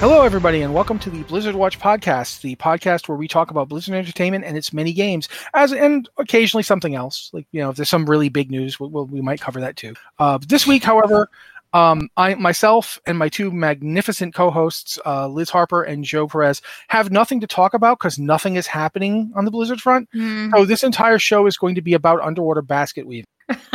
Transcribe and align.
Hello, 0.00 0.22
everybody, 0.22 0.62
and 0.62 0.72
welcome 0.72 0.98
to 1.00 1.10
the 1.10 1.24
Blizzard 1.24 1.54
Watch 1.54 1.78
podcast, 1.78 2.40
the 2.40 2.56
podcast 2.56 3.06
where 3.06 3.18
we 3.18 3.28
talk 3.28 3.50
about 3.50 3.68
Blizzard 3.68 3.94
Entertainment 3.94 4.46
and 4.46 4.56
its 4.56 4.72
many 4.72 4.94
games, 4.94 5.28
as 5.52 5.74
and 5.74 6.08
occasionally 6.16 6.62
something 6.62 6.94
else. 6.94 7.28
Like 7.34 7.46
you 7.52 7.60
know, 7.60 7.68
if 7.68 7.76
there's 7.76 7.90
some 7.90 8.06
really 8.06 8.30
big 8.30 8.50
news, 8.50 8.80
we, 8.80 8.88
we'll, 8.88 9.04
we 9.04 9.20
might 9.20 9.42
cover 9.42 9.60
that 9.60 9.76
too. 9.76 9.92
Uh, 10.18 10.38
this 10.48 10.66
week, 10.66 10.82
however, 10.82 11.28
um, 11.74 12.08
I 12.16 12.34
myself 12.36 12.98
and 13.04 13.18
my 13.18 13.28
two 13.28 13.50
magnificent 13.50 14.34
co-hosts, 14.34 14.98
uh, 15.04 15.28
Liz 15.28 15.50
Harper 15.50 15.82
and 15.82 16.02
Joe 16.02 16.26
Perez, 16.26 16.62
have 16.88 17.10
nothing 17.10 17.38
to 17.40 17.46
talk 17.46 17.74
about 17.74 17.98
because 17.98 18.18
nothing 18.18 18.56
is 18.56 18.66
happening 18.66 19.30
on 19.36 19.44
the 19.44 19.50
Blizzard 19.50 19.82
front. 19.82 20.08
Mm. 20.14 20.50
So 20.56 20.64
this 20.64 20.82
entire 20.82 21.18
show 21.18 21.46
is 21.46 21.58
going 21.58 21.74
to 21.74 21.82
be 21.82 21.92
about 21.92 22.22
underwater 22.22 22.62
basket 22.62 23.06
weaving. 23.06 23.26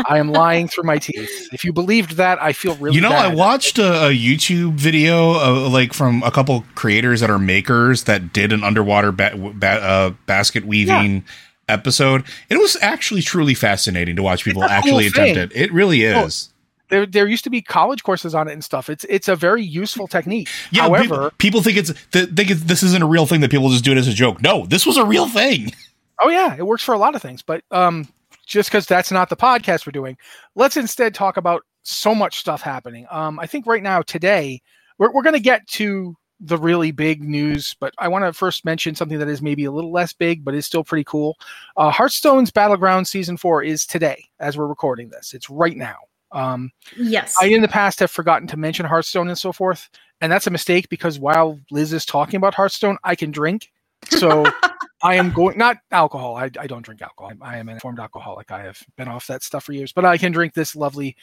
I 0.07 0.17
am 0.17 0.31
lying 0.31 0.67
through 0.67 0.83
my 0.85 0.97
teeth. 0.97 1.49
If 1.53 1.63
you 1.63 1.73
believed 1.73 2.17
that, 2.17 2.41
I 2.41 2.53
feel 2.53 2.75
really. 2.77 2.95
you 2.95 3.01
know, 3.01 3.09
bad. 3.09 3.31
I 3.31 3.35
watched 3.35 3.77
a, 3.79 4.07
a 4.07 4.09
YouTube 4.11 4.73
video 4.73 5.33
uh, 5.33 5.69
like 5.69 5.93
from 5.93 6.23
a 6.23 6.31
couple 6.31 6.63
creators 6.75 7.19
that 7.21 7.29
are 7.29 7.39
makers 7.39 8.03
that 8.05 8.33
did 8.33 8.51
an 8.51 8.63
underwater 8.63 9.11
ba- 9.11 9.35
ba- 9.55 9.81
uh, 9.81 10.09
basket 10.25 10.65
weaving 10.65 11.23
episode. 11.67 12.23
It 12.49 12.57
was 12.57 12.77
actually 12.81 13.21
truly 13.21 13.53
fascinating 13.53 14.15
to 14.15 14.23
watch 14.23 14.43
people 14.43 14.63
It's 14.63 14.71
a 14.71 14.81
cool 14.81 14.99
actually 14.99 15.07
attempt 15.07 15.37
it. 15.37 15.51
It 15.55 15.73
really 15.73 16.05
Oh, 16.07 16.25
is. 16.25 16.49
There, 16.89 17.07
there 17.07 17.27
used 17.27 17.43
to 17.45 17.49
be 17.49 17.63
college 17.63 18.03
courses 18.03 18.35
on 18.35 18.47
it 18.47 18.53
and 18.53 18.63
stuff. 18.63 18.91
It's 18.91 19.05
it's 19.09 19.27
a 19.27 19.35
very 19.35 19.63
useful 19.63 20.07
technique. 20.07 20.49
Yeah, 20.69 20.83
However, 20.83 21.03
people, 21.03 21.31
people 21.39 21.61
think 21.63 21.77
it's 21.77 21.93
th- 22.11 22.29
think 22.29 22.51
it's, 22.51 22.61
this 22.63 22.83
isn't 22.83 23.01
a 23.01 23.07
real 23.07 23.25
thing 23.25 23.41
that 23.41 23.49
people 23.49 23.69
just 23.69 23.83
do 23.83 23.91
it 23.91 23.97
as 23.97 24.07
a 24.07 24.13
joke. 24.13 24.39
No, 24.43 24.67
this 24.67 24.85
was 24.85 24.95
a 24.97 25.03
real 25.05 25.27
thing. 25.27 25.71
Oh 26.21 26.29
yeah, 26.29 26.55
it 26.55 26.65
works 26.65 26.83
for 26.83 26.93
a 26.93 26.97
lot 26.99 27.15
of 27.15 27.21
things, 27.23 27.41
but 27.41 27.63
um, 27.71 28.07
just 28.45 28.69
because 28.69 28.85
that's 28.85 29.11
not 29.11 29.29
the 29.29 29.35
podcast 29.35 29.85
we're 29.85 29.91
doing, 29.91 30.17
let's 30.55 30.77
instead 30.77 31.13
talk 31.13 31.37
about 31.37 31.63
so 31.83 32.15
much 32.15 32.39
stuff 32.39 32.61
happening. 32.61 33.05
Um, 33.11 33.39
I 33.39 33.45
think 33.45 33.65
right 33.65 33.83
now 33.83 34.01
today 34.01 34.61
we're 34.97 35.11
we're 35.11 35.23
going 35.23 35.33
to 35.33 35.39
get 35.39 35.67
to 35.67 36.15
the 36.39 36.57
really 36.57 36.91
big 36.91 37.23
news, 37.23 37.75
but 37.79 37.93
I 37.97 38.07
want 38.07 38.25
to 38.25 38.33
first 38.33 38.65
mention 38.65 38.93
something 38.95 39.19
that 39.19 39.29
is 39.29 39.41
maybe 39.41 39.65
a 39.65 39.71
little 39.71 39.91
less 39.91 40.13
big, 40.13 40.43
but 40.43 40.53
is 40.53 40.65
still 40.65 40.83
pretty 40.83 41.05
cool. 41.05 41.37
Uh, 41.77 41.89
Hearthstone's 41.91 42.51
Battleground 42.51 43.07
Season 43.07 43.37
Four 43.37 43.63
is 43.63 43.85
today 43.85 44.25
as 44.39 44.57
we're 44.57 44.67
recording 44.67 45.09
this. 45.09 45.33
It's 45.33 45.49
right 45.49 45.77
now. 45.77 45.97
Um, 46.31 46.71
Yes. 46.97 47.35
I 47.41 47.47
in 47.47 47.61
the 47.61 47.67
past 47.67 47.99
have 47.99 48.11
forgotten 48.11 48.47
to 48.49 48.57
mention 48.57 48.85
Hearthstone 48.85 49.29
and 49.29 49.37
so 49.37 49.53
forth, 49.53 49.89
and 50.19 50.31
that's 50.31 50.47
a 50.47 50.51
mistake 50.51 50.89
because 50.89 51.19
while 51.19 51.59
Liz 51.71 51.93
is 51.93 52.05
talking 52.05 52.37
about 52.37 52.53
Hearthstone, 52.55 52.97
I 53.03 53.15
can 53.15 53.31
drink. 53.31 53.71
So 54.09 54.45
I 55.03 55.15
am 55.15 55.31
going 55.31 55.57
not 55.57 55.77
alcohol. 55.91 56.37
I, 56.37 56.49
I 56.59 56.67
don't 56.67 56.83
drink 56.83 57.01
alcohol. 57.01 57.33
I 57.41 57.57
am 57.57 57.67
an 57.69 57.75
informed 57.75 57.99
alcoholic. 57.99 58.51
I 58.51 58.61
have 58.61 58.81
been 58.97 59.07
off 59.07 59.27
that 59.27 59.43
stuff 59.43 59.65
for 59.65 59.73
years, 59.73 59.91
but 59.91 60.05
I 60.05 60.17
can 60.17 60.31
drink 60.31 60.53
this 60.53 60.75
lovely 60.75 61.15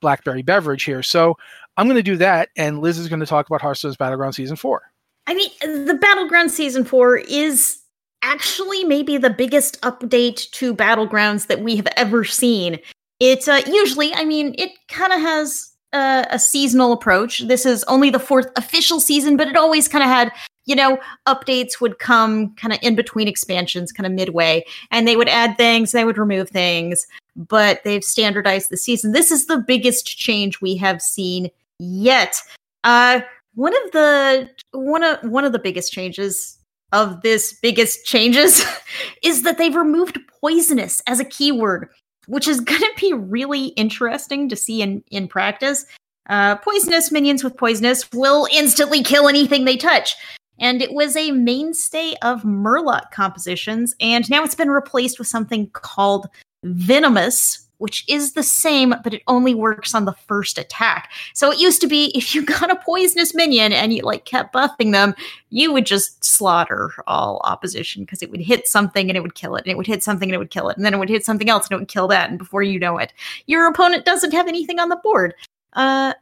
blackberry 0.00 0.42
beverage 0.42 0.84
here. 0.84 1.02
So 1.02 1.36
I'm 1.76 1.86
going 1.86 1.96
to 1.96 2.02
do 2.02 2.16
that, 2.18 2.50
and 2.56 2.80
Liz 2.80 2.98
is 2.98 3.08
going 3.08 3.20
to 3.20 3.26
talk 3.26 3.46
about 3.46 3.60
Hearthstone's 3.60 3.96
Battleground 3.96 4.34
Season 4.34 4.56
Four. 4.56 4.82
I 5.28 5.34
mean, 5.34 5.50
the 5.84 5.94
Battleground 5.94 6.50
Season 6.50 6.84
4 6.84 7.18
is 7.18 7.78
actually 8.22 8.82
maybe 8.84 9.18
the 9.18 9.28
biggest 9.28 9.78
update 9.82 10.50
to 10.52 10.74
Battlegrounds 10.74 11.48
that 11.48 11.60
we 11.60 11.76
have 11.76 11.86
ever 11.96 12.24
seen. 12.24 12.78
It 13.20 13.46
uh, 13.46 13.60
usually, 13.66 14.14
I 14.14 14.24
mean, 14.24 14.54
it 14.56 14.72
kind 14.88 15.12
of 15.12 15.20
has 15.20 15.70
uh, 15.92 16.24
a 16.30 16.38
seasonal 16.38 16.94
approach. 16.94 17.46
This 17.46 17.66
is 17.66 17.84
only 17.84 18.08
the 18.08 18.18
fourth 18.18 18.50
official 18.56 19.00
season, 19.00 19.36
but 19.36 19.48
it 19.48 19.56
always 19.56 19.86
kind 19.86 20.02
of 20.02 20.08
had, 20.08 20.32
you 20.68 20.76
know, 20.76 20.98
updates 21.26 21.80
would 21.80 21.98
come 21.98 22.54
kind 22.54 22.72
of 22.72 22.78
in 22.82 22.94
between 22.94 23.26
expansions, 23.26 23.90
kind 23.90 24.06
of 24.06 24.12
midway, 24.12 24.64
and 24.90 25.08
they 25.08 25.16
would 25.16 25.28
add 25.28 25.56
things, 25.56 25.92
they 25.92 26.04
would 26.04 26.18
remove 26.18 26.50
things, 26.50 27.06
but 27.34 27.82
they've 27.84 28.04
standardized 28.04 28.70
the 28.70 28.76
season. 28.76 29.12
This 29.12 29.32
is 29.32 29.46
the 29.46 29.58
biggest 29.58 30.06
change 30.06 30.60
we 30.60 30.76
have 30.76 31.00
seen 31.00 31.50
yet. 31.78 32.40
Uh, 32.84 33.20
one 33.54 33.74
of 33.84 33.92
the 33.92 34.50
one 34.72 35.02
of 35.02 35.18
one 35.22 35.44
of 35.44 35.52
the 35.52 35.58
biggest 35.58 35.92
changes 35.92 36.58
of 36.92 37.22
this 37.22 37.54
biggest 37.54 38.04
changes 38.04 38.64
is 39.22 39.42
that 39.42 39.58
they've 39.58 39.74
removed 39.74 40.18
poisonous 40.40 41.02
as 41.06 41.18
a 41.18 41.24
keyword 41.24 41.88
which 42.26 42.46
is 42.46 42.60
going 42.60 42.80
to 42.80 42.92
be 43.00 43.12
really 43.12 43.68
interesting 43.68 44.48
to 44.48 44.56
see 44.56 44.80
in 44.80 45.02
in 45.10 45.26
practice 45.26 45.86
uh, 46.28 46.56
poisonous 46.56 47.10
minions 47.10 47.42
with 47.42 47.56
poisonous 47.56 48.08
will 48.12 48.46
instantly 48.52 49.02
kill 49.02 49.28
anything 49.28 49.64
they 49.64 49.76
touch 49.76 50.14
and 50.58 50.82
it 50.82 50.92
was 50.92 51.16
a 51.16 51.32
mainstay 51.32 52.14
of 52.22 52.42
murloc 52.42 53.10
compositions 53.10 53.94
and 54.00 54.28
now 54.30 54.44
it's 54.44 54.54
been 54.54 54.70
replaced 54.70 55.18
with 55.18 55.28
something 55.28 55.68
called 55.70 56.28
venomous 56.64 57.68
which 57.78 58.04
is 58.08 58.32
the 58.32 58.42
same, 58.42 58.94
but 59.02 59.14
it 59.14 59.22
only 59.26 59.54
works 59.54 59.94
on 59.94 60.04
the 60.04 60.12
first 60.12 60.58
attack. 60.58 61.10
So 61.32 61.50
it 61.50 61.58
used 61.58 61.80
to 61.80 61.86
be 61.86 62.12
if 62.14 62.34
you 62.34 62.44
got 62.46 62.70
a 62.70 62.76
poisonous 62.76 63.34
minion 63.34 63.72
and 63.72 63.92
you 63.92 64.02
like 64.02 64.24
kept 64.24 64.54
buffing 64.54 64.92
them, 64.92 65.14
you 65.50 65.72
would 65.72 65.86
just 65.86 66.22
slaughter 66.22 66.92
all 67.06 67.40
opposition 67.44 68.02
because 68.02 68.22
it 68.22 68.30
would 68.30 68.40
hit 68.40 68.68
something 68.68 69.08
and 69.08 69.16
it 69.16 69.22
would 69.22 69.34
kill 69.34 69.56
it, 69.56 69.64
and 69.64 69.72
it 69.72 69.76
would 69.76 69.86
hit 69.86 70.02
something 70.02 70.28
and 70.28 70.34
it 70.34 70.38
would 70.38 70.50
kill 70.50 70.68
it, 70.68 70.76
and 70.76 70.84
then 70.84 70.94
it 70.94 70.98
would 70.98 71.08
hit 71.08 71.24
something 71.24 71.48
else 71.48 71.66
and 71.66 71.76
it 71.76 71.80
would 71.80 71.88
kill 71.88 72.08
that, 72.08 72.28
and 72.28 72.38
before 72.38 72.62
you 72.62 72.78
know 72.78 72.98
it, 72.98 73.12
your 73.46 73.66
opponent 73.66 74.04
doesn't 74.04 74.32
have 74.32 74.48
anything 74.48 74.78
on 74.78 74.88
the 74.88 74.96
board. 74.96 75.34
Uh, 75.74 76.12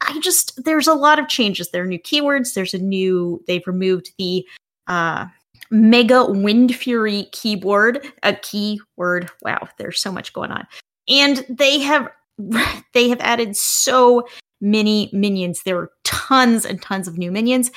I 0.00 0.20
just 0.20 0.64
there's 0.64 0.88
a 0.88 0.94
lot 0.94 1.18
of 1.18 1.28
changes. 1.28 1.70
There 1.70 1.82
are 1.82 1.86
new 1.86 1.98
keywords. 1.98 2.54
There's 2.54 2.74
a 2.74 2.78
new. 2.78 3.42
They've 3.46 3.66
removed 3.66 4.12
the. 4.18 4.46
Uh, 4.86 5.26
Mega 5.70 6.24
Wind 6.24 6.74
Fury 6.74 7.28
keyboard, 7.32 8.10
a 8.22 8.32
keyword. 8.32 9.30
Wow, 9.42 9.68
there's 9.76 10.00
so 10.00 10.10
much 10.10 10.32
going 10.32 10.50
on 10.50 10.66
and 11.08 11.44
they 11.48 11.78
have 11.78 12.10
they 12.94 13.08
have 13.08 13.20
added 13.20 13.56
so 13.56 14.26
many 14.60 15.08
minions 15.12 15.62
there 15.62 15.78
are 15.78 15.90
tons 16.04 16.64
and 16.64 16.82
tons 16.82 17.06
of 17.06 17.16
new 17.16 17.30
minions 17.30 17.70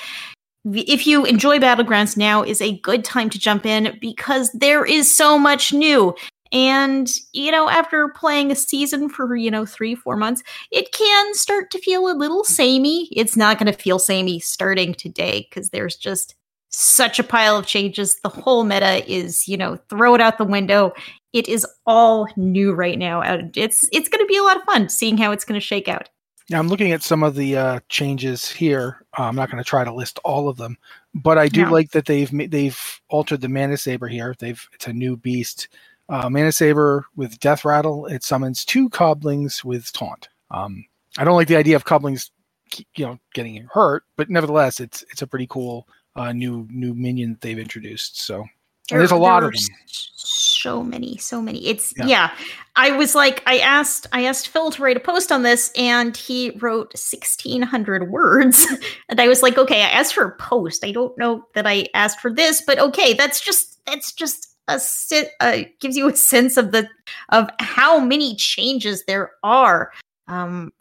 if 0.74 1.06
you 1.06 1.24
enjoy 1.24 1.58
battlegrounds 1.58 2.16
now 2.16 2.42
is 2.42 2.60
a 2.60 2.78
good 2.80 3.04
time 3.04 3.30
to 3.30 3.38
jump 3.38 3.66
in 3.66 3.96
because 4.00 4.50
there 4.52 4.84
is 4.84 5.12
so 5.12 5.38
much 5.38 5.72
new 5.72 6.14
and 6.52 7.10
you 7.32 7.50
know 7.50 7.68
after 7.68 8.08
playing 8.10 8.52
a 8.52 8.54
season 8.54 9.08
for 9.08 9.34
you 9.34 9.50
know 9.50 9.64
three 9.66 9.94
four 9.94 10.16
months 10.16 10.42
it 10.70 10.92
can 10.92 11.34
start 11.34 11.70
to 11.70 11.78
feel 11.78 12.08
a 12.08 12.14
little 12.14 12.44
samey 12.44 13.08
it's 13.12 13.36
not 13.36 13.58
going 13.58 13.72
to 13.72 13.78
feel 13.78 13.98
samey 13.98 14.38
starting 14.38 14.92
today 14.94 15.46
because 15.48 15.70
there's 15.70 15.96
just 15.96 16.34
such 16.74 17.18
a 17.18 17.22
pile 17.24 17.58
of 17.58 17.66
changes. 17.66 18.18
The 18.22 18.30
whole 18.30 18.64
meta 18.64 19.04
is, 19.06 19.46
you 19.46 19.58
know, 19.58 19.76
throw 19.90 20.14
it 20.14 20.22
out 20.22 20.38
the 20.38 20.44
window. 20.44 20.92
It 21.34 21.46
is 21.46 21.66
all 21.84 22.26
new 22.36 22.72
right 22.72 22.98
now. 22.98 23.20
and 23.20 23.54
It's 23.56 23.86
it's 23.92 24.08
going 24.08 24.24
to 24.24 24.26
be 24.26 24.38
a 24.38 24.42
lot 24.42 24.56
of 24.56 24.62
fun 24.64 24.88
seeing 24.88 25.18
how 25.18 25.32
it's 25.32 25.44
going 25.44 25.60
to 25.60 25.64
shake 25.66 25.86
out. 25.86 26.08
Now 26.48 26.58
I'm 26.58 26.68
looking 26.68 26.92
at 26.92 27.02
some 27.02 27.22
of 27.22 27.34
the 27.34 27.56
uh, 27.58 27.80
changes 27.90 28.48
here. 28.50 29.04
Uh, 29.18 29.24
I'm 29.24 29.36
not 29.36 29.50
going 29.50 29.62
to 29.62 29.68
try 29.68 29.84
to 29.84 29.92
list 29.92 30.18
all 30.24 30.48
of 30.48 30.56
them, 30.56 30.78
but 31.14 31.36
I 31.36 31.48
do 31.48 31.64
No. 31.66 31.70
like 31.72 31.90
that 31.90 32.06
they've 32.06 32.30
they've 32.50 33.00
altered 33.10 33.42
the 33.42 33.48
mana 33.50 33.76
saber 33.76 34.08
here. 34.08 34.34
They've 34.38 34.66
it's 34.72 34.86
a 34.86 34.94
new 34.94 35.16
beast. 35.18 35.68
Uh, 36.12 36.28
mana 36.28 36.52
saber 36.52 37.06
with 37.16 37.40
death 37.40 37.64
rattle. 37.64 38.04
It 38.04 38.22
summons 38.22 38.66
two 38.66 38.90
cublings 38.90 39.64
with 39.64 39.90
taunt. 39.94 40.28
Um, 40.50 40.84
I 41.16 41.24
don't 41.24 41.36
like 41.36 41.48
the 41.48 41.56
idea 41.56 41.74
of 41.74 41.86
cublings, 41.86 42.30
you 42.96 43.06
know, 43.06 43.18
getting 43.32 43.66
hurt, 43.72 44.04
but 44.18 44.28
nevertheless, 44.28 44.78
it's 44.78 45.02
it's 45.10 45.22
a 45.22 45.26
pretty 45.26 45.46
cool 45.46 45.88
uh, 46.14 46.32
new 46.32 46.68
new 46.70 46.92
minion 46.92 47.32
that 47.32 47.40
they've 47.40 47.58
introduced. 47.58 48.20
So 48.20 48.44
there's 48.90 49.10
a 49.10 49.16
lot 49.16 49.42
of 49.42 49.52
them. 49.52 49.60
So 49.86 50.82
many, 50.82 51.16
so 51.16 51.40
many. 51.40 51.66
It's 51.66 51.94
Yeah. 51.96 52.06
yeah. 52.06 52.30
I 52.76 52.90
was 52.90 53.14
like, 53.14 53.42
I 53.46 53.58
asked, 53.58 54.06
I 54.12 54.26
asked 54.26 54.48
Phil 54.48 54.70
to 54.70 54.82
write 54.82 54.96
a 54.96 55.00
post 55.00 55.32
on 55.32 55.42
this, 55.42 55.72
and 55.78 56.14
he 56.14 56.50
wrote 56.60 56.96
sixteen 56.96 57.62
hundred 57.62 58.10
words, 58.10 58.66
and 59.08 59.18
I 59.18 59.28
was 59.28 59.42
like, 59.42 59.56
okay, 59.56 59.82
I 59.82 59.88
asked 59.88 60.12
for 60.12 60.24
a 60.24 60.36
post. 60.36 60.84
I 60.84 60.92
don't 60.92 61.16
know 61.16 61.46
that 61.54 61.66
I 61.66 61.88
asked 61.94 62.20
for 62.20 62.30
this, 62.30 62.62
but 62.66 62.78
okay, 62.78 63.14
that's 63.14 63.40
just 63.40 63.82
that's 63.86 64.12
just 64.12 64.51
a 64.68 64.78
si- 64.78 65.28
uh, 65.40 65.58
gives 65.80 65.96
you 65.96 66.08
a 66.08 66.16
sense 66.16 66.56
of 66.56 66.72
the 66.72 66.88
of 67.30 67.48
how 67.58 67.98
many 67.98 68.36
changes 68.36 69.04
there 69.06 69.32
are. 69.42 69.92
Um, 70.28 70.72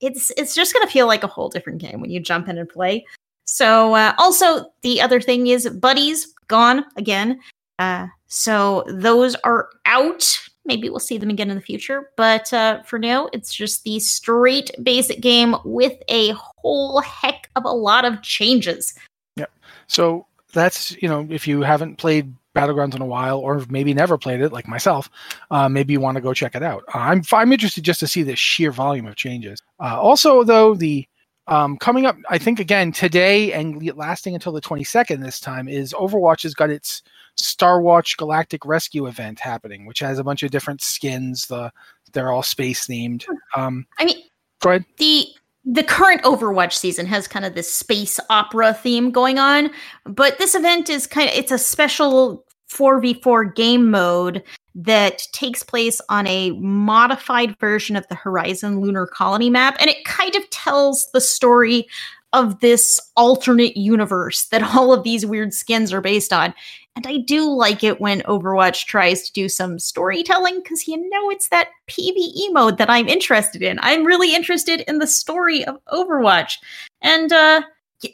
it's 0.00 0.30
it's 0.36 0.54
just 0.54 0.72
gonna 0.72 0.86
feel 0.86 1.06
like 1.06 1.24
a 1.24 1.28
whole 1.28 1.48
different 1.48 1.78
game 1.78 2.00
when 2.00 2.10
you 2.10 2.20
jump 2.20 2.48
in 2.48 2.58
and 2.58 2.68
play. 2.68 3.04
So 3.46 3.94
uh, 3.94 4.14
also 4.18 4.70
the 4.82 5.00
other 5.00 5.20
thing 5.20 5.46
is 5.46 5.68
buddies 5.68 6.34
gone 6.48 6.84
again. 6.96 7.40
Uh, 7.78 8.06
so 8.26 8.84
those 8.88 9.34
are 9.44 9.68
out. 9.86 10.38
Maybe 10.64 10.90
we'll 10.90 10.98
see 10.98 11.16
them 11.16 11.30
again 11.30 11.48
in 11.48 11.56
the 11.56 11.62
future, 11.62 12.10
but 12.16 12.52
uh, 12.52 12.82
for 12.82 12.98
now, 12.98 13.28
it's 13.32 13.54
just 13.54 13.84
the 13.84 14.00
straight 14.00 14.72
basic 14.82 15.20
game 15.20 15.54
with 15.64 15.96
a 16.08 16.32
whole 16.32 17.00
heck 17.00 17.48
of 17.54 17.64
a 17.64 17.70
lot 17.70 18.04
of 18.04 18.20
changes. 18.22 18.94
Yep. 19.36 19.50
So 19.86 20.26
that's 20.52 21.00
you 21.00 21.08
know 21.08 21.26
if 21.30 21.46
you 21.46 21.62
haven't 21.62 21.96
played 21.96 22.34
Battlegrounds 22.56 22.94
in 22.94 23.02
a 23.02 23.06
while, 23.06 23.38
or 23.38 23.64
maybe 23.68 23.92
never 23.94 24.16
played 24.16 24.40
it, 24.40 24.52
like 24.52 24.66
myself, 24.66 25.10
uh, 25.50 25.68
maybe 25.68 25.92
you 25.92 26.00
want 26.00 26.16
to 26.16 26.20
go 26.20 26.32
check 26.32 26.54
it 26.54 26.62
out. 26.62 26.84
Uh, 26.94 26.98
I'm 26.98 27.22
I'm 27.32 27.52
interested 27.52 27.84
just 27.84 28.00
to 28.00 28.06
see 28.06 28.22
the 28.22 28.36
sheer 28.36 28.72
volume 28.72 29.06
of 29.06 29.16
changes. 29.16 29.62
Uh, 29.80 30.00
also, 30.00 30.42
though 30.42 30.74
the 30.74 31.06
um, 31.48 31.76
coming 31.76 32.06
up, 32.06 32.16
I 32.28 32.38
think 32.38 32.58
again 32.58 32.92
today 32.92 33.52
and 33.52 33.96
lasting 33.96 34.34
until 34.34 34.52
the 34.52 34.60
22nd 34.60 35.22
this 35.22 35.38
time 35.38 35.68
is 35.68 35.92
Overwatch 35.92 36.42
has 36.42 36.54
got 36.54 36.70
its 36.70 37.02
Star 37.36 37.80
Watch 37.80 38.16
Galactic 38.16 38.64
Rescue 38.64 39.06
event 39.06 39.38
happening, 39.38 39.86
which 39.86 40.00
has 40.00 40.18
a 40.18 40.24
bunch 40.24 40.42
of 40.42 40.50
different 40.50 40.82
skins. 40.82 41.46
The 41.46 41.70
they're 42.12 42.32
all 42.32 42.42
space 42.42 42.86
themed. 42.86 43.24
Um, 43.54 43.86
I 43.98 44.06
mean, 44.06 44.16
go 44.60 44.70
ahead. 44.70 44.84
the 44.96 45.26
the 45.64 45.82
current 45.82 46.22
Overwatch 46.22 46.72
season 46.72 47.06
has 47.06 47.26
kind 47.26 47.44
of 47.44 47.54
this 47.54 47.72
space 47.72 48.20
opera 48.30 48.72
theme 48.72 49.10
going 49.10 49.38
on, 49.38 49.70
but 50.04 50.38
this 50.38 50.54
event 50.54 50.88
is 50.88 51.06
kind 51.06 51.28
of 51.28 51.34
it's 51.36 51.52
a 51.52 51.58
special 51.58 52.45
4v4 52.70 53.54
game 53.54 53.90
mode 53.90 54.42
that 54.74 55.22
takes 55.32 55.62
place 55.62 56.00
on 56.08 56.26
a 56.26 56.50
modified 56.52 57.58
version 57.58 57.96
of 57.96 58.06
the 58.08 58.14
Horizon 58.14 58.80
Lunar 58.80 59.06
Colony 59.06 59.48
map 59.48 59.76
and 59.80 59.88
it 59.88 60.04
kind 60.04 60.34
of 60.34 60.48
tells 60.50 61.10
the 61.12 61.20
story 61.20 61.86
of 62.32 62.60
this 62.60 63.00
alternate 63.16 63.76
universe 63.76 64.46
that 64.46 64.62
all 64.76 64.92
of 64.92 65.02
these 65.02 65.26
weird 65.26 65.54
skins 65.54 65.92
are 65.92 66.00
based 66.00 66.32
on. 66.32 66.54
And 66.94 67.06
I 67.06 67.18
do 67.18 67.50
like 67.50 67.84
it 67.84 68.00
when 68.00 68.22
Overwatch 68.22 68.86
tries 68.86 69.22
to 69.26 69.32
do 69.32 69.48
some 69.48 69.78
storytelling 69.78 70.60
because 70.60 70.88
you 70.88 70.96
know 71.10 71.30
it's 71.30 71.48
that 71.50 71.68
PvE 71.88 72.52
mode 72.52 72.78
that 72.78 72.88
I'm 72.88 73.06
interested 73.06 73.62
in. 73.62 73.78
I'm 73.82 74.04
really 74.04 74.34
interested 74.34 74.80
in 74.88 74.98
the 74.98 75.06
story 75.06 75.64
of 75.66 75.78
Overwatch. 75.92 76.54
And 77.02 77.32
uh, 77.32 77.62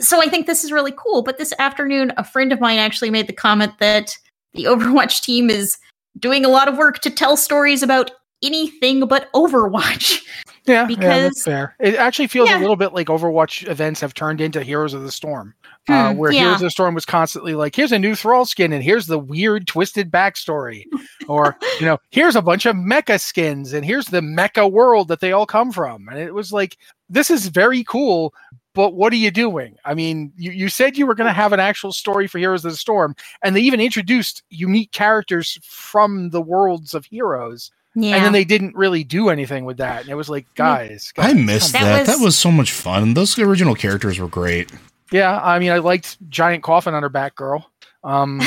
so 0.01 0.21
I 0.21 0.29
think 0.29 0.47
this 0.47 0.65
is 0.65 0.73
really 0.73 0.93
cool. 0.97 1.23
But 1.23 1.39
this 1.39 1.53
afternoon, 1.61 2.13
a 2.17 2.25
friend 2.25 2.53
of 2.53 2.61
mine 2.61 2.79
actually 2.79 3.11
made 3.11 3.29
the 3.29 3.33
comment 3.33 3.73
that 3.79 4.17
the 4.55 4.65
Overwatch 4.65 5.23
team 5.23 5.51
is 5.51 5.79
doing 6.19 6.45
a 6.45 6.49
lot 6.49 6.69
of 6.69 6.77
work 6.77 7.01
to 7.01 7.11
tell 7.11 7.37
stories 7.37 7.83
about 7.83 8.11
anything 8.43 9.07
but 9.07 9.31
Overwatch. 9.33 10.21
Yeah, 10.65 10.83
yeah, 10.83 10.87
Because- 10.87 11.23
that's 11.25 11.43
fair. 11.43 11.75
It 11.81 11.97
actually 11.97 12.29
feels 12.29 12.49
Yeah. 12.49 12.59
a 12.59 12.61
little 12.61 12.77
bit 12.77 12.93
like 12.95 13.09
Overwatch 13.09 13.69
events 13.69 14.01
have 14.01 14.15
turned 14.15 14.41
into 14.41 14.63
Heroes 14.63 14.95
of 14.95 15.03
the 15.03 15.11
Storm, 15.11 15.55
uh, 15.89 16.13
Hmm, 16.13 16.19
where 16.19 16.31
yeah. 16.31 16.43
Heroes 16.43 16.55
of 16.57 16.61
the 16.67 16.71
Storm 16.71 16.95
was 16.95 17.05
constantly 17.05 17.57
like, 17.57 17.75
"Here's 17.75 17.91
a 17.91 17.99
new 17.99 18.15
Thrall 18.15 18.45
skin, 18.45 18.73
and 18.73 18.81
here's 18.81 19.09
the 19.09 19.19
weird 19.19 19.67
twisted 19.67 20.09
backstory," 20.13 20.85
or 21.27 21.57
you 21.81 21.87
know, 21.87 21.99
"Here's 22.11 22.37
a 22.37 22.43
bunch 22.43 22.65
of 22.67 22.77
mecha 22.77 23.21
skins, 23.21 23.73
and 23.73 23.85
here's 23.85 24.07
the 24.07 24.21
mecha 24.21 24.71
world 24.71 25.09
that 25.09 25.19
they 25.19 25.33
all 25.33 25.47
come 25.47 25.73
from," 25.73 26.07
and 26.09 26.21
it 26.21 26.33
was 26.33 26.53
like, 26.53 26.77
"This 27.09 27.29
is 27.29 27.49
very 27.49 27.83
cool." 27.83 28.33
But 28.75 28.95
what 28.95 29.13
are 29.13 29.17
you 29.17 29.31
doing? 29.31 29.77
I 29.85 29.95
mean, 29.95 30.33
you, 30.37 30.51
you 30.51 30.69
said 30.69 30.97
you 30.97 31.07
were 31.07 31.15
going 31.15 31.27
to 31.29 31.33
have 31.35 31.53
an 31.53 31.61
actual 31.61 31.93
story 31.93 32.27
for 32.27 32.39
Heroes 32.39 32.65
of 32.65 32.71
the 32.73 32.77
Storm, 32.77 33.15
and 33.43 33.55
they 33.55 33.61
even 33.61 33.81
introduced 33.81 34.43
unique 34.51 34.93
characters 34.93 35.59
from 35.63 36.31
the 36.31 36.41
worlds 36.41 36.95
of 36.95 37.05
Heroes 37.05 37.71
Yeah. 37.95 38.17
and 38.17 38.25
then 38.25 38.33
they 38.33 38.45
didn't 38.45 38.75
really 38.75 39.05
do 39.05 39.29
anything 39.29 39.67
with 39.67 39.77
that. 39.77 40.01
And 40.03 40.09
it 40.11 40.15
was 40.15 40.31
like, 40.31 40.47
guys, 40.55 41.13
I 41.19 41.35
missed 41.35 41.73
That 41.75 41.83
that. 41.85 41.99
was- 41.99 42.09
that 42.19 42.25
was 42.25 42.37
so 42.37 42.51
much 42.51 42.73
fun. 42.73 43.13
Those 43.15 43.39
original 43.39 43.75
characters 43.75 44.19
were 44.19 44.29
great. 44.29 44.71
Yeah, 45.11 45.39
I 45.43 45.59
mean, 45.59 45.71
I 45.71 45.77
liked 45.79 46.17
Giant 46.31 46.63
Coffin 46.63 46.95
on 46.95 47.03
her 47.03 47.11
back, 47.11 47.35
girl. 47.35 47.71
Um, 48.05 48.41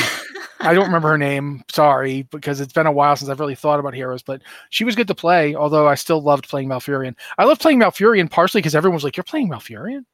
I 0.60 0.74
don't 0.74 0.86
remember 0.86 1.08
her 1.10 1.16
name. 1.18 1.62
Sorry, 1.70 2.22
because 2.32 2.60
it's 2.60 2.72
been 2.72 2.86
a 2.86 2.92
while 2.92 3.14
since 3.14 3.30
I've 3.30 3.38
really 3.38 3.54
thought 3.54 3.78
about 3.78 3.94
heroes. 3.94 4.22
But 4.24 4.42
she 4.70 4.82
was 4.84 4.96
good 4.96 5.06
to 5.06 5.14
play. 5.14 5.54
Although 5.54 5.86
I 5.86 5.94
still 5.94 6.20
loved 6.20 6.48
playing 6.48 6.68
Malfurion. 6.68 7.14
I 7.38 7.44
loved 7.44 7.60
playing 7.60 7.78
Malfurion 7.78 8.28
partially 8.28 8.58
because 8.60 8.74
everyone 8.74 8.94
was 8.96 9.04
like, 9.04 9.16
"You're 9.16 9.22
playing 9.24 9.48
Malfurion." 9.48 10.04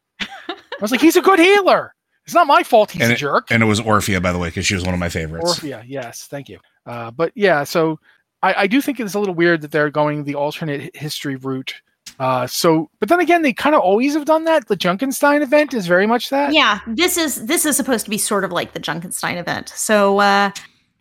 I 0.82 0.84
was 0.84 0.90
like, 0.90 1.00
"He's 1.00 1.16
a 1.16 1.22
good 1.22 1.38
healer. 1.38 1.94
It's 2.24 2.34
not 2.34 2.46
my 2.46 2.62
fault. 2.64 2.90
He's 2.90 3.02
And 3.02 3.12
a 3.12 3.16
jerk." 3.16 3.50
And 3.50 3.62
it 3.62 3.66
was 3.66 3.80
Orphea, 3.80 4.20
by 4.20 4.32
the 4.32 4.38
way, 4.38 4.48
because 4.48 4.66
she 4.66 4.74
was 4.74 4.84
one 4.84 4.94
of 4.94 5.00
my 5.00 5.08
favorites. 5.08 5.60
Orphea, 5.60 5.84
yes, 5.86 6.26
thank 6.28 6.48
you. 6.48 6.58
Uh, 6.86 7.12
but 7.12 7.30
yeah, 7.36 7.62
so 7.62 8.00
I, 8.42 8.54
I 8.62 8.66
do 8.66 8.80
think 8.80 8.98
it's 8.98 9.14
a 9.14 9.18
little 9.20 9.34
weird 9.34 9.60
that 9.60 9.70
they're 9.70 9.90
going 9.90 10.24
the 10.24 10.34
alternate 10.34 10.94
history 10.96 11.36
route. 11.36 11.72
Uh, 12.18 12.46
so, 12.48 12.90
but 12.98 13.08
then 13.08 13.20
again, 13.20 13.42
they 13.42 13.52
kind 13.52 13.74
of 13.76 13.80
always 13.80 14.14
have 14.14 14.24
done 14.24 14.44
that. 14.44 14.66
The 14.66 14.76
Junkenstein 14.76 15.40
event 15.40 15.72
is 15.72 15.86
very 15.86 16.06
much 16.06 16.30
that. 16.30 16.52
yeah 16.52 16.80
this 16.88 17.16
is 17.16 17.46
this 17.46 17.64
is 17.64 17.76
supposed 17.76 18.04
to 18.04 18.10
be 18.10 18.18
sort 18.18 18.42
of 18.44 18.50
like 18.50 18.72
the 18.72 18.80
junkenstein 18.80 19.36
event 19.38 19.68
so 19.70 20.18
uh 20.18 20.50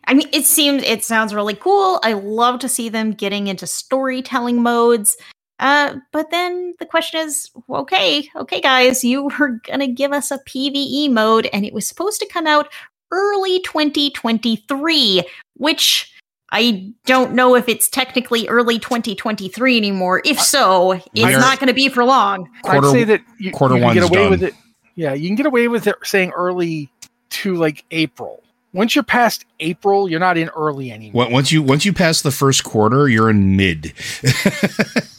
i 0.06 0.14
mean 0.14 0.28
it 0.32 0.46
seems 0.46 0.82
it 0.84 1.04
sounds 1.04 1.34
really 1.34 1.54
cool 1.54 2.00
i 2.02 2.12
love 2.12 2.58
to 2.60 2.68
see 2.68 2.88
them 2.88 3.12
getting 3.12 3.48
into 3.48 3.66
storytelling 3.66 4.62
modes 4.62 5.16
uh 5.58 5.96
but 6.12 6.30
then 6.30 6.74
the 6.78 6.86
question 6.86 7.20
is 7.20 7.50
okay 7.70 8.28
okay 8.36 8.60
guys 8.60 9.04
you 9.04 9.24
were 9.38 9.60
gonna 9.66 9.86
give 9.88 10.12
us 10.12 10.30
a 10.30 10.38
pve 10.38 11.10
mode 11.10 11.48
and 11.52 11.64
it 11.64 11.72
was 11.74 11.86
supposed 11.86 12.20
to 12.20 12.26
come 12.26 12.46
out 12.46 12.68
early 13.10 13.60
2023 13.60 15.22
which 15.56 16.08
I 16.54 16.92
don't 17.06 17.32
know 17.32 17.54
if 17.56 17.66
it's 17.66 17.88
technically 17.88 18.46
early 18.46 18.78
2023 18.78 19.78
anymore. 19.78 20.20
If 20.22 20.38
so, 20.38 20.92
it's 20.92 21.10
We 21.14 21.24
are- 21.34 21.40
not 21.40 21.58
going 21.58 21.68
to 21.68 21.72
be 21.72 21.88
for 21.88 22.04
long. 22.04 22.46
Quarter- 22.62 22.88
I'd 22.88 22.92
say 22.92 23.04
that 23.04 23.22
you, 23.38 23.52
quarter 23.52 23.76
you 23.76 23.80
can 23.80 23.94
get 23.94 24.02
away 24.02 24.18
done. 24.18 24.30
with 24.30 24.42
it. 24.42 24.54
Yeah, 24.94 25.14
you 25.14 25.28
can 25.30 25.36
get 25.36 25.46
away 25.46 25.68
with 25.68 25.86
it 25.86 25.94
saying 26.04 26.30
early 26.32 26.90
to 27.30 27.54
like 27.54 27.86
April. 27.90 28.42
Once 28.74 28.94
you're 28.94 29.02
past 29.02 29.46
April, 29.60 30.10
you're 30.10 30.20
not 30.20 30.36
in 30.36 30.50
early 30.50 30.90
anymore. 30.92 31.26
Once 31.30 31.50
you 31.52 31.62
once 31.62 31.86
you 31.86 31.94
pass 31.94 32.20
the 32.20 32.30
first 32.30 32.64
quarter, 32.64 33.08
you're 33.08 33.30
in 33.30 33.56
mid. 33.56 33.94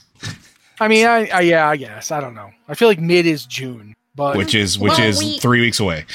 I 0.80 0.88
mean, 0.88 1.06
I, 1.06 1.28
I 1.28 1.42
yeah, 1.42 1.70
I 1.70 1.78
guess 1.78 2.12
I 2.12 2.20
don't 2.20 2.34
know. 2.36 2.50
I 2.68 2.76
feel 2.76 2.88
like 2.88 3.00
mid 3.00 3.26
is 3.26 3.46
June, 3.46 3.94
but 4.16 4.38
which 4.38 4.56
is 4.56 4.80
which 4.80 4.94
Well, 4.98 5.02
is 5.08 5.20
we- 5.20 5.40
three 5.40 5.62
weeks 5.62 5.80
away. 5.80 6.06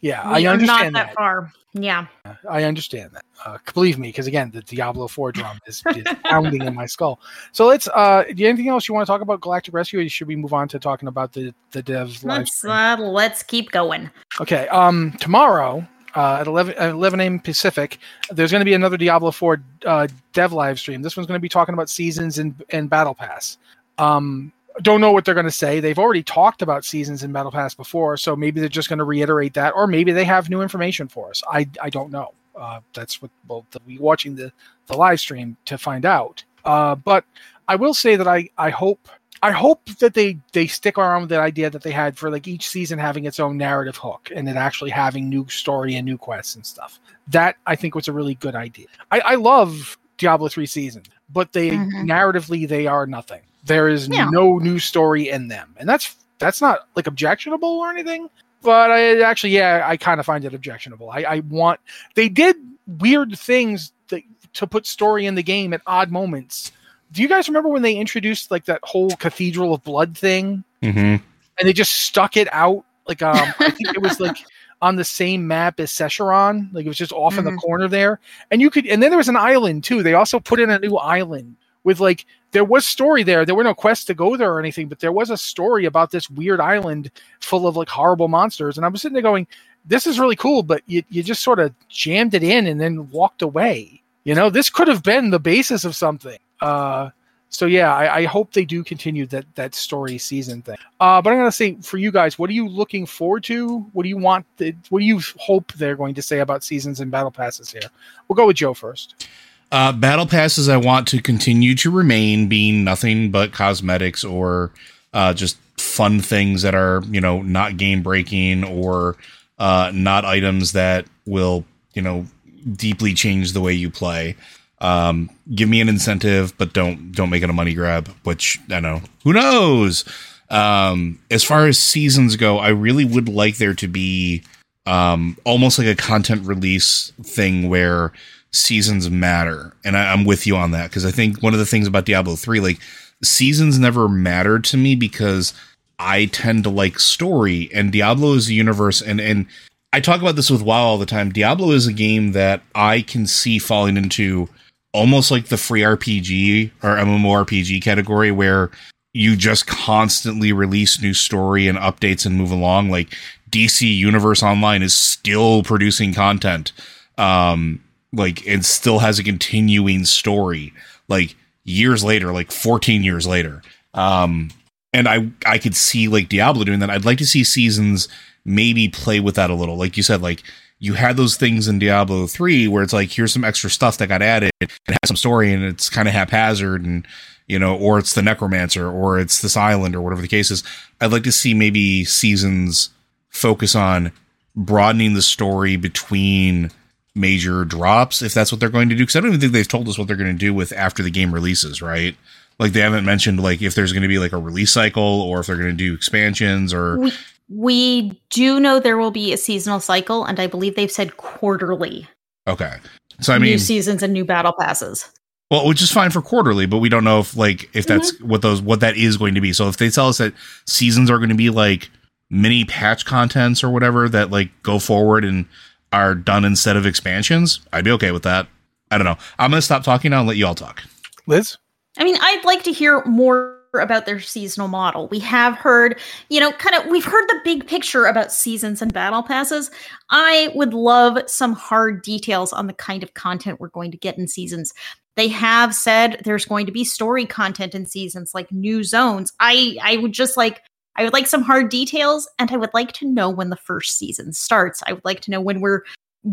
yeah, 0.00 0.26
We 0.36 0.46
I 0.46 0.50
are 0.50 0.52
understand 0.54 0.92
not 0.92 0.98
that, 1.00 1.06
that. 1.08 1.14
far. 1.14 1.52
Yeah. 1.72 2.06
I 2.50 2.64
understand 2.64 3.12
that. 3.12 3.24
Uh, 3.46 3.56
believe 3.74 3.96
me, 3.96 4.08
because 4.08 4.26
again, 4.26 4.50
the 4.50 4.60
Diablo 4.62 5.06
4 5.06 5.30
drum 5.30 5.60
is, 5.66 5.84
is 5.94 6.04
pounding 6.24 6.62
in 6.62 6.74
my 6.74 6.84
skull. 6.86 7.20
So 7.52 7.66
let's. 7.66 7.86
Uh, 7.88 8.24
do 8.24 8.42
you 8.42 8.48
anything 8.48 8.68
else 8.68 8.88
you 8.88 8.94
want 8.94 9.06
to 9.06 9.10
talk 9.10 9.20
about 9.20 9.40
Galactic 9.40 9.72
Rescue? 9.72 10.00
Or 10.00 10.08
should 10.08 10.26
we 10.26 10.34
move 10.34 10.52
on 10.52 10.66
to 10.68 10.78
talking 10.80 11.06
about 11.08 11.32
the 11.32 11.54
the 11.70 11.80
dev 11.82 12.08
live 12.24 12.38
Let's 12.40 12.64
uh, 12.64 12.96
let's 12.98 13.42
keep 13.44 13.70
going. 13.70 14.10
Okay. 14.40 14.66
Um, 14.68 15.12
tomorrow 15.20 15.86
uh, 16.16 16.38
at 16.40 16.48
11, 16.48 16.74
at 16.74 16.90
11 16.90 17.20
a.m. 17.20 17.38
Pacific, 17.38 17.98
there's 18.30 18.50
going 18.50 18.60
to 18.60 18.64
be 18.64 18.74
another 18.74 18.96
Diablo 18.96 19.30
4 19.30 19.62
uh, 19.86 20.08
dev 20.32 20.52
live 20.52 20.78
stream. 20.80 21.02
This 21.02 21.16
one's 21.16 21.28
going 21.28 21.38
to 21.38 21.42
be 21.42 21.48
talking 21.48 21.72
about 21.72 21.88
seasons 21.88 22.38
and, 22.38 22.52
and 22.70 22.90
Battle 22.90 23.14
Pass. 23.14 23.58
Um, 24.00 24.52
don't 24.82 25.00
know 25.00 25.12
what 25.12 25.24
they're 25.24 25.34
going 25.34 25.46
to 25.46 25.50
say. 25.52 25.80
They've 25.80 25.98
already 25.98 26.22
talked 26.22 26.62
about 26.62 26.84
seasons 26.84 27.22
and 27.22 27.32
Battle 27.32 27.52
Pass 27.52 27.74
before, 27.74 28.16
so 28.16 28.34
maybe 28.34 28.60
they're 28.60 28.68
just 28.68 28.88
going 28.88 28.98
to 28.98 29.04
reiterate 29.04 29.54
that, 29.54 29.74
or 29.74 29.86
maybe 29.86 30.12
they 30.12 30.24
have 30.24 30.48
new 30.48 30.62
information 30.62 31.08
for 31.08 31.30
us. 31.30 31.42
I, 31.50 31.68
I 31.82 31.90
don't 31.90 32.10
know. 32.10 32.32
Uh, 32.56 32.80
that's 32.94 33.20
what 33.20 33.30
we'll 33.48 33.66
be 33.86 33.98
watching 33.98 34.34
the, 34.36 34.52
the 34.86 34.96
live 34.96 35.20
stream 35.20 35.56
to 35.66 35.76
find 35.78 36.04
out. 36.06 36.42
Uh, 36.64 36.94
but 36.94 37.24
I 37.68 37.76
will 37.76 37.94
say 37.94 38.16
that 38.16 38.26
I, 38.28 38.48
I 38.58 38.70
hope 38.70 39.08
I 39.42 39.52
hope 39.52 39.84
that 40.00 40.12
they 40.12 40.38
they 40.52 40.66
stick 40.66 40.98
around 40.98 41.22
with 41.22 41.30
the 41.30 41.38
idea 41.40 41.70
that 41.70 41.82
they 41.82 41.92
had 41.92 42.18
for 42.18 42.30
like 42.30 42.46
each 42.46 42.68
season 42.68 42.98
having 42.98 43.24
its 43.24 43.40
own 43.40 43.56
narrative 43.56 43.96
hook 43.96 44.30
and 44.34 44.46
it 44.48 44.56
actually 44.56 44.90
having 44.90 45.30
new 45.30 45.48
story 45.48 45.94
and 45.96 46.04
new 46.04 46.18
quests 46.18 46.56
and 46.56 46.66
stuff. 46.66 47.00
That 47.28 47.56
I 47.66 47.74
think 47.76 47.94
was 47.94 48.08
a 48.08 48.12
really 48.12 48.34
good 48.34 48.54
idea. 48.54 48.86
I, 49.10 49.20
I 49.20 49.34
love 49.36 49.96
Diablo 50.18 50.48
three 50.48 50.66
season, 50.66 51.04
but 51.30 51.52
they 51.54 51.70
Mhm. 51.70 52.04
narratively 52.06 52.68
they 52.68 52.86
are 52.86 53.06
nothing. 53.06 53.40
There 53.64 53.88
is 53.88 54.08
Yeah. 54.08 54.28
no 54.30 54.58
new 54.58 54.78
story 54.78 55.28
in 55.28 55.48
them, 55.48 55.74
and 55.78 55.88
that's 55.88 56.16
that's 56.38 56.60
not 56.60 56.88
like 56.96 57.06
objectionable 57.06 57.68
or 57.68 57.90
anything. 57.90 58.28
But 58.62 58.90
I 58.90 59.20
actually, 59.22 59.50
yeah, 59.50 59.82
I 59.86 59.96
kind 59.96 60.20
of 60.20 60.26
find 60.26 60.44
it 60.44 60.52
objectionable. 60.54 61.10
I, 61.10 61.20
I 61.22 61.40
want 61.48 61.80
they 62.14 62.28
did 62.28 62.56
weird 62.98 63.38
things 63.38 63.92
that, 64.08 64.22
to 64.54 64.66
put 64.66 64.86
story 64.86 65.26
in 65.26 65.34
the 65.34 65.42
game 65.42 65.72
at 65.72 65.80
odd 65.86 66.10
moments. 66.10 66.72
Do 67.12 67.22
you 67.22 67.28
guys 67.28 67.48
remember 67.48 67.68
when 67.68 67.82
they 67.82 67.96
introduced 67.96 68.50
like 68.50 68.64
that 68.66 68.80
whole 68.82 69.16
Cathedral 69.16 69.74
of 69.74 69.82
Blood 69.82 70.16
thing, 70.16 70.64
hmm 70.82 71.16
and 71.58 71.68
they 71.68 71.72
just 71.72 71.92
stuck 71.92 72.36
it 72.36 72.48
out? 72.52 72.84
Like, 73.08 73.22
um, 73.22 73.54
I 73.64 73.70
think 73.70 73.90
it 73.94 74.00
was 74.00 74.20
like 74.20 74.36
on 74.82 74.96
the 74.96 75.04
same 75.04 75.46
map 75.46 75.80
as 75.80 75.90
Sescheron. 75.90 76.72
Like 76.72 76.84
it 76.86 76.88
was 76.88 76.96
just 76.98 77.12
off 77.12 77.38
in 77.38 77.44
the 77.44 77.50
Mhm. 77.52 77.58
corner 77.60 77.88
there, 77.88 78.20
and 78.50 78.60
you 78.60 78.70
could. 78.70 78.86
And 78.86 79.02
then 79.02 79.10
there 79.10 79.18
was 79.18 79.28
an 79.28 79.36
island 79.36 79.84
too. 79.84 80.02
They 80.02 80.14
also 80.14 80.38
put 80.40 80.60
in 80.60 80.70
a 80.70 80.78
new 80.78 80.96
island 80.96 81.56
with 81.84 82.00
like 82.00 82.26
there 82.52 82.64
was 82.64 82.84
story 82.84 83.22
there. 83.22 83.44
There 83.44 83.54
were 83.54 83.64
no 83.64 83.74
quests 83.74 84.04
to 84.06 84.14
go 84.14 84.36
there 84.36 84.52
or 84.52 84.60
anything, 84.60 84.88
but 84.88 85.00
there 85.00 85.12
was 85.12 85.30
a 85.30 85.36
story 85.36 85.84
about 85.84 86.10
this 86.10 86.28
weird 86.30 86.60
island 86.60 87.10
full 87.40 87.66
of 87.66 87.76
like 87.76 87.88
horrible 87.88 88.28
monsters. 88.28 88.76
And 88.76 88.84
I 88.84 88.88
was 88.88 89.02
sitting 89.02 89.14
there 89.14 89.22
going, 89.22 89.46
"This 89.86 90.06
is 90.06 90.18
really 90.18 90.36
cool," 90.36 90.62
but 90.62 90.82
you 90.86 91.02
you 91.10 91.22
just 91.22 91.42
sort 91.42 91.60
of 91.60 91.74
jammed 91.88 92.34
it 92.34 92.42
in 92.42 92.66
and 92.66 92.80
then 92.80 93.10
walked 93.10 93.42
away. 93.42 94.02
You 94.24 94.34
know, 94.34 94.50
this 94.50 94.68
could 94.68 94.88
have 94.88 95.02
been 95.02 95.30
the 95.30 95.40
basis 95.40 95.84
of 95.84 95.96
something. 95.96 96.38
Uh, 96.60 97.10
so 97.48 97.66
yeah, 97.66 97.94
I, 97.94 98.18
I 98.18 98.24
hope 98.26 98.52
they 98.52 98.64
do 98.64 98.84
continue 98.84 99.26
that 99.26 99.44
that 99.56 99.74
story 99.74 100.18
season 100.18 100.62
thing. 100.62 100.76
Uh, 101.00 101.20
but 101.20 101.30
I'm 101.30 101.38
gonna 101.38 101.52
say 101.52 101.76
for 101.82 101.98
you 101.98 102.12
guys, 102.12 102.38
what 102.38 102.48
are 102.48 102.54
you 102.54 102.68
looking 102.68 103.06
forward 103.06 103.44
to? 103.44 103.80
What 103.92 104.04
do 104.04 104.08
you 104.08 104.18
want? 104.18 104.46
The, 104.56 104.74
what 104.88 105.00
do 105.00 105.04
you 105.04 105.20
hope 105.36 105.72
they're 105.72 105.96
going 105.96 106.14
to 106.14 106.22
say 106.22 106.40
about 106.40 106.62
seasons 106.62 107.00
and 107.00 107.10
battle 107.10 107.30
passes 107.32 107.72
here? 107.72 107.90
We'll 108.28 108.36
go 108.36 108.46
with 108.46 108.56
Joe 108.56 108.74
first. 108.74 109.26
Uh, 109.72 109.92
battle 109.92 110.26
passes 110.26 110.68
I 110.68 110.76
want 110.76 111.06
to 111.08 111.22
continue 111.22 111.74
to 111.76 111.90
remain 111.90 112.48
being 112.48 112.82
nothing 112.82 113.30
but 113.30 113.52
cosmetics 113.52 114.24
or 114.24 114.72
uh, 115.12 115.32
just 115.32 115.56
fun 115.78 116.20
things 116.20 116.62
that 116.62 116.74
are 116.74 117.02
you 117.10 117.20
know 117.20 117.42
not 117.42 117.76
game 117.76 118.02
breaking 118.02 118.64
or 118.64 119.16
uh, 119.58 119.90
not 119.94 120.24
items 120.24 120.72
that 120.72 121.06
will 121.26 121.64
you 121.94 122.02
know 122.02 122.26
deeply 122.74 123.14
change 123.14 123.52
the 123.52 123.60
way 123.60 123.72
you 123.72 123.90
play. 123.90 124.36
Um, 124.80 125.30
give 125.54 125.68
me 125.68 125.80
an 125.80 125.88
incentive, 125.88 126.56
but 126.58 126.72
don't 126.72 127.12
don't 127.12 127.30
make 127.30 127.42
it 127.42 127.50
a 127.50 127.54
money 127.54 127.74
grab. 127.74 128.08
Which 128.24 128.58
I 128.70 128.80
know 128.80 129.02
who 129.24 129.32
knows. 129.32 130.04
Um, 130.48 131.20
as 131.30 131.44
far 131.44 131.68
as 131.68 131.78
seasons 131.78 132.34
go, 132.34 132.58
I 132.58 132.70
really 132.70 133.04
would 133.04 133.28
like 133.28 133.58
there 133.58 133.74
to 133.74 133.86
be 133.86 134.42
um, 134.84 135.36
almost 135.44 135.78
like 135.78 135.86
a 135.86 135.94
content 135.94 136.44
release 136.44 137.12
thing 137.22 137.68
where 137.68 138.12
seasons 138.52 139.10
matter, 139.10 139.74
and 139.84 139.96
I, 139.96 140.12
I'm 140.12 140.24
with 140.24 140.46
you 140.46 140.56
on 140.56 140.70
that 140.72 140.90
because 140.90 141.04
I 141.04 141.10
think 141.10 141.42
one 141.42 141.52
of 141.52 141.58
the 141.58 141.66
things 141.66 141.86
about 141.86 142.06
Diablo 142.06 142.36
three, 142.36 142.60
like 142.60 142.80
seasons, 143.22 143.78
never 143.78 144.08
mattered 144.08 144.64
to 144.64 144.76
me 144.76 144.94
because 144.94 145.54
I 145.98 146.26
tend 146.26 146.64
to 146.64 146.70
like 146.70 146.98
story, 146.98 147.70
and 147.74 147.92
Diablo 147.92 148.34
is 148.34 148.48
a 148.48 148.54
universe, 148.54 149.02
and 149.02 149.20
and 149.20 149.46
I 149.92 150.00
talk 150.00 150.20
about 150.20 150.36
this 150.36 150.50
with 150.50 150.62
WoW 150.62 150.82
all 150.82 150.98
the 150.98 151.06
time. 151.06 151.30
Diablo 151.30 151.70
is 151.72 151.86
a 151.86 151.92
game 151.92 152.32
that 152.32 152.62
I 152.74 153.02
can 153.02 153.26
see 153.26 153.58
falling 153.58 153.96
into 153.96 154.48
almost 154.92 155.30
like 155.30 155.46
the 155.46 155.56
free 155.56 155.82
RPG 155.82 156.70
or 156.82 156.96
MMORPG 156.96 157.82
category 157.82 158.30
where 158.30 158.70
you 159.12 159.36
just 159.36 159.66
constantly 159.66 160.52
release 160.52 161.02
new 161.02 161.14
story 161.14 161.66
and 161.66 161.78
updates 161.78 162.24
and 162.24 162.36
move 162.36 162.52
along. 162.52 162.90
Like 162.90 163.16
DC 163.50 163.96
Universe 163.96 164.42
Online 164.42 164.82
is 164.82 164.94
still 164.94 165.62
producing 165.62 166.14
content. 166.14 166.72
Um, 167.18 167.82
like 168.12 168.46
and 168.46 168.64
still 168.64 168.98
has 168.98 169.18
a 169.18 169.24
continuing 169.24 170.04
story, 170.04 170.72
like 171.08 171.36
years 171.64 172.02
later, 172.02 172.32
like 172.32 172.50
14 172.50 173.02
years 173.02 173.26
later. 173.26 173.62
Um, 173.94 174.50
and 174.92 175.08
I 175.08 175.30
I 175.46 175.58
could 175.58 175.76
see 175.76 176.08
like 176.08 176.28
Diablo 176.28 176.64
doing 176.64 176.80
that. 176.80 176.90
I'd 176.90 177.04
like 177.04 177.18
to 177.18 177.26
see 177.26 177.44
seasons 177.44 178.08
maybe 178.44 178.88
play 178.88 179.20
with 179.20 179.36
that 179.36 179.50
a 179.50 179.54
little. 179.54 179.76
Like 179.76 179.96
you 179.96 180.02
said, 180.02 180.22
like 180.22 180.42
you 180.78 180.94
had 180.94 181.16
those 181.16 181.36
things 181.36 181.68
in 181.68 181.78
Diablo 181.78 182.26
3 182.26 182.66
where 182.68 182.82
it's 182.82 182.92
like 182.92 183.10
here's 183.10 183.32
some 183.32 183.44
extra 183.44 183.70
stuff 183.70 183.98
that 183.98 184.08
got 184.08 184.22
added 184.22 184.50
and 184.60 184.70
has 184.88 185.06
some 185.06 185.16
story 185.16 185.52
and 185.52 185.62
it's 185.62 185.90
kind 185.90 186.08
of 186.08 186.14
haphazard 186.14 186.84
and 186.84 187.06
you 187.46 187.58
know, 187.58 187.76
or 187.76 187.98
it's 187.98 188.14
the 188.14 188.22
necromancer 188.22 188.88
or 188.88 189.18
it's 189.18 189.40
this 189.40 189.56
island 189.56 189.96
or 189.96 190.00
whatever 190.00 190.22
the 190.22 190.28
case 190.28 190.52
is. 190.52 190.62
I'd 191.00 191.10
like 191.10 191.24
to 191.24 191.32
see 191.32 191.52
maybe 191.52 192.04
seasons 192.04 192.90
focus 193.28 193.74
on 193.74 194.12
broadening 194.54 195.14
the 195.14 195.22
story 195.22 195.76
between 195.76 196.70
major 197.14 197.64
drops 197.64 198.22
if 198.22 198.32
that's 198.32 198.52
what 198.52 198.60
they're 198.60 198.68
going 198.68 198.88
to 198.88 198.94
do 198.94 199.02
because 199.02 199.16
I 199.16 199.20
don't 199.20 199.30
even 199.30 199.40
think 199.40 199.52
they've 199.52 199.66
told 199.66 199.88
us 199.88 199.98
what 199.98 200.06
they're 200.06 200.16
going 200.16 200.32
to 200.32 200.38
do 200.38 200.54
with 200.54 200.72
after 200.72 201.02
the 201.02 201.10
game 201.10 201.34
releases, 201.34 201.82
right? 201.82 202.16
Like 202.58 202.72
they 202.72 202.80
haven't 202.80 203.04
mentioned 203.04 203.42
like 203.42 203.62
if 203.62 203.74
there's 203.74 203.92
going 203.92 204.02
to 204.02 204.08
be 204.08 204.18
like 204.18 204.32
a 204.32 204.38
release 204.38 204.72
cycle 204.72 205.02
or 205.02 205.40
if 205.40 205.46
they're 205.46 205.56
going 205.56 205.70
to 205.70 205.76
do 205.76 205.94
expansions 205.94 206.72
or 206.72 206.98
We, 206.98 207.12
we 207.48 208.20
do 208.30 208.60
know 208.60 208.78
there 208.78 208.98
will 208.98 209.10
be 209.10 209.32
a 209.32 209.36
seasonal 209.36 209.80
cycle, 209.80 210.24
and 210.24 210.38
I 210.38 210.46
believe 210.46 210.76
they've 210.76 210.90
said 210.90 211.16
quarterly. 211.16 212.06
okay. 212.46 212.76
So 213.20 213.34
I 213.34 213.38
mean, 213.38 213.50
new 213.50 213.58
seasons 213.58 214.02
and 214.02 214.12
new 214.14 214.24
battle 214.24 214.54
passes. 214.58 215.10
Well, 215.50 215.66
which 215.66 215.82
is 215.82 215.90
fine 215.90 216.10
for 216.10 216.22
quarterly, 216.22 216.66
but 216.66 216.78
we 216.78 216.88
don't 216.88 217.04
know 217.04 217.18
if 217.18 217.36
like 217.36 217.68
if 217.74 217.86
that's 217.86 218.12
mm-hmm. 218.12 218.28
what 218.28 218.40
those 218.40 218.62
what 218.62 218.80
that 218.80 218.96
is 218.96 219.16
going 219.16 219.34
to 219.34 219.40
be. 219.40 219.52
So 219.52 219.68
if 219.68 219.76
they 219.76 219.90
tell 219.90 220.08
us 220.08 220.18
that 220.18 220.32
seasons 220.66 221.10
are 221.10 221.18
going 221.18 221.30
to 221.30 221.34
be 221.34 221.50
like 221.50 221.90
mini 222.30 222.64
patch 222.64 223.04
contents 223.04 223.64
or 223.64 223.70
whatever 223.70 224.08
that 224.08 224.30
like 224.30 224.50
go 224.62 224.78
forward 224.78 225.24
and 225.24 225.46
are 225.92 226.14
done 226.14 226.44
instead 226.44 226.76
of 226.76 226.86
expansions, 226.86 227.60
I'd 227.72 227.84
be 227.84 227.90
okay 227.92 228.10
with 228.10 228.22
that. 228.24 228.46
I 228.90 228.98
don't 228.98 229.04
know. 229.04 229.16
I'm 229.38 229.50
gonna 229.50 229.62
stop 229.62 229.84
talking 229.84 230.10
now 230.10 230.20
and 230.20 230.28
let 230.28 230.36
you 230.36 230.46
all 230.46 230.54
talk. 230.54 230.82
Liz, 231.26 231.56
I 231.98 232.04
mean, 232.04 232.16
I'd 232.20 232.44
like 232.44 232.62
to 232.64 232.72
hear 232.72 233.04
more 233.04 233.60
about 233.74 234.06
their 234.06 234.20
seasonal 234.20 234.68
model. 234.68 235.08
We 235.08 235.20
have 235.20 235.54
heard, 235.54 236.00
you 236.28 236.40
know, 236.40 236.50
kind 236.52 236.74
of, 236.74 236.90
we've 236.90 237.04
heard 237.04 237.28
the 237.28 237.40
big 237.44 237.66
picture 237.66 238.06
about 238.06 238.32
seasons 238.32 238.82
and 238.82 238.92
battle 238.92 239.22
passes. 239.22 239.70
I 240.10 240.50
would 240.54 240.74
love 240.74 241.18
some 241.26 241.52
hard 241.52 242.02
details 242.02 242.52
on 242.52 242.66
the 242.66 242.72
kind 242.72 243.02
of 243.02 243.14
content 243.14 243.60
we're 243.60 243.68
going 243.68 243.92
to 243.92 243.96
get 243.96 244.18
in 244.18 244.26
seasons. 244.26 244.72
They 245.16 245.28
have 245.28 245.74
said 245.74 246.20
there's 246.24 246.46
going 246.46 246.66
to 246.66 246.72
be 246.72 246.84
story 246.84 247.26
content 247.26 247.74
in 247.74 247.86
seasons, 247.86 248.32
like 248.34 248.50
new 248.50 248.82
zones. 248.82 249.32
I 249.38 249.76
I 249.82 249.98
would 249.98 250.12
just 250.12 250.36
like 250.36 250.62
I 250.96 251.04
would 251.04 251.12
like 251.12 251.26
some 251.26 251.42
hard 251.42 251.70
details, 251.70 252.28
and 252.38 252.50
I 252.50 252.56
would 252.56 252.74
like 252.74 252.92
to 252.94 253.06
know 253.06 253.30
when 253.30 253.50
the 253.50 253.56
first 253.56 253.96
season 253.98 254.32
starts. 254.32 254.82
I 254.86 254.92
would 254.92 255.04
like 255.04 255.20
to 255.22 255.30
know 255.30 255.40
when 255.40 255.60
we're 255.60 255.82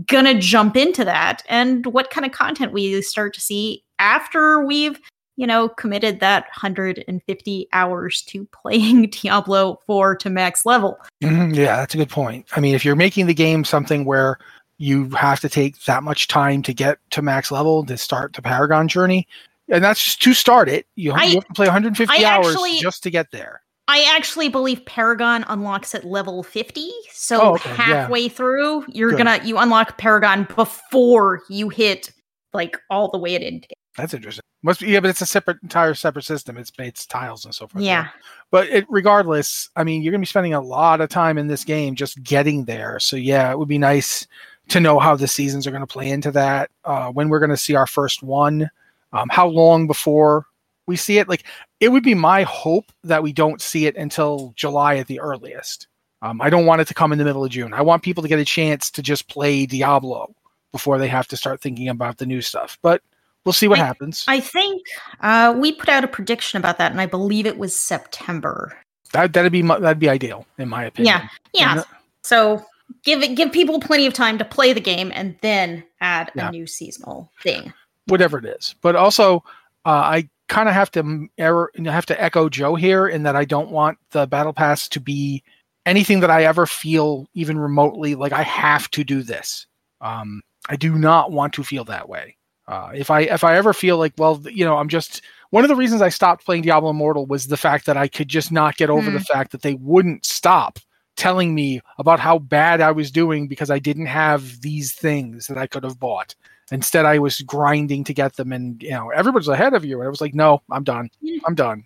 gonna 0.07 0.39
jump 0.39 0.75
into 0.75 1.05
that 1.05 1.43
and 1.47 1.85
what 1.85 2.09
kind 2.09 2.25
of 2.25 2.31
content 2.33 2.73
we 2.73 3.01
start 3.01 3.33
to 3.35 3.41
see 3.41 3.83
after 3.99 4.65
we've 4.65 4.99
you 5.39 5.45
know, 5.45 5.69
committed 5.69 6.19
that 6.19 6.45
150 6.45 7.67
hours 7.71 8.23
to 8.23 8.45
playing 8.63 9.03
Diablo 9.11 9.79
4 9.85 10.15
to 10.15 10.29
max 10.31 10.65
level. 10.65 10.97
Mhm, 11.21 11.55
yeah, 11.55 11.75
that's 11.75 11.93
a 11.93 11.97
good 11.97 12.09
point. 12.09 12.47
I 12.55 12.59
mean, 12.59 12.73
if 12.73 12.83
you're 12.83 12.95
making 12.95 13.27
the 13.27 13.35
game 13.35 13.63
something 13.63 14.03
where 14.03 14.39
you 14.79 15.09
have 15.11 15.39
to 15.41 15.47
take 15.49 15.79
that 15.85 16.01
much 16.01 16.27
time 16.27 16.63
to 16.63 16.73
get 16.73 16.97
to 17.11 17.21
max 17.21 17.51
level 17.51 17.85
to 17.85 17.97
start 17.97 18.33
the 18.33 18.41
Paragon 18.41 18.87
journey, 18.87 19.27
and 19.69 19.83
that's 19.83 20.03
just 20.03 20.23
to 20.23 20.33
start 20.33 20.69
it, 20.69 20.87
you, 20.95 21.11
have- 21.11 21.21
I- 21.21 21.25
you 21.25 21.35
have 21.35 21.45
to 21.47 21.53
play 21.53 21.67
150 21.67 22.25
I 22.25 22.27
hours 22.27 22.47
actually- 22.47 22.79
just 22.79 23.03
to 23.03 23.11
get 23.11 23.29
there. 23.29 23.61
I 23.89 24.03
actually 24.15 24.49
believe 24.49 24.85
Paragon 24.85 25.45
unlocks 25.47 25.95
at 25.95 26.03
level 26.03 26.43
50. 26.43 26.89
So 27.11 27.41
Oh, 27.41 27.53
okay, 27.55 27.69
yeah. 27.69 27.75
halfway 27.75 28.27
through, 28.29 28.85
you're 28.89 29.11
Good. 29.11 29.17
gonna 29.17 29.39
you 29.43 29.57
unlock 29.57 29.97
Paragon 29.97 30.47
before 30.55 31.41
you 31.49 31.69
hit 31.69 32.11
like 32.53 32.77
all 32.89 33.09
the 33.09 33.17
way 33.17 33.35
at 33.35 33.41
end. 33.43 33.67
That's 33.95 34.13
interesting. 34.13 34.41
Must 34.63 34.81
be 34.81 34.87
yeah, 34.87 34.99
but 34.99 35.09
it's 35.09 35.21
a 35.21 35.25
separate 35.25 35.57
entire 35.63 35.93
separate 35.93 36.25
system. 36.25 36.57
It's 36.57 36.71
it's 36.79 37.05
tiles 37.05 37.45
and 37.45 37.53
so 37.55 37.67
forth. 37.67 37.83
Yeah. 37.83 38.07
But 38.51 38.67
it, 38.69 38.85
regardless, 38.89 39.69
I 39.75 39.83
mean, 39.83 40.01
you're 40.01 40.11
gonna 40.11 40.21
be 40.21 40.25
spending 40.27 40.53
a 40.53 40.61
lot 40.61 40.99
of 41.01 41.09
time 41.09 41.37
in 41.37 41.47
this 41.47 41.63
game 41.63 41.95
just 41.95 42.21
getting 42.23 42.65
there. 42.65 42.99
So 42.99 43.15
yeah, 43.15 43.51
it 43.51 43.57
would 43.57 43.67
be 43.67 43.77
nice 43.77 44.27
to 44.69 44.79
know 44.81 44.99
how 44.99 45.15
the 45.15 45.27
seasons 45.27 45.65
are 45.65 45.71
gonna 45.71 45.87
play 45.87 46.09
into 46.09 46.31
that. 46.31 46.69
Uh, 46.83 47.09
when 47.11 47.29
we're 47.29 47.39
gonna 47.39 47.55
see 47.57 47.75
our 47.75 47.87
first 47.87 48.21
one, 48.21 48.69
um, 49.13 49.29
how 49.29 49.47
long 49.47 49.87
before 49.87 50.45
we 50.87 50.95
see 50.95 51.17
it? 51.19 51.27
Like, 51.29 51.43
it 51.79 51.89
would 51.89 52.03
be 52.03 52.13
my 52.15 52.43
hope 52.43 52.91
that 53.03 53.21
we 53.23 53.33
don't 53.33 53.61
see 53.61 53.85
it 53.85 53.95
until 53.95 54.53
July 54.55 54.95
at 54.97 55.07
the 55.07 55.19
earliest. 55.19 55.87
Um, 56.21 56.41
I 56.41 56.49
don't 56.49 56.65
want 56.65 56.81
it 56.81 56.87
to 56.87 56.93
come 56.93 57.11
in 57.11 57.19
the 57.19 57.25
middle 57.25 57.45
of 57.45 57.51
June. 57.51 57.73
I 57.73 57.81
want 57.81 58.01
people 58.03 58.23
to 58.23 58.29
get 58.29 58.39
a 58.39 58.45
chance 58.45 58.89
to 58.91 59.01
just 59.03 59.27
play 59.27 59.65
Diablo 59.65 60.33
before 60.71 60.97
they 60.97 61.07
have 61.07 61.27
to 61.27 61.37
start 61.37 61.61
thinking 61.61 61.89
about 61.89 62.17
the 62.17 62.25
new 62.25 62.41
stuff. 62.41 62.77
But 62.81 63.01
we'll 63.45 63.53
see 63.53 63.67
what 63.67 63.79
I- 63.79 63.85
happens. 63.85 64.25
I 64.27 64.39
think 64.39 64.81
uh, 65.21 65.53
we 65.57 65.71
put 65.73 65.89
out 65.89 66.03
a 66.03 66.07
prediction 66.07 66.57
about 66.57 66.77
that, 66.79 66.91
and 66.91 66.99
I 66.99 67.05
believe 67.05 67.45
it 67.45 67.57
was 67.59 67.75
September. 67.75 68.75
That 69.13 69.31
that'd 69.33 69.51
be 69.51 69.61
that'd 69.61 69.99
be 69.99 70.09
ideal 70.09 70.45
in 70.57 70.67
my 70.67 70.83
opinion. 70.85 71.21
Yeah, 71.53 71.75
yeah. 71.75 71.81
Uh, 71.81 71.83
So 72.23 72.65
give 73.03 73.21
it 73.23 73.35
give 73.35 73.51
people 73.53 73.79
plenty 73.79 74.05
of 74.05 74.13
time 74.13 74.37
to 74.37 74.43
play 74.45 74.73
the 74.73 74.81
game, 74.81 75.11
and 75.15 75.37
then 75.41 75.83
add 76.01 76.31
Yeah. 76.35 76.49
a 76.49 76.51
new 76.51 76.67
seasonal 76.67 77.31
thing. 77.43 77.73
whatever 78.07 78.37
it 78.37 78.45
is. 78.45 78.73
But 78.81 78.95
also, 78.95 79.43
uh, 79.85 79.89
I 79.89 80.29
kind 80.47 80.69
of 80.69 80.75
have 80.75 80.91
to 80.91 81.27
error, 81.37 81.71
have 81.85 82.05
to 82.07 82.21
echo 82.21 82.49
Joe 82.49 82.75
here 82.75 83.07
in 83.07 83.23
that 83.23 83.35
I 83.35 83.45
don't 83.45 83.71
want 83.71 83.97
the 84.11 84.27
battle 84.27 84.53
pass 84.53 84.87
to 84.89 84.99
be 84.99 85.43
anything 85.85 86.19
that 86.19 86.31
I 86.31 86.43
ever 86.43 86.65
feel 86.65 87.27
even 87.33 87.57
remotely 87.57 88.15
like 88.15 88.33
I 88.33 88.43
have 88.43 88.89
to 88.91 89.03
do 89.03 89.23
this. 89.23 89.67
Um, 90.01 90.41
I 90.69 90.75
do 90.75 90.97
not 90.97 91.31
want 91.31 91.53
to 91.53 91.63
feel 91.63 91.85
that 91.85 92.09
way. 92.09 92.37
Uh, 92.67 92.91
if 92.93 93.09
I 93.09 93.21
if 93.21 93.43
I 93.43 93.55
ever 93.55 93.73
feel 93.73 93.97
like, 93.97 94.13
well, 94.17 94.43
you 94.49 94.65
know, 94.65 94.77
I'm 94.77 94.89
just 94.89 95.21
one 95.51 95.63
of 95.63 95.69
the 95.69 95.75
reasons 95.75 96.01
I 96.01 96.09
stopped 96.09 96.45
playing 96.45 96.63
Diablo 96.63 96.89
Immortal 96.89 97.25
was 97.25 97.47
the 97.47 97.55
fact 97.55 97.85
that 97.85 97.95
I 97.95 98.09
could 98.09 98.27
just 98.27 98.51
not 98.51 98.75
get 98.75 98.89
over 98.89 99.09
the 99.09 99.21
fact 99.21 99.53
that 99.53 99.61
they 99.61 99.75
wouldn't 99.75 100.25
stop 100.25 100.79
telling 101.15 101.55
me 101.55 101.81
about 101.97 102.19
how 102.19 102.39
bad 102.39 102.81
I 102.81 102.91
was 102.91 103.09
doing 103.09 103.47
because 103.47 103.71
I 103.71 103.79
didn't 103.79 104.05
have 104.07 104.61
these 104.61 104.93
things 104.93 105.47
that 105.47 105.57
I 105.57 105.65
could 105.67 105.83
have 105.83 105.99
bought. 105.99 106.35
Instead, 106.71 107.05
I 107.05 107.17
was 107.19 107.39
grinding 107.41 108.03
to 108.05 108.13
get 108.13 108.35
them, 108.35 108.51
and 108.51 108.81
you 108.83 108.91
know, 108.91 109.09
everybody's 109.09 109.47
ahead 109.47 109.73
of 109.73 109.85
you. 109.85 109.99
And 109.99 110.07
I 110.07 110.09
was 110.09 110.19
like, 110.21 110.33
no, 110.33 110.61
I'm 110.71 110.83
done. 110.83 111.09
I'm 111.45 111.55
done. 111.55 111.85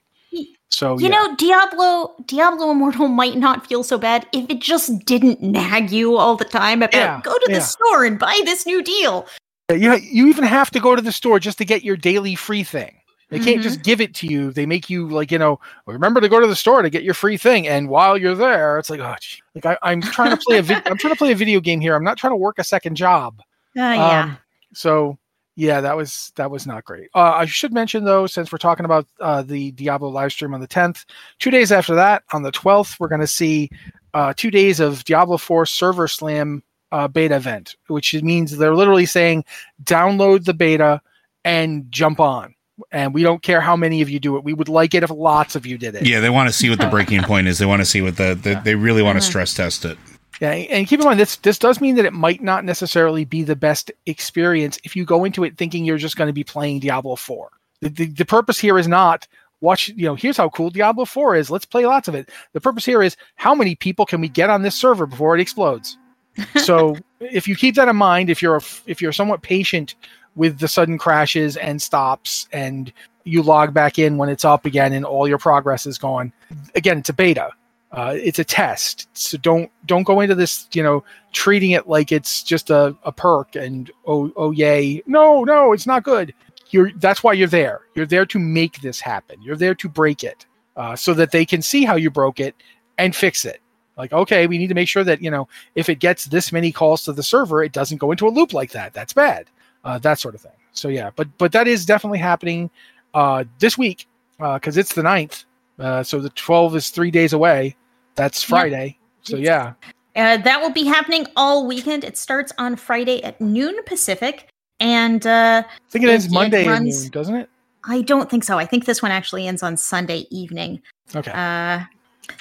So 0.70 0.98
You 0.98 1.10
yeah. 1.10 1.16
know, 1.16 1.36
Diablo 1.36 2.16
Diablo 2.26 2.72
Immortal 2.72 3.08
might 3.10 3.36
not 3.38 3.68
feel 3.68 3.84
so 3.84 3.98
bad 3.98 4.26
if 4.32 4.50
it 4.50 4.60
just 4.62 5.04
didn't 5.06 5.42
nag 5.42 5.92
you 5.92 6.18
all 6.18 6.38
the 6.38 6.46
time 6.46 6.82
about 6.82 6.96
Yeah, 6.98 7.20
go 7.24 7.34
to 7.34 7.46
the 7.48 7.54
yeah. 7.56 7.60
store 7.60 8.06
and 8.06 8.18
buy 8.18 8.40
this 8.46 8.66
new 8.66 8.82
deal. 8.82 9.28
you 9.70 9.94
you 9.98 10.28
even 10.28 10.46
have 10.46 10.72
to 10.72 10.80
go 10.80 10.96
to 10.96 11.02
the 11.02 11.12
store 11.12 11.40
just 11.40 11.58
to 11.58 11.66
get 11.66 11.84
your 11.84 11.98
daily 11.98 12.36
free 12.36 12.64
thing. 12.64 12.96
They 13.30 13.38
can't 13.40 13.58
Mm-hmm. 13.58 13.64
just 13.64 13.84
give 13.84 14.00
it 14.02 14.14
to 14.16 14.28
you. 14.28 14.52
They 14.52 14.66
make 14.66 14.90
you 14.90 15.08
like 15.10 15.30
you 15.32 15.38
know. 15.40 15.60
Remember 15.86 16.22
to 16.22 16.30
go 16.30 16.40
to 16.40 16.48
the 16.48 16.56
store 16.56 16.82
to 16.82 16.90
get 16.90 17.04
your 17.04 17.14
free 17.14 17.38
thing. 17.38 17.68
And 17.68 17.90
while 17.90 18.18
you're 18.18 18.36
there, 18.36 18.80
it's 18.80 18.90
like 18.90 19.02
oh, 19.02 19.16
gee. 19.22 19.42
like 19.56 19.66
I, 19.66 19.78
I'm 19.90 20.02
trying 20.02 20.32
to 20.32 20.38
play 20.38 20.58
a 20.58 20.62
vid- 20.62 20.88
I'm 20.88 20.98
trying 20.98 21.14
to 21.14 21.18
play 21.18 21.32
a 21.34 21.36
video 21.36 21.60
game 21.60 21.82
here. 21.82 21.96
I'm 21.96 22.04
not 22.04 22.18
trying 22.18 22.32
to 22.32 22.38
work 22.38 22.60
a 22.60 22.64
second 22.64 22.96
job. 22.96 23.40
Uh, 23.40 23.44
yeah. 23.82 24.36
So 24.74 25.18
yeah, 25.56 25.82
that 25.82 25.98
was 25.98 26.32
that 26.36 26.50
was 26.50 26.66
not 26.66 26.86
great. 26.86 27.10
Uh, 27.14 27.34
I 27.36 27.46
should 27.46 27.74
mention 27.74 28.06
though, 28.06 28.26
since 28.26 28.52
we're 28.52 28.58
talking 28.58 28.86
about 28.86 29.08
uh, 29.20 29.42
the 29.42 29.72
Diablo 29.72 30.10
live 30.10 30.32
stream 30.32 30.54
on 30.54 30.62
the 30.62 30.68
10th, 30.68 31.06
two 31.40 31.52
days 31.52 31.72
after 31.72 31.94
that, 31.96 32.24
on 32.34 32.44
the 32.44 32.52
12th, 32.52 33.00
we're 33.00 33.10
going 33.10 33.22
to 33.22 33.28
see 33.28 33.70
uh, 34.14 34.34
two 34.36 34.52
days 34.52 34.80
of 34.80 35.04
Diablo 35.04 35.38
4 35.38 35.66
Server 35.66 36.08
Slam 36.08 36.64
uh, 36.92 37.08
beta 37.08 37.36
event, 37.36 37.76
which 37.88 38.14
means 38.22 38.58
they're 38.58 38.76
literally 38.76 39.06
saying 39.06 39.44
download 39.84 40.46
the 40.46 40.54
beta 40.54 41.02
and 41.44 41.92
jump 41.92 42.20
on. 42.20 42.56
And 42.92 43.14
we 43.14 43.22
don't 43.22 43.44
care 43.44 43.62
how 43.62 43.76
many 43.76 44.02
of 44.02 44.10
you 44.10 44.20
do 44.20 44.38
it. 44.38 44.44
We 44.44 44.54
would 44.54 44.70
like 44.70 44.96
it 44.96 45.04
if 45.04 45.12
lots 45.12 45.56
of 45.56 45.66
you 45.66 45.78
did 45.78 45.96
it. 45.96 46.08
Yeah, 46.08 46.20
they 46.20 46.32
want 46.32 46.50
to 46.50 46.54
see 46.54 46.70
what 46.70 46.80
the 46.80 46.88
breaking 46.90 47.22
point 47.24 47.48
is. 47.48 47.60
They 47.60 47.66
want 47.66 47.82
to 47.82 47.86
see 47.86 48.02
what 48.02 48.18
the, 48.18 48.34
the 48.34 48.60
they 48.64 48.76
really 48.76 49.04
want 49.04 49.18
to 49.18 49.22
stress 49.22 49.54
test 49.54 49.86
it. 49.86 49.98
Yeah, 50.42 50.54
and 50.54 50.88
keep 50.88 51.00
in 51.00 51.06
mind 51.06 51.20
this 51.20 51.36
this 51.38 51.60
does 51.60 51.80
mean 51.80 51.96
that 51.96 52.06
it 52.06 52.14
might 52.14 52.42
not 52.42 52.66
necessarily 52.66 53.26
be 53.26 53.44
the 53.44 53.56
best 53.56 53.92
experience 54.08 54.80
if 54.84 54.96
you 54.96 55.06
go 55.06 55.24
into 55.24 55.44
it 55.44 55.56
thinking 55.56 55.86
you're 55.86 56.00
just 56.00 56.18
going 56.18 56.30
to 56.30 56.34
be 56.34 56.44
playing 56.44 56.80
Diablo 56.80 57.16
4. 57.16 57.50
The, 57.82 57.90
the, 57.90 58.06
the 58.08 58.26
purpose 58.26 58.58
here 58.58 58.80
is 58.80 58.88
not 58.88 59.28
watch, 59.62 59.90
you 59.90 60.08
know, 60.08 60.16
here's 60.16 60.38
how 60.38 60.50
cool 60.50 60.72
Diablo 60.72 61.06
4 61.06 61.36
is. 61.36 61.52
Let's 61.52 61.66
play 61.66 61.86
lots 61.86 62.08
of 62.08 62.16
it. 62.16 62.30
The 62.54 62.62
purpose 62.62 62.84
here 62.84 63.04
is 63.04 63.16
how 63.36 63.54
many 63.54 63.76
people 63.76 64.08
can 64.08 64.20
we 64.20 64.30
get 64.30 64.50
on 64.50 64.64
this 64.64 64.76
server 64.76 65.06
before 65.06 65.36
it 65.36 65.42
explodes? 65.42 65.96
so 66.58 66.98
if 67.20 67.48
you 67.48 67.56
keep 67.56 67.76
that 67.76 67.88
in 67.88 67.96
mind, 67.96 68.32
if 68.32 68.42
you're 68.42 68.58
a, 68.58 68.62
if 68.88 69.00
you're 69.00 69.14
somewhat 69.14 69.44
patient 69.44 69.94
with 70.36 70.58
the 70.58 70.68
sudden 70.68 70.98
crashes 70.98 71.56
and 71.56 71.80
stops 71.80 72.48
and 72.52 72.92
you 73.26 73.44
log 73.44 73.76
back 73.76 74.00
in 74.00 74.18
when 74.18 74.30
it's 74.30 74.46
up 74.46 74.66
again 74.66 74.92
and 74.92 75.06
all 75.06 75.28
your 75.28 75.38
progress 75.38 75.86
is 75.86 76.00
gone, 76.00 76.34
again, 76.74 76.98
it's 76.98 77.10
a 77.10 77.14
beta 77.14 77.52
uh, 77.92 78.16
it's 78.18 78.40
a 78.40 78.44
test. 78.44 79.08
So 79.14 79.38
don't 79.38 79.70
don't 79.86 80.04
go 80.04 80.22
into 80.22 80.36
this 80.36 80.68
you 80.72 80.82
know 80.82 81.04
treating 81.34 81.72
it 81.72 81.88
like 81.88 82.12
it's 82.12 82.42
just 82.44 82.70
a, 82.70 82.96
a 83.04 83.12
perk 83.12 83.56
and 83.56 83.92
oh 84.08 84.32
oh 84.38 84.52
yay. 84.52 85.04
No 85.08 85.44
no 85.44 85.74
it's 85.74 85.88
not 85.88 86.04
good. 86.04 86.34
You're 86.70 86.92
that's 86.98 87.24
why 87.24 87.34
you're 87.34 87.48
there. 87.48 87.82
You're 87.96 88.06
there 88.06 88.26
to 88.28 88.40
make 88.40 88.82
this 88.82 89.02
happen. 89.02 89.42
You're 89.42 89.58
there 89.58 89.76
to 89.76 89.90
break 89.90 90.24
it 90.24 90.46
uh, 90.78 90.96
so 90.96 91.14
that 91.16 91.32
they 91.32 91.46
can 91.46 91.62
see 91.62 91.84
how 91.84 91.96
you 91.96 92.10
broke 92.10 92.40
it 92.40 92.56
and 92.98 93.14
fix 93.14 93.44
it. 93.44 93.60
Like 93.98 94.14
okay 94.14 94.48
we 94.48 94.58
need 94.58 94.68
to 94.68 94.76
make 94.76 94.88
sure 94.88 95.04
that 95.04 95.22
you 95.22 95.30
know 95.30 95.50
if 95.76 95.90
it 95.90 95.96
gets 95.96 96.26
this 96.26 96.54
many 96.54 96.72
calls 96.72 97.04
to 97.04 97.14
the 97.14 97.24
server 97.24 97.62
it 97.62 97.74
doesn't 97.74 97.98
go 97.98 98.12
into 98.12 98.28
a 98.28 98.30
loop 98.30 98.54
like 98.54 98.72
that. 98.72 98.94
That's 98.94 99.14
bad. 99.14 99.48
Uh, 99.84 99.98
that 99.98 100.20
sort 100.20 100.36
of 100.36 100.42
thing. 100.42 100.52
So 100.72 100.88
yeah 100.88 101.10
but 101.14 101.28
but 101.38 101.52
that 101.52 101.68
is 101.68 101.86
definitely 101.86 102.20
happening 102.20 102.70
uh, 103.14 103.44
this 103.60 103.78
week 103.78 104.08
because 104.38 104.78
it's 104.78 104.96
the 104.96 105.02
9th 105.02 105.44
uh, 105.78 106.02
so 106.02 106.20
the 106.20 106.30
12 106.30 106.76
is 106.78 106.90
three 106.90 107.12
days 107.12 107.34
away 107.34 107.76
that's 108.16 108.44
Friday. 108.44 108.98
So 109.24 109.38
yeah, 109.38 109.74
Uh, 110.16 110.38
that 110.38 110.60
will 110.62 110.72
be 110.72 110.84
happening 110.84 111.26
all 111.36 111.66
weekend. 111.68 112.04
It 112.04 112.18
starts 112.18 112.52
on 112.58 112.76
Friday 112.76 113.24
at 113.24 113.40
noon 113.40 113.76
Pacific, 113.86 114.50
and 114.80 115.26
uh, 115.26 115.64
I 115.66 115.90
think 115.90 116.04
it 116.04 116.10
It- 116.10 116.14
ends 116.14 116.26
it 116.26 116.32
Monday 116.32 116.66
at 116.66 116.70
runs- 116.72 117.04
noon, 117.04 117.12
doesn't 117.12 117.36
it? 117.36 117.50
I 117.86 118.02
don't 118.02 118.30
think 118.30 118.44
so. 118.44 118.60
I 118.60 118.66
think 118.66 118.86
this 118.86 119.02
one 119.02 119.12
actually 119.12 119.48
ends 119.48 119.64
on 119.64 119.76
Sunday 119.78 120.26
evening. 120.30 120.82
Okay. 121.16 121.32
Uh, 121.32 121.82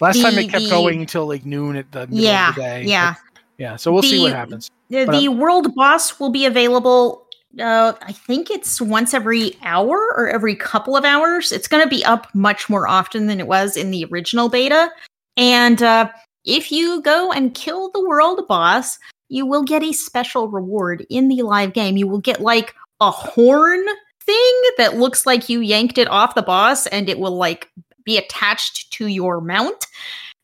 Last 0.00 0.20
time 0.20 0.36
it 0.38 0.50
kept 0.50 0.64
the- 0.64 0.70
going 0.70 1.00
until 1.00 1.26
like 1.26 1.46
noon 1.46 1.76
at 1.76 1.90
the 1.92 2.06
middle 2.08 2.18
yeah, 2.24 2.48
of 2.50 2.54
the 2.56 2.60
day. 2.60 2.82
yeah. 2.84 3.14
But, 3.34 3.42
yeah. 3.58 3.76
So 3.76 3.92
we'll 3.92 4.02
see 4.02 4.20
what 4.20 4.32
happens. 4.32 4.70
The, 4.90 5.04
But 5.06 5.18
the 5.18 5.28
world 5.28 5.74
boss 5.74 6.18
will 6.20 6.30
be 6.30 6.44
available. 6.46 7.26
Uh, 7.58 7.92
I 8.02 8.12
think 8.12 8.50
it's 8.50 8.80
once 8.80 9.12
every 9.14 9.56
hour 9.62 9.96
or 10.16 10.28
every 10.28 10.54
couple 10.54 10.96
of 10.96 11.04
hours. 11.04 11.52
It's 11.52 11.66
going 11.68 11.82
to 11.82 11.88
be 11.88 12.04
up 12.04 12.26
much 12.34 12.68
more 12.68 12.86
often 12.86 13.26
than 13.26 13.40
it 13.40 13.46
was 13.46 13.76
in 13.76 13.90
the 13.90 14.04
original 14.06 14.48
beta. 14.48 14.90
And 15.36 15.82
uh, 15.82 16.10
if 16.44 16.72
you 16.72 17.02
go 17.02 17.32
and 17.32 17.54
kill 17.54 17.90
the 17.90 18.06
world 18.06 18.46
boss, 18.48 18.98
you 19.28 19.46
will 19.46 19.62
get 19.62 19.82
a 19.82 19.92
special 19.92 20.48
reward 20.48 21.06
in 21.08 21.28
the 21.28 21.42
live 21.42 21.72
game. 21.72 21.96
You 21.96 22.08
will 22.08 22.20
get 22.20 22.40
like 22.40 22.74
a 23.00 23.10
horn 23.10 23.84
thing 24.22 24.62
that 24.76 24.96
looks 24.96 25.26
like 25.26 25.48
you 25.48 25.60
yanked 25.60 25.98
it 25.98 26.08
off 26.08 26.34
the 26.34 26.42
boss 26.42 26.86
and 26.88 27.08
it 27.08 27.18
will 27.18 27.36
like 27.36 27.70
be 28.04 28.18
attached 28.18 28.92
to 28.92 29.06
your 29.06 29.40
mount. 29.40 29.86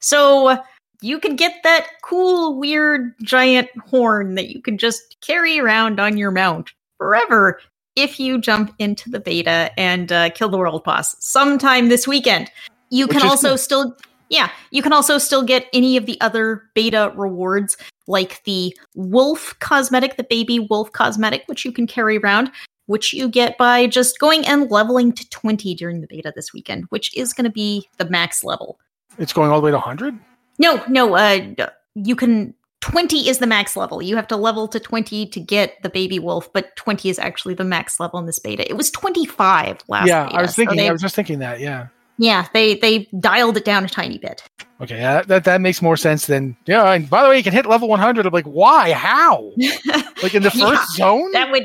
So 0.01 0.59
you 1.03 1.19
can 1.19 1.37
get 1.37 1.63
that 1.65 1.87
cool, 2.03 2.59
weird, 2.59 3.15
giant 3.23 3.69
horn 3.87 4.35
that 4.37 4.49
you 4.49 4.63
can 4.63 4.79
just 4.79 5.17
carry 5.21 5.59
around 5.59 6.01
on 6.01 6.17
your 6.17 6.31
mount 6.31 6.71
forever 6.99 7.61
if 7.97 8.21
you 8.21 8.39
jump 8.39 8.75
into 8.79 9.11
the 9.11 9.21
beta 9.21 9.71
and 9.79 10.13
uh, 10.13 10.31
kill 10.31 10.49
the 10.49 10.59
world 10.59 10.85
boss 10.85 11.17
sometime 11.19 11.89
this 11.89 12.07
weekend. 12.07 12.51
You 12.91 13.07
Which 13.07 13.19
can 13.19 13.27
also 13.27 13.51
cool. 13.51 13.59
still, 13.59 13.97
yeah, 14.29 14.51
you 14.71 14.83
can 14.83 14.93
also 14.93 15.19
still 15.19 15.43
get 15.43 15.67
any 15.73 15.97
of 15.97 16.07
the 16.07 16.21
other 16.21 16.65
beta 16.75 17.13
rewards, 17.17 17.77
like 18.07 18.43
the 18.45 18.77
wolf 18.95 19.55
cosmetic, 19.61 20.17
the 20.17 20.25
baby 20.25 20.59
wolf 20.59 20.93
cosmetic, 20.93 21.45
which 21.47 21.65
you 21.65 21.73
can 21.73 21.87
carry 21.87 22.19
around. 22.19 22.51
Which 22.87 23.13
you 23.13 23.29
get 23.29 23.59
by 23.59 23.89
just 23.89 24.21
going 24.21 24.47
and 24.47 24.71
leveling 24.71 25.11
to 25.15 25.29
20 25.31 25.75
during 25.75 26.03
the 26.03 26.07
beta 26.07 26.33
this 26.37 26.53
weekend, 26.53 26.85
which 26.91 27.13
is 27.17 27.33
going 27.33 27.47
to 27.47 27.51
be 27.51 27.89
the 27.99 28.09
max 28.09 28.45
level. 28.45 28.79
It's 29.19 29.33
going 29.33 29.51
all 29.51 29.61
the 29.61 29.65
way 29.65 29.71
to 29.73 29.77
100. 29.77 30.17
No, 30.61 30.81
no, 30.89 31.17
uh 31.17 31.69
you 31.97 32.15
can 32.15 32.55
20 32.83 33.29
is 33.29 33.39
the 33.39 33.47
max 33.47 33.77
level. 33.77 34.01
You 34.01 34.15
have 34.15 34.29
to 34.29 34.37
level 34.37 34.69
to 34.69 34.79
20 34.79 35.27
to 35.27 35.41
get 35.41 35.83
the 35.83 35.89
baby 35.89 36.21
wolf, 36.21 36.53
but 36.53 36.77
20 36.77 37.09
is 37.09 37.19
actually 37.19 37.55
the 37.55 37.65
max 37.65 37.99
level 37.99 38.21
in 38.21 38.27
this 38.27 38.39
beta. 38.39 38.69
It 38.69 38.77
was 38.77 38.91
25 38.93 39.79
last 39.89 40.07
yeah, 40.07 40.27
beta, 40.27 40.37
I 40.37 40.43
was 40.43 40.51
so 40.51 40.55
thinking. 40.57 40.77
they- 40.77 40.89
I 40.89 40.93
was 40.93 41.03
just 41.03 41.17
thinking 41.17 41.41
that. 41.41 41.59
Yeah. 41.59 41.89
Yeah, 42.19 42.47
they 42.53 42.77
they 42.77 43.09
dialed 43.21 43.57
it 43.57 43.65
down 43.65 43.85
a 43.85 43.89
tiny 43.89 44.19
bit. 44.19 44.43
Okay. 44.81 44.99
Yeah, 44.99 45.23
that 45.23 45.45
that 45.45 45.61
makes 45.61 45.81
more 45.81 45.97
sense 45.97 46.27
than 46.27 46.57
yeah. 46.67 46.93
And 46.93 47.09
by 47.09 47.23
the 47.23 47.29
way, 47.29 47.39
you 47.39 47.43
can 47.43 47.53
hit 47.53 47.67
level 47.67 47.89
100. 47.89 48.27
I'm 48.27 48.33
like, 48.33 48.47
why? 48.47 48.93
How? 48.93 49.53
Like 50.23 50.35
in 50.35 50.43
the 50.43 50.51
Yeah, 50.55 50.71
first 50.71 50.97
zone? 50.97 51.31
That 51.33 51.51
would 51.51 51.65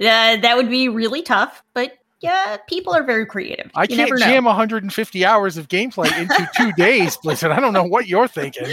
uh, 0.00 0.36
that 0.36 0.54
would 0.56 0.68
be 0.68 0.88
really 0.90 1.22
tough, 1.22 1.62
but 1.72 1.92
yeah, 2.20 2.58
people 2.68 2.94
are 2.94 3.02
very 3.02 3.24
creative. 3.24 3.70
I 3.74 3.84
you 3.84 3.96
can't 3.96 4.18
jam 4.18 4.44
150 4.44 5.24
hours 5.24 5.56
of 5.56 5.68
gameplay 5.68 6.06
into 6.18 6.48
two 6.56 6.72
days, 6.72 7.16
Blizzard. 7.16 7.52
I 7.52 7.60
don't 7.60 7.72
know 7.72 7.84
what 7.84 8.06
you're 8.06 8.28
thinking. 8.28 8.68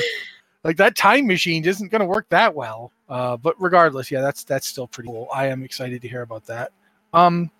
Like 0.63 0.77
that 0.77 0.95
time 0.95 1.27
machine 1.27 1.65
isn't 1.65 1.89
going 1.89 2.01
to 2.01 2.05
work 2.05 2.27
that 2.29 2.53
well. 2.53 2.91
Uh, 3.09 3.37
but 3.37 3.55
regardless, 3.61 4.09
yeah, 4.11 4.21
that's 4.21 4.43
that's 4.43 4.67
still 4.67 4.87
pretty 4.87 5.09
cool. 5.09 5.27
I 5.33 5.47
am 5.47 5.63
excited 5.63 6.01
to 6.01 6.07
hear 6.07 6.21
about 6.21 6.45
that. 6.47 6.71
Um, 7.13 7.51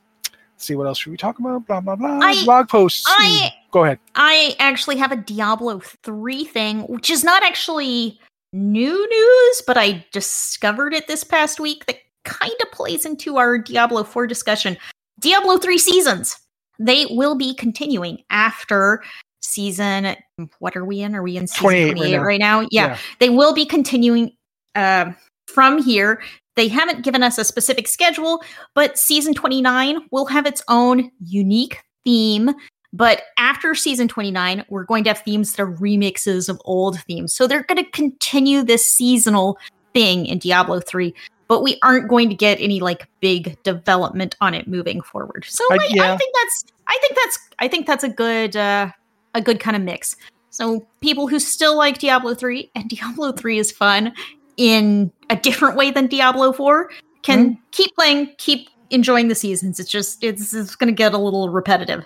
see 0.58 0.76
what 0.76 0.88
else 0.88 0.98
should 1.00 1.12
we 1.12 1.18
talk 1.18 1.40
about? 1.40 1.66
Blah 1.68 1.82
blah 1.82 1.96
blah. 1.96 2.20
I- 2.22 2.44
Blog 2.46 2.70
posts. 2.70 3.06
I- 3.08 3.50
Hmm, 3.54 3.60
Go 3.72 3.84
ahead. 3.86 4.00
I 4.16 4.56
actually 4.60 4.98
have 4.98 5.12
a 5.12 5.16
Diablo 5.16 5.80
3 6.04 6.44
thing, 6.46 6.82
which 6.82 7.10
is 7.10 7.24
not 7.24 7.42
actually 7.44 8.20
new 8.52 9.10
news, 9.10 9.62
but 9.66 9.78
I 9.78 10.06
discovered 10.12 10.94
it 10.94 11.08
this 11.08 11.24
past 11.24 11.60
week 11.60 11.86
that 11.88 11.98
kind 12.24 12.54
of 12.62 12.72
plays 12.72 13.04
into 13.06 13.38
our 13.38 13.58
Diablo 13.58 14.04
4 14.04 14.28
discussion. 14.28 14.78
Diablo 15.20 15.58
3 15.58 15.78
seasons. 15.80 16.38
They 16.80 17.08
will 17.08 17.36
be 17.36 17.56
continuing 17.56 18.24
after 18.30 19.04
season 19.42 20.16
what 20.60 20.76
are 20.76 20.86
we 20.86 21.02
in? 21.02 21.16
Are 21.16 21.24
we 21.24 21.38
in 21.38 21.48
season 21.48 21.64
28 21.64 21.84
right 21.86 21.96
28 21.98 22.12
now. 22.18 22.24
right 22.24 22.40
now? 22.40 22.68
Yeah. 22.72 22.98
They 23.20 23.30
will 23.30 23.54
be 23.54 23.66
continuing 23.66 24.32
uh, 24.76 25.12
from 25.48 25.82
here. 25.82 26.22
They 26.56 26.68
haven't 26.68 27.04
given 27.04 27.24
us 27.24 27.38
a 27.38 27.44
specific 27.44 27.88
schedule, 27.88 28.44
but 28.74 28.98
season 28.98 29.34
29 29.34 30.08
will 30.12 30.26
have 30.28 30.46
its 30.46 30.62
own 30.68 31.12
unique 31.26 31.84
theme. 32.04 32.52
But 32.92 33.24
after 33.40 33.74
season 33.74 34.08
29, 34.08 34.66
we're 34.70 34.84
going 34.84 35.04
to 35.06 35.10
have 35.10 35.20
themes 35.24 35.54
that 35.54 35.64
are 35.64 35.72
remixes 35.72 36.48
of 36.48 36.62
old 36.64 37.00
themes. 37.02 37.34
So 37.34 37.48
they're 37.48 37.64
going 37.64 37.84
to 37.84 37.90
continue 37.92 38.62
this 38.64 38.90
seasonal 38.90 39.58
thing 39.94 40.28
in 40.28 40.38
Diablo 40.38 40.80
3, 40.80 41.14
but 41.48 41.64
we 41.64 41.80
aren't 41.82 42.08
going 42.08 42.30
to 42.30 42.36
get 42.36 42.60
any 42.62 42.80
like 42.80 43.08
big 43.20 43.62
development 43.64 44.36
on 44.42 44.54
it 44.54 44.68
moving 44.68 45.02
forward. 45.02 45.46
So 45.48 45.64
I- 45.72 45.78
I, 45.78 45.88
yeah. 45.90 46.14
I 46.14 46.18
think 46.18 46.36
that's 46.36 46.66
I 46.86 46.98
think 47.02 47.16
that's 47.16 47.40
I 47.60 47.68
think 47.68 47.88
that's 47.88 48.04
a 48.04 48.10
good 48.10 48.56
uh, 48.56 48.92
a 49.34 49.42
good 49.42 49.60
kind 49.60 49.76
of 49.76 49.82
mix. 49.82 50.16
So 50.52 50.86
people 51.02 51.28
who 51.28 51.40
still 51.40 51.76
like 51.76 51.98
Diablo 51.98 52.36
3 52.36 52.70
and 52.76 52.90
Diablo 52.90 53.32
3 53.32 53.58
is 53.58 53.72
fun 53.72 54.14
in 54.58 55.12
a 55.34 55.42
different 55.42 55.76
way 55.76 55.92
than 55.92 56.08
Diablo 56.08 56.54
4 56.54 56.90
can 57.24 57.46
Mm-hmm. 57.52 57.62
keep 57.72 57.96
playing, 57.96 58.30
keep 58.38 58.70
enjoying 58.90 59.28
the 59.28 59.36
seasons. 59.36 59.80
It's 59.80 59.90
just 59.90 60.24
it's, 60.24 60.54
it's 60.54 60.76
going 60.76 60.88
to 60.88 60.96
get 60.96 61.14
a 61.14 61.18
little 61.18 61.50
repetitive. 61.50 62.06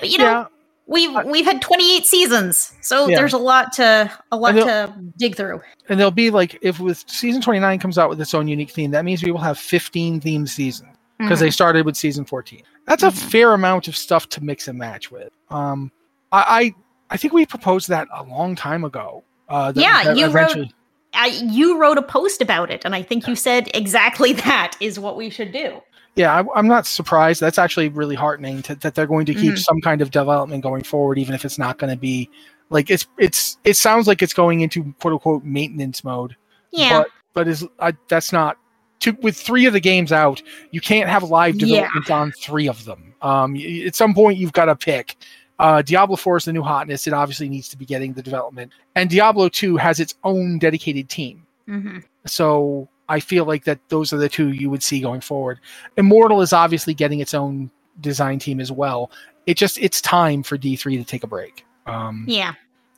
But 0.00 0.10
you 0.10 0.18
know, 0.18 0.24
yeah, 0.24 0.44
we've 0.86 1.24
we've 1.26 1.44
had 1.46 1.60
28 1.62 2.04
seasons. 2.06 2.72
So 2.82 3.08
Yeah. 3.08 3.16
there's 3.16 3.32
a 3.32 3.38
lot 3.38 3.72
to 3.74 4.12
a 4.30 4.36
lot 4.36 4.52
to 4.52 4.94
dig 5.16 5.34
through. 5.36 5.60
and 5.88 5.98
there'll 5.98 6.10
be 6.10 6.30
like 6.30 6.58
if 6.62 6.78
with 6.80 7.02
season 7.08 7.40
29 7.40 7.78
comes 7.78 7.96
out 7.98 8.08
with 8.10 8.20
its 8.20 8.34
own 8.34 8.46
unique 8.48 8.70
theme, 8.70 8.90
that 8.92 9.04
means 9.04 9.22
we 9.22 9.30
will 9.32 9.40
have 9.40 9.58
15 9.58 10.20
theme 10.20 10.46
seasons 10.46 10.90
because 11.18 11.38
Mhm. 11.38 11.42
they 11.42 11.50
started 11.50 11.84
with 11.86 11.96
season 11.96 12.24
14. 12.24 12.62
That's 12.86 13.02
a 13.02 13.10
fair 13.10 13.52
amount 13.54 13.88
of 13.88 13.96
stuff 13.96 14.28
to 14.30 14.44
mix 14.44 14.68
and 14.68 14.78
match 14.78 15.10
with. 15.10 15.30
Um, 15.50 15.90
I 16.30 16.74
I, 17.10 17.14
I 17.14 17.16
think 17.16 17.32
we 17.32 17.46
proposed 17.46 17.88
that 17.88 18.06
a 18.14 18.22
long 18.22 18.54
time 18.54 18.84
ago. 18.84 19.24
Uh, 19.48 19.72
that- 19.72 19.80
Yeah, 19.80 20.04
that 20.04 20.16
you 20.18 20.28
wrote- 20.28 20.68
I, 21.14 21.28
you 21.28 21.78
wrote 21.80 21.98
a 21.98 22.02
post 22.02 22.40
about 22.42 22.70
it, 22.70 22.84
and 22.84 22.94
I 22.94 23.02
think 23.02 23.26
you 23.26 23.34
said 23.34 23.70
exactly 23.74 24.32
that 24.34 24.76
is 24.80 24.98
what 24.98 25.16
we 25.16 25.30
should 25.30 25.52
do. 25.52 25.80
Yeah, 26.16 26.34
I, 26.40 26.58
I'm 26.58 26.66
not 26.66 26.86
surprised. 26.86 27.40
That's 27.40 27.58
actually 27.58 27.88
really 27.90 28.16
heartening 28.16 28.62
to, 28.62 28.74
that 28.76 28.94
they're 28.94 29.06
going 29.06 29.26
to 29.26 29.34
keep 29.34 29.54
Mhm. 29.54 29.58
some 29.58 29.80
kind 29.80 30.02
of 30.02 30.10
development 30.10 30.62
going 30.62 30.82
forward, 30.82 31.18
even 31.18 31.34
if 31.34 31.44
it's 31.44 31.58
not 31.58 31.78
going 31.78 31.90
to 31.92 31.98
be 31.98 32.28
like 32.70 32.90
it's 32.90 33.06
it's 33.18 33.56
it 33.64 33.74
sounds 33.76 34.06
like 34.06 34.20
it's 34.20 34.34
going 34.34 34.60
into 34.60 34.92
quote 35.00 35.12
unquote 35.14 35.44
maintenance 35.44 36.02
mode. 36.04 36.36
Yeah, 36.72 36.98
but 37.02 37.08
but 37.34 37.48
is 37.48 37.64
I, 37.78 37.92
that's 38.08 38.32
not 38.32 38.58
to, 39.00 39.12
with 39.22 39.36
three 39.36 39.64
of 39.66 39.72
the 39.72 39.80
games 39.80 40.10
out. 40.12 40.42
You 40.72 40.80
can't 40.80 41.08
have 41.08 41.22
live 41.22 41.54
Yeah. 41.56 41.82
development 41.86 42.10
on 42.10 42.32
three 42.32 42.68
of 42.68 42.84
them. 42.84 43.14
Um, 43.22 43.56
at 43.56 43.94
some 43.94 44.12
point 44.12 44.38
you've 44.38 44.52
got 44.52 44.64
to 44.66 44.76
pick. 44.76 45.16
Uh, 45.58 45.82
Diablo 45.82 46.16
4 46.16 46.36
is 46.38 46.44
the 46.44 46.52
new 46.52 46.62
hotness. 46.62 47.06
It 47.06 47.12
obviously 47.12 47.48
needs 47.48 47.68
to 47.70 47.76
be 47.76 47.84
getting 47.84 48.12
the 48.12 48.22
development, 48.22 48.72
and 48.94 49.10
Diablo 49.10 49.48
2 49.48 49.76
has 49.76 49.98
its 50.00 50.14
own 50.24 50.58
dedicated 50.58 51.08
team. 51.08 51.44
Mhm. 51.68 52.04
So 52.26 52.88
I 53.08 53.20
feel 53.20 53.44
like 53.44 53.64
that 53.64 53.78
those 53.88 54.12
are 54.12 54.18
the 54.18 54.28
two 54.28 54.52
you 54.52 54.70
would 54.70 54.82
see 54.82 55.00
going 55.00 55.20
forward. 55.20 55.60
Immortal 55.96 56.42
is 56.42 56.52
obviously 56.52 56.94
getting 56.94 57.20
its 57.20 57.34
own 57.34 57.70
design 58.00 58.38
team 58.38 58.60
as 58.60 58.70
well. 58.70 59.10
It 59.46 59.56
just 59.56 59.78
it's 59.78 60.00
time 60.00 60.42
for 60.42 60.56
D3 60.58 60.98
to 60.98 61.04
take 61.04 61.24
a 61.24 61.26
break. 61.26 61.64
Um, 61.86 62.24
yeah. 62.28 62.52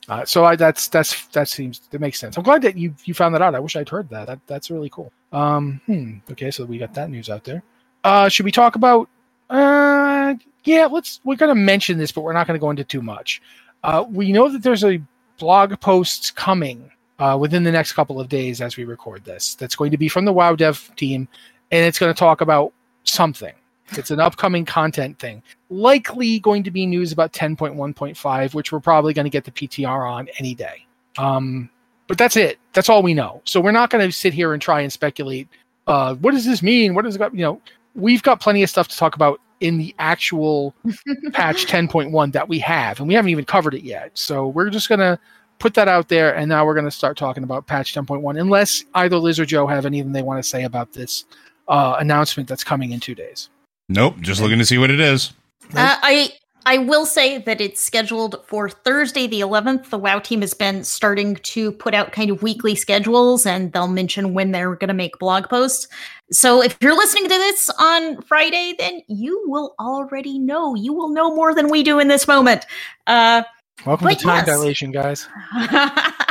uh, 0.09 0.25
so 0.25 0.43
I, 0.43 0.55
that's 0.57 0.89
that's 0.89 1.27
that 1.27 1.47
seems 1.47 1.79
that 1.91 1.99
makes 2.01 2.19
sense. 2.19 2.37
I'm 2.37 2.43
glad 2.43 2.61
that 2.63 2.77
you 2.77 2.93
you 3.05 3.13
found 3.13 3.33
that 3.35 3.41
out. 3.41 3.55
I 3.55 3.59
wish 3.59 3.75
I'd 3.77 3.87
heard 3.89 4.09
that. 4.09 4.27
that 4.27 4.39
that's 4.47 4.69
really 4.69 4.89
cool. 4.89 5.11
Um, 5.31 5.79
hmm. 5.85 6.15
Okay, 6.31 6.51
so 6.51 6.65
we 6.65 6.77
got 6.77 6.93
that 6.95 7.09
news 7.09 7.29
out 7.29 7.45
there. 7.45 7.63
Uh, 8.03 8.27
should 8.29 8.43
we 8.45 8.51
talk 8.51 8.75
about? 8.75 9.07
Uh, 9.51 10.35
yeah. 10.63 10.87
Let's. 10.87 11.19
We're 11.23 11.35
gonna 11.35 11.55
mention 11.55 11.97
this, 11.97 12.11
but 12.11 12.21
we're 12.21 12.33
not 12.33 12.47
gonna 12.47 12.59
go 12.59 12.71
into 12.71 12.83
too 12.83 13.01
much. 13.01 13.41
Uh, 13.83 14.05
we 14.09 14.31
know 14.31 14.49
that 14.49 14.63
there's 14.63 14.83
a 14.83 15.01
blog 15.37 15.79
post 15.79 16.35
coming 16.35 16.91
uh, 17.19 17.37
within 17.39 17.63
the 17.63 17.71
next 17.71 17.93
couple 17.93 18.19
of 18.19 18.29
days 18.29 18.61
as 18.61 18.77
we 18.77 18.83
record 18.83 19.23
this. 19.25 19.55
That's 19.55 19.75
going 19.75 19.91
to 19.91 19.97
be 19.97 20.07
from 20.07 20.25
the 20.25 20.33
WoW 20.33 20.55
Dev 20.55 20.91
team, 20.95 21.27
and 21.71 21.85
it's 21.85 21.99
going 21.99 22.13
to 22.13 22.17
talk 22.17 22.41
about 22.41 22.73
something. 23.03 23.53
It's 23.97 24.11
an 24.11 24.19
upcoming 24.19 24.65
content 24.65 25.19
thing. 25.19 25.43
Likely 25.69 26.39
going 26.39 26.63
to 26.63 26.71
be 26.71 26.85
news 26.85 27.11
about 27.11 27.33
10.1.5, 27.33 28.53
which 28.53 28.71
we're 28.71 28.79
probably 28.79 29.13
going 29.13 29.25
to 29.25 29.29
get 29.29 29.43
the 29.43 29.51
PTR 29.51 30.09
on 30.09 30.29
any 30.39 30.55
day. 30.55 30.85
Um, 31.17 31.69
but 32.07 32.17
that's 32.17 32.37
it. 32.37 32.57
That's 32.73 32.89
all 32.89 33.03
we 33.03 33.13
know. 33.13 33.41
So 33.45 33.59
we're 33.59 33.71
not 33.71 33.89
going 33.89 34.05
to 34.05 34.11
sit 34.11 34.33
here 34.33 34.53
and 34.53 34.61
try 34.61 34.81
and 34.81 34.91
speculate. 34.91 35.47
Uh, 35.87 36.15
what 36.15 36.31
does 36.31 36.45
this 36.45 36.63
mean? 36.63 36.93
What 36.93 37.03
does 37.03 37.15
it? 37.15 37.21
You 37.33 37.41
know, 37.41 37.61
we've 37.95 38.23
got 38.23 38.39
plenty 38.39 38.63
of 38.63 38.69
stuff 38.69 38.87
to 38.89 38.97
talk 38.97 39.15
about 39.15 39.39
in 39.59 39.77
the 39.77 39.93
actual 39.99 40.73
patch 41.33 41.65
10.1 41.67 42.33
that 42.33 42.49
we 42.49 42.59
have, 42.59 42.99
and 42.99 43.07
we 43.07 43.13
haven't 43.13 43.29
even 43.29 43.45
covered 43.45 43.73
it 43.73 43.83
yet. 43.83 44.11
So 44.17 44.47
we're 44.47 44.69
just 44.69 44.89
going 44.89 44.99
to 44.99 45.19
put 45.59 45.75
that 45.75 45.87
out 45.87 46.09
there, 46.09 46.35
and 46.35 46.49
now 46.49 46.65
we're 46.65 46.73
going 46.73 46.85
to 46.85 46.91
start 46.91 47.17
talking 47.17 47.43
about 47.43 47.67
patch 47.67 47.93
10.1, 47.93 48.39
unless 48.39 48.83
either 48.95 49.17
Liz 49.17 49.39
or 49.39 49.45
Joe 49.45 49.67
have 49.67 49.85
anything 49.85 50.11
they 50.11 50.23
want 50.23 50.43
to 50.43 50.47
say 50.47 50.63
about 50.63 50.93
this 50.93 51.25
uh, 51.67 51.95
announcement 51.99 52.49
that's 52.49 52.63
coming 52.63 52.91
in 52.91 52.99
two 52.99 53.15
days. 53.15 53.49
Nope, 53.87 54.15
just 54.21 54.41
looking 54.41 54.57
to 54.57 54.65
see 54.65 54.77
what 54.77 54.89
it 54.89 54.99
is. 54.99 55.33
Uh, 55.75 55.97
I 56.01 56.33
I 56.65 56.77
will 56.77 57.05
say 57.05 57.39
that 57.39 57.59
it's 57.59 57.81
scheduled 57.81 58.43
for 58.45 58.69
Thursday 58.69 59.27
the 59.27 59.41
11th. 59.41 59.89
The 59.89 59.97
WoW 59.97 60.19
team 60.19 60.41
has 60.41 60.53
been 60.53 60.83
starting 60.83 61.35
to 61.35 61.71
put 61.71 61.93
out 61.93 62.11
kind 62.11 62.29
of 62.29 62.43
weekly 62.43 62.75
schedules, 62.75 63.45
and 63.45 63.73
they'll 63.73 63.87
mention 63.87 64.33
when 64.33 64.51
they're 64.51 64.75
going 64.75 64.89
to 64.89 64.93
make 64.93 65.17
blog 65.17 65.49
posts. 65.49 65.87
So 66.31 66.61
if 66.61 66.77
you're 66.81 66.95
listening 66.95 67.23
to 67.23 67.29
this 67.29 67.69
on 67.79 68.21
Friday, 68.21 68.75
then 68.77 69.01
you 69.07 69.43
will 69.47 69.75
already 69.79 70.37
know. 70.37 70.75
You 70.75 70.93
will 70.93 71.09
know 71.09 71.33
more 71.35 71.55
than 71.55 71.69
we 71.69 71.83
do 71.83 71.99
in 71.99 72.07
this 72.07 72.27
moment. 72.27 72.65
Uh, 73.07 73.43
Welcome 73.85 74.09
to 74.09 74.15
time 74.15 74.37
yes. 74.37 74.45
dilation, 74.45 74.91
guys. 74.91 75.27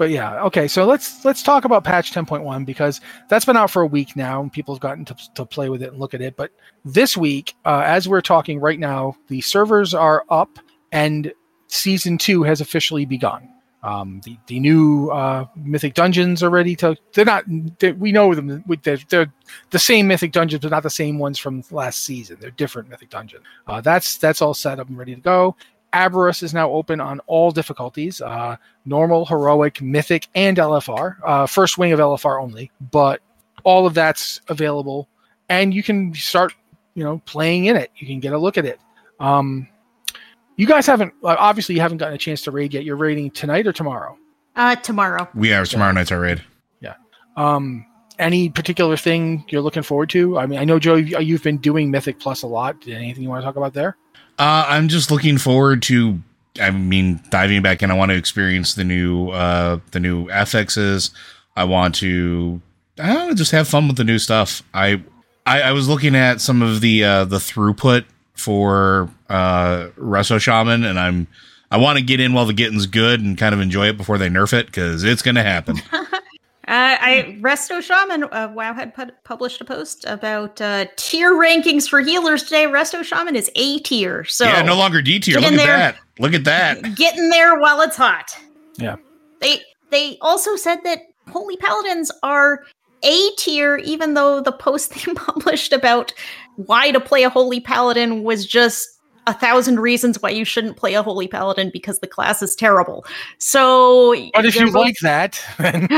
But 0.00 0.08
yeah, 0.08 0.42
okay. 0.44 0.66
So 0.66 0.86
let's 0.86 1.26
let's 1.26 1.42
talk 1.42 1.66
about 1.66 1.84
patch 1.84 2.10
10.1 2.10 2.64
because 2.64 3.02
that's 3.28 3.44
been 3.44 3.58
out 3.58 3.70
for 3.70 3.82
a 3.82 3.86
week 3.86 4.16
now, 4.16 4.40
and 4.40 4.50
people 4.50 4.74
have 4.74 4.80
gotten 4.80 5.04
to, 5.04 5.14
to 5.34 5.44
play 5.44 5.68
with 5.68 5.82
it 5.82 5.90
and 5.90 5.98
look 5.98 6.14
at 6.14 6.22
it. 6.22 6.36
But 6.36 6.52
this 6.86 7.18
week, 7.18 7.54
uh, 7.66 7.82
as 7.84 8.08
we're 8.08 8.22
talking 8.22 8.60
right 8.60 8.78
now, 8.78 9.14
the 9.28 9.42
servers 9.42 9.92
are 9.92 10.24
up, 10.30 10.58
and 10.90 11.30
season 11.66 12.16
two 12.16 12.42
has 12.44 12.62
officially 12.62 13.04
begun. 13.04 13.46
Um, 13.82 14.22
the 14.24 14.38
the 14.46 14.58
new 14.58 15.10
uh, 15.10 15.44
mythic 15.54 15.92
dungeons 15.92 16.42
are 16.42 16.48
ready 16.48 16.74
to. 16.76 16.96
They're 17.12 17.26
not. 17.26 17.44
They, 17.78 17.92
we 17.92 18.10
know 18.10 18.34
them. 18.34 18.64
They're, 18.82 18.98
they're 19.10 19.30
the 19.68 19.78
same 19.78 20.06
mythic 20.06 20.32
dungeons, 20.32 20.62
but 20.62 20.70
not 20.70 20.82
the 20.82 20.88
same 20.88 21.18
ones 21.18 21.38
from 21.38 21.62
last 21.70 22.04
season. 22.04 22.38
They're 22.40 22.50
different 22.52 22.88
mythic 22.88 23.10
dungeons. 23.10 23.44
Uh, 23.66 23.82
that's 23.82 24.16
that's 24.16 24.40
all 24.40 24.54
set 24.54 24.80
up 24.80 24.88
and 24.88 24.96
ready 24.96 25.14
to 25.14 25.20
go. 25.20 25.56
Aberrus 25.92 26.42
is 26.42 26.54
now 26.54 26.70
open 26.70 27.00
on 27.00 27.20
all 27.26 27.50
difficulties 27.50 28.20
uh, 28.20 28.56
normal, 28.84 29.26
heroic, 29.26 29.82
mythic, 29.82 30.28
and 30.34 30.56
LFR. 30.56 31.16
Uh, 31.24 31.46
first 31.46 31.78
wing 31.78 31.92
of 31.92 31.98
LFR 31.98 32.40
only, 32.40 32.70
but 32.90 33.20
all 33.64 33.86
of 33.86 33.94
that's 33.94 34.40
available. 34.48 35.08
And 35.48 35.74
you 35.74 35.82
can 35.82 36.14
start, 36.14 36.54
you 36.94 37.02
know, 37.02 37.20
playing 37.26 37.66
in 37.66 37.76
it. 37.76 37.90
You 37.96 38.06
can 38.06 38.20
get 38.20 38.32
a 38.32 38.38
look 38.38 38.56
at 38.56 38.64
it. 38.64 38.78
Um, 39.18 39.66
you 40.56 40.66
guys 40.66 40.86
haven't, 40.86 41.12
uh, 41.24 41.36
obviously, 41.38 41.74
you 41.74 41.80
haven't 41.80 41.98
gotten 41.98 42.14
a 42.14 42.18
chance 42.18 42.42
to 42.42 42.50
raid 42.50 42.72
yet. 42.74 42.84
You're 42.84 42.96
raiding 42.96 43.30
tonight 43.30 43.66
or 43.66 43.72
tomorrow? 43.72 44.16
uh, 44.56 44.76
tomorrow. 44.76 45.28
We 45.34 45.52
are 45.52 45.64
tomorrow 45.64 45.92
night's 45.92 46.12
our 46.12 46.20
raid. 46.20 46.42
Yeah. 46.80 46.94
Um, 47.36 47.86
any 48.18 48.50
particular 48.50 48.96
thing 48.96 49.44
you're 49.48 49.62
looking 49.62 49.82
forward 49.82 50.10
to? 50.10 50.38
I 50.38 50.46
mean, 50.46 50.58
I 50.58 50.64
know, 50.64 50.78
Joe, 50.78 50.96
you've 50.96 51.42
been 51.42 51.56
doing 51.56 51.90
Mythic 51.90 52.20
Plus 52.20 52.42
a 52.42 52.46
lot. 52.46 52.76
Anything 52.86 53.22
you 53.22 53.28
want 53.28 53.40
to 53.42 53.46
talk 53.46 53.56
about 53.56 53.72
there? 53.72 53.96
Uh, 54.40 54.64
I'm 54.68 54.88
just 54.88 55.10
looking 55.10 55.36
forward 55.36 55.82
to. 55.82 56.18
I 56.58 56.70
mean, 56.70 57.20
diving 57.28 57.60
back 57.60 57.82
in. 57.82 57.90
I 57.90 57.94
want 57.94 58.10
to 58.10 58.16
experience 58.16 58.74
the 58.74 58.84
new, 58.84 59.28
uh, 59.28 59.80
the 59.90 60.00
new 60.00 60.28
FXs. 60.28 61.10
I 61.54 61.64
want 61.64 61.94
to. 61.96 62.62
I 62.98 63.12
don't 63.12 63.28
know, 63.28 63.34
just 63.34 63.52
have 63.52 63.68
fun 63.68 63.86
with 63.86 63.98
the 63.98 64.04
new 64.04 64.18
stuff. 64.18 64.62
I, 64.72 65.02
I, 65.44 65.60
I 65.62 65.72
was 65.72 65.88
looking 65.88 66.16
at 66.16 66.40
some 66.40 66.62
of 66.62 66.80
the 66.80 67.04
uh, 67.04 67.24
the 67.26 67.36
throughput 67.36 68.06
for 68.32 69.10
uh, 69.28 69.88
Resto 69.98 70.40
Shaman, 70.40 70.84
and 70.84 70.98
I'm. 70.98 71.26
I 71.70 71.76
want 71.76 71.98
to 71.98 72.04
get 72.04 72.18
in 72.18 72.32
while 72.32 72.46
the 72.46 72.54
getting's 72.54 72.86
good 72.86 73.20
and 73.20 73.36
kind 73.38 73.54
of 73.54 73.60
enjoy 73.60 73.88
it 73.88 73.96
before 73.98 74.18
they 74.18 74.28
nerf 74.28 74.52
it 74.52 74.66
because 74.66 75.04
it's 75.04 75.22
going 75.22 75.36
to 75.36 75.42
happen. 75.42 75.76
Uh, 76.70 76.96
I 77.00 77.36
Resto 77.40 77.82
Shaman 77.82 78.22
uh, 78.30 78.52
WoW 78.54 78.72
had 78.72 78.94
put, 78.94 79.12
published 79.24 79.60
a 79.60 79.64
post 79.64 80.04
about 80.06 80.60
uh, 80.60 80.86
tier 80.94 81.32
rankings 81.32 81.88
for 81.88 82.00
healers 82.00 82.44
today. 82.44 82.66
Resto 82.66 83.02
Shaman 83.02 83.34
is 83.34 83.50
A 83.56 83.80
tier, 83.80 84.22
so 84.22 84.44
yeah, 84.44 84.62
no 84.62 84.76
longer 84.76 85.02
D 85.02 85.18
tier. 85.18 85.40
Look 85.40 85.50
at 85.50 85.56
there. 85.56 85.66
that. 85.66 85.96
Look 86.20 86.32
at 86.32 86.44
that. 86.44 86.94
get 86.94 87.18
in 87.18 87.28
there 87.28 87.58
while 87.58 87.80
it's 87.80 87.96
hot. 87.96 88.30
Yeah. 88.76 88.94
They 89.40 89.60
they 89.90 90.16
also 90.20 90.54
said 90.54 90.78
that 90.84 91.00
holy 91.32 91.56
paladins 91.56 92.12
are 92.22 92.62
A 93.02 93.30
tier, 93.36 93.78
even 93.78 94.14
though 94.14 94.40
the 94.40 94.52
post 94.52 94.94
they 95.04 95.12
published 95.14 95.72
about 95.72 96.12
why 96.54 96.92
to 96.92 97.00
play 97.00 97.24
a 97.24 97.30
holy 97.30 97.58
paladin 97.58 98.22
was 98.22 98.46
just 98.46 98.99
a 99.30 99.34
thousand 99.34 99.80
reasons 99.80 100.20
why 100.20 100.30
you 100.30 100.44
shouldn't 100.44 100.76
play 100.76 100.94
a 100.94 101.02
holy 101.02 101.28
paladin 101.28 101.70
because 101.72 102.00
the 102.00 102.06
class 102.06 102.42
is 102.42 102.54
terrible. 102.56 103.04
So, 103.38 104.14
But 104.34 104.44
if 104.46 104.56
you 104.56 104.66
both- 104.66 104.74
like 104.74 104.96
that, 105.02 105.42
then 105.58 105.88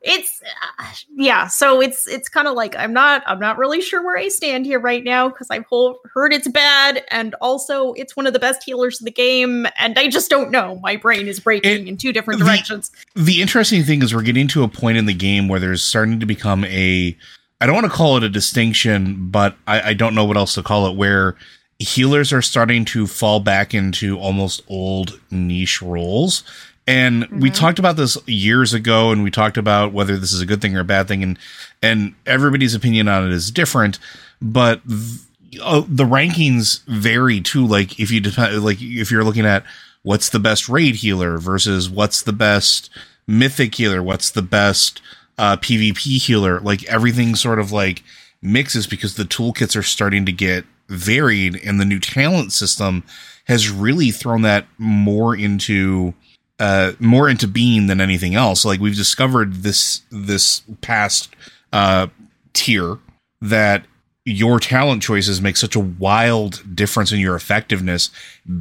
it's 0.00 0.40
uh, 0.78 0.84
yeah 1.16 1.48
so 1.48 1.80
it's 1.80 2.06
it's 2.06 2.28
kind 2.28 2.46
of 2.46 2.54
like 2.54 2.76
i'm 2.76 2.92
not 2.92 3.20
i'm 3.26 3.40
not 3.40 3.58
really 3.58 3.80
sure 3.80 4.00
where 4.04 4.16
i 4.16 4.28
stand 4.28 4.64
here 4.64 4.78
right 4.78 5.02
now 5.02 5.28
because 5.28 5.48
i've 5.50 5.64
whole, 5.66 5.98
heard 6.14 6.32
it's 6.32 6.46
bad 6.46 7.04
and 7.10 7.34
also 7.40 7.92
it's 7.94 8.16
one 8.16 8.24
of 8.24 8.32
the 8.32 8.38
best 8.38 8.62
healers 8.62 9.00
in 9.00 9.04
the 9.04 9.10
game 9.10 9.66
and 9.76 9.98
i 9.98 10.08
just 10.08 10.30
don't 10.30 10.52
know. 10.52 10.78
My 10.82 10.94
brain 10.96 11.26
is 11.26 11.40
breaking 11.40 11.82
It- 11.82 11.88
in 11.88 11.96
two 11.96 12.12
different 12.12 12.38
the- 12.38 12.46
directions. 12.46 12.92
the 13.16 13.42
interesting 13.42 13.82
thing 13.82 14.00
is 14.02 14.14
we're 14.14 14.22
getting 14.22 14.46
to 14.48 14.62
a 14.62 14.68
point 14.68 14.98
in 14.98 15.06
the 15.06 15.14
game 15.14 15.48
where 15.48 15.58
there's 15.58 15.82
starting 15.82 16.20
to 16.20 16.26
become 16.26 16.64
a 16.66 17.16
I 17.60 17.66
don't 17.66 17.74
want 17.74 17.86
to 17.86 17.92
call 17.92 18.16
it 18.16 18.22
a 18.22 18.28
distinction, 18.28 19.30
but 19.30 19.56
I, 19.66 19.90
I 19.90 19.94
don't 19.94 20.14
know 20.14 20.24
what 20.24 20.36
else 20.36 20.54
to 20.54 20.62
call 20.62 20.86
it, 20.86 20.94
where 20.96 21.34
healers 21.78 22.32
are 22.32 22.42
starting 22.42 22.84
to 22.84 23.06
fall 23.06 23.40
back 23.40 23.74
into 23.74 24.18
almost 24.18 24.62
old 24.68 25.20
niche 25.30 25.80
roles. 25.80 26.42
And 26.86 27.28
we 27.28 27.50
talked 27.50 27.78
about 27.78 27.96
this 27.96 28.16
years 28.26 28.72
ago 28.72 29.12
and 29.12 29.22
we 29.22 29.30
talked 29.30 29.58
about 29.58 29.92
whether 29.92 30.16
this 30.16 30.32
is 30.32 30.40
a 30.40 30.46
good 30.46 30.62
thing 30.62 30.74
or 30.74 30.80
a 30.80 30.84
bad 30.84 31.06
thing 31.06 31.22
and 31.22 31.38
and 31.82 32.14
everybody's 32.26 32.74
opinion 32.74 33.08
on 33.08 33.26
it 33.26 33.32
is 33.32 33.50
different, 33.50 33.98
but 34.40 34.80
th- 34.88 35.60
uh, 35.62 35.82
the 35.86 36.04
rankings 36.04 36.82
vary 36.86 37.40
too. 37.40 37.66
Like 37.66 38.00
if 38.00 38.10
you 38.10 38.20
depend, 38.20 38.64
like 38.64 38.78
if 38.80 39.10
you're 39.10 39.24
looking 39.24 39.46
at 39.46 39.64
what's 40.02 40.30
the 40.30 40.38
best 40.38 40.68
raid 40.68 40.96
healer 40.96 41.38
versus 41.38 41.90
what's 41.90 42.22
the 42.22 42.32
best 42.32 42.90
mythic 43.26 43.74
healer, 43.74 44.02
what's 44.02 44.30
the 44.30 44.42
best 44.42 45.02
uh, 45.36 45.56
PvP 45.56 46.20
healer, 46.22 46.58
like 46.60 46.84
everything 46.84 47.36
sort 47.36 47.58
of 47.58 47.70
like 47.70 48.02
mixes 48.40 48.86
because 48.86 49.14
the 49.14 49.24
toolkits 49.24 49.76
are 49.76 49.82
starting 49.82 50.24
to 50.24 50.32
get 50.32 50.64
varied, 50.88 51.60
and 51.64 51.80
the 51.80 51.84
new 51.84 51.98
talent 51.98 52.52
system 52.52 53.04
has 53.44 53.70
really 53.70 54.10
thrown 54.10 54.42
that 54.42 54.66
more 54.78 55.34
into 55.34 56.14
uh 56.58 56.92
more 56.98 57.28
into 57.28 57.46
being 57.46 57.86
than 57.86 58.00
anything 58.00 58.34
else. 58.34 58.64
Like 58.64 58.80
we've 58.80 58.96
discovered 58.96 59.62
this 59.62 60.02
this 60.10 60.62
past 60.80 61.34
uh 61.72 62.08
tier 62.52 62.98
that 63.40 63.84
your 64.24 64.60
talent 64.60 65.02
choices 65.02 65.40
make 65.40 65.56
such 65.56 65.76
a 65.76 65.80
wild 65.80 66.62
difference 66.74 67.12
in 67.12 67.20
your 67.20 67.36
effectiveness 67.36 68.10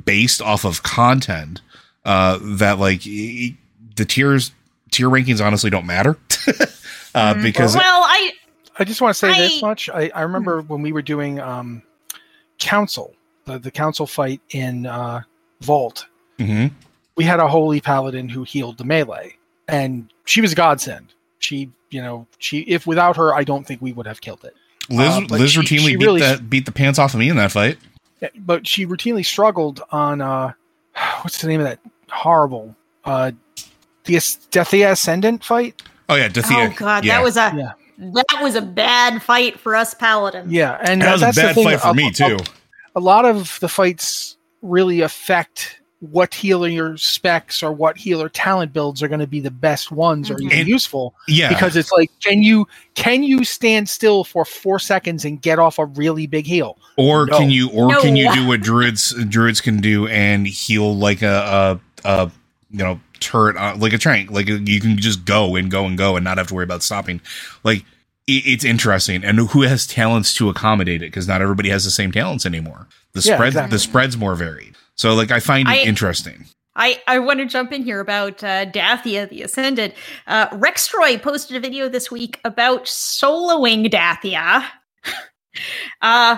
based 0.05 0.41
off 0.41 0.63
of 0.63 0.83
content 0.83 1.61
uh 2.05 2.39
that 2.41 2.79
like 2.79 3.05
e- 3.05 3.57
the 3.95 4.05
tiers 4.05 4.51
tier 4.91 5.09
rankings 5.09 5.43
honestly 5.45 5.69
don't 5.69 5.85
matter. 5.85 6.17
Uh 7.15 7.33
because 7.41 7.73
well, 7.73 8.03
I 8.03 8.31
I 8.79 8.83
just 8.83 9.01
want 9.01 9.15
to 9.15 9.17
say 9.17 9.35
this 9.35 9.61
much. 9.61 9.89
I, 9.89 10.11
I 10.13 10.21
remember 10.21 10.61
when 10.61 10.81
we 10.81 10.91
were 10.91 11.01
doing 11.01 11.39
um, 11.39 11.81
council, 12.59 13.13
the, 13.45 13.59
the 13.59 13.71
council 13.71 14.07
fight 14.07 14.41
in 14.51 14.85
uh, 14.85 15.21
Vault. 15.61 16.05
Mhm. 16.39 16.71
We 17.15 17.23
had 17.23 17.39
a 17.39 17.47
holy 17.47 17.81
paladin 17.81 18.29
who 18.29 18.43
healed 18.43 18.77
the 18.77 18.83
melee, 18.83 19.37
and 19.67 20.07
she 20.25 20.41
was 20.41 20.51
a 20.51 20.55
godsend. 20.55 21.13
She, 21.39 21.71
you 21.89 22.01
know, 22.01 22.27
she 22.37 22.59
if 22.61 22.85
without 22.85 23.17
her, 23.17 23.33
I 23.33 23.43
don't 23.43 23.65
think 23.65 23.81
we 23.81 23.91
would 23.93 24.05
have 24.07 24.21
killed 24.21 24.43
it. 24.43 24.55
Liz, 24.89 25.07
Uh, 25.15 25.19
Liz 25.29 25.51
she- 25.51 25.59
routinely 25.59 25.79
she 25.79 25.95
beat, 25.95 26.05
really- 26.05 26.21
that, 26.21 26.49
beat 26.49 26.65
the 26.65 26.71
pants 26.71 26.99
off 26.99 27.13
of 27.13 27.19
me 27.19 27.29
in 27.29 27.37
that 27.37 27.51
fight. 27.51 27.77
But 28.37 28.65
she 28.67 28.85
routinely 28.85 29.25
struggled 29.25 29.81
on 29.91 30.21
uh, 30.21 30.53
what's 31.21 31.41
the 31.41 31.47
name 31.47 31.59
of 31.61 31.65
that 31.67 31.79
horrible 32.09 32.75
uh, 33.05 33.31
the 34.05 34.15
As- 34.17 34.37
Dathea 34.51 34.91
Ascendant 34.91 35.43
fight? 35.43 35.81
Oh 36.09 36.15
yeah, 36.15 36.29
Dathea. 36.29 36.69
oh 36.71 36.73
god, 36.77 37.03
yeah. 37.03 37.17
that 37.17 37.23
was 37.23 37.35
a 37.37 37.51
Yeah. 37.55 37.71
That 37.97 38.39
was 38.41 38.55
a 38.55 38.61
bad 38.61 39.21
fight 39.23 39.59
for 39.59 39.75
us 39.75 39.93
paladins. 39.93 40.51
Yeah, 40.51 40.77
and 40.81 41.01
that 41.01 41.09
uh, 41.09 41.11
was 41.13 41.21
a 41.21 41.25
that's 41.25 41.37
the 41.37 41.41
bad 41.43 41.55
thing, 41.55 41.63
fight 41.65 41.81
for 41.81 41.87
a- 41.89 41.93
me 41.93 42.11
too. 42.11 42.37
a 42.95 42.99
lot 42.99 43.25
of 43.25 43.57
the 43.61 43.67
fights 43.69 44.37
really 44.61 45.01
affect 45.01 45.81
what 45.99 46.31
healer 46.31 46.95
specs 46.95 47.63
or 47.63 47.71
what 47.71 47.97
healer 47.97 48.29
talent 48.29 48.71
builds 48.71 49.01
are 49.01 49.07
going 49.07 49.19
to 49.19 49.25
be 49.25 49.39
the 49.39 49.49
best 49.49 49.91
ones 49.91 50.29
or 50.29 50.35
Mhm. 50.35 50.41
even 50.45 50.59
And- 50.59 50.67
useful 50.67 51.15
yeah, 51.27 51.49
because 51.49 51.75
it's 51.75 51.91
like 51.91 52.11
can 52.23 52.43
you 52.43 52.67
can 52.93 53.23
you 53.23 53.43
stand 53.43 53.89
still 53.89 54.23
for 54.23 54.45
four 54.45 54.77
seconds 54.77 55.25
and 55.25 55.41
get 55.41 55.57
off 55.57 55.79
a 55.79 55.85
really 55.85 56.27
big 56.27 56.45
heal 56.45 56.77
or 56.97 57.25
No. 57.25 57.39
can 57.39 57.49
you 57.49 57.69
or 57.71 57.95
can 57.99 58.15
you 58.15 58.31
do 58.31 58.45
what 58.47 58.61
druids 58.61 59.11
druids 59.27 59.59
can 59.59 59.81
do 59.81 60.05
and 60.07 60.45
heal 60.45 60.95
like 60.95 61.23
a 61.23 61.79
a, 62.05 62.07
a 62.07 62.31
you 62.69 62.77
know 62.77 62.99
turret 63.19 63.55
uh, 63.57 63.75
like 63.77 63.93
a 63.93 63.97
train. 63.97 64.27
like 64.27 64.47
you 64.47 64.79
can 64.81 64.97
just 64.97 65.25
go 65.25 65.55
and 65.55 65.69
go 65.71 65.85
and 65.85 65.97
go 65.97 66.15
and 66.15 66.23
not 66.23 66.37
have 66.37 66.47
to 66.47 66.53
worry 66.55 66.63
about 66.63 66.83
stopping 66.83 67.19
like 67.63 67.79
it, 68.27 68.43
it's 68.45 68.65
interesting 68.65 69.23
and 69.23 69.39
who 69.39 69.61
has 69.63 69.85
talents 69.87 70.33
to 70.35 70.49
accommodate 70.49 71.01
it 71.01 71.07
because 71.07 71.27
not 71.27 71.41
everybody 71.41 71.69
has 71.69 71.83
the 71.85 71.91
same 71.91 72.11
talents 72.11 72.45
anymore 72.45 72.87
the 73.13 73.21
Yeah, 73.21 73.35
spread 73.35 73.47
exactly. 73.49 73.75
the 73.75 73.79
spread's 73.79 74.17
more 74.17 74.35
varied 74.35 74.75
so 74.95 75.13
like 75.13 75.31
i 75.31 75.39
find 75.39 75.67
it 75.67 75.71
I- 75.71 75.77
interesting 75.83 76.45
I, 76.79 77.01
I 77.07 77.17
want 77.17 77.39
to 77.39 77.47
jump 77.47 77.71
in 77.73 77.81
here 77.81 77.99
about 77.99 78.43
uh, 78.43 78.65
Dathea 78.67 79.27
the 79.31 79.41
Ascended. 79.41 79.95
Uh, 80.27 80.47
Rextroy 80.49 81.19
posted 81.19 81.57
a 81.57 81.59
video 81.59 81.89
this 81.89 82.11
week 82.11 82.39
about 82.45 82.85
soloing 82.85 83.89
Dathea, 83.89 84.63
uh, 86.03 86.37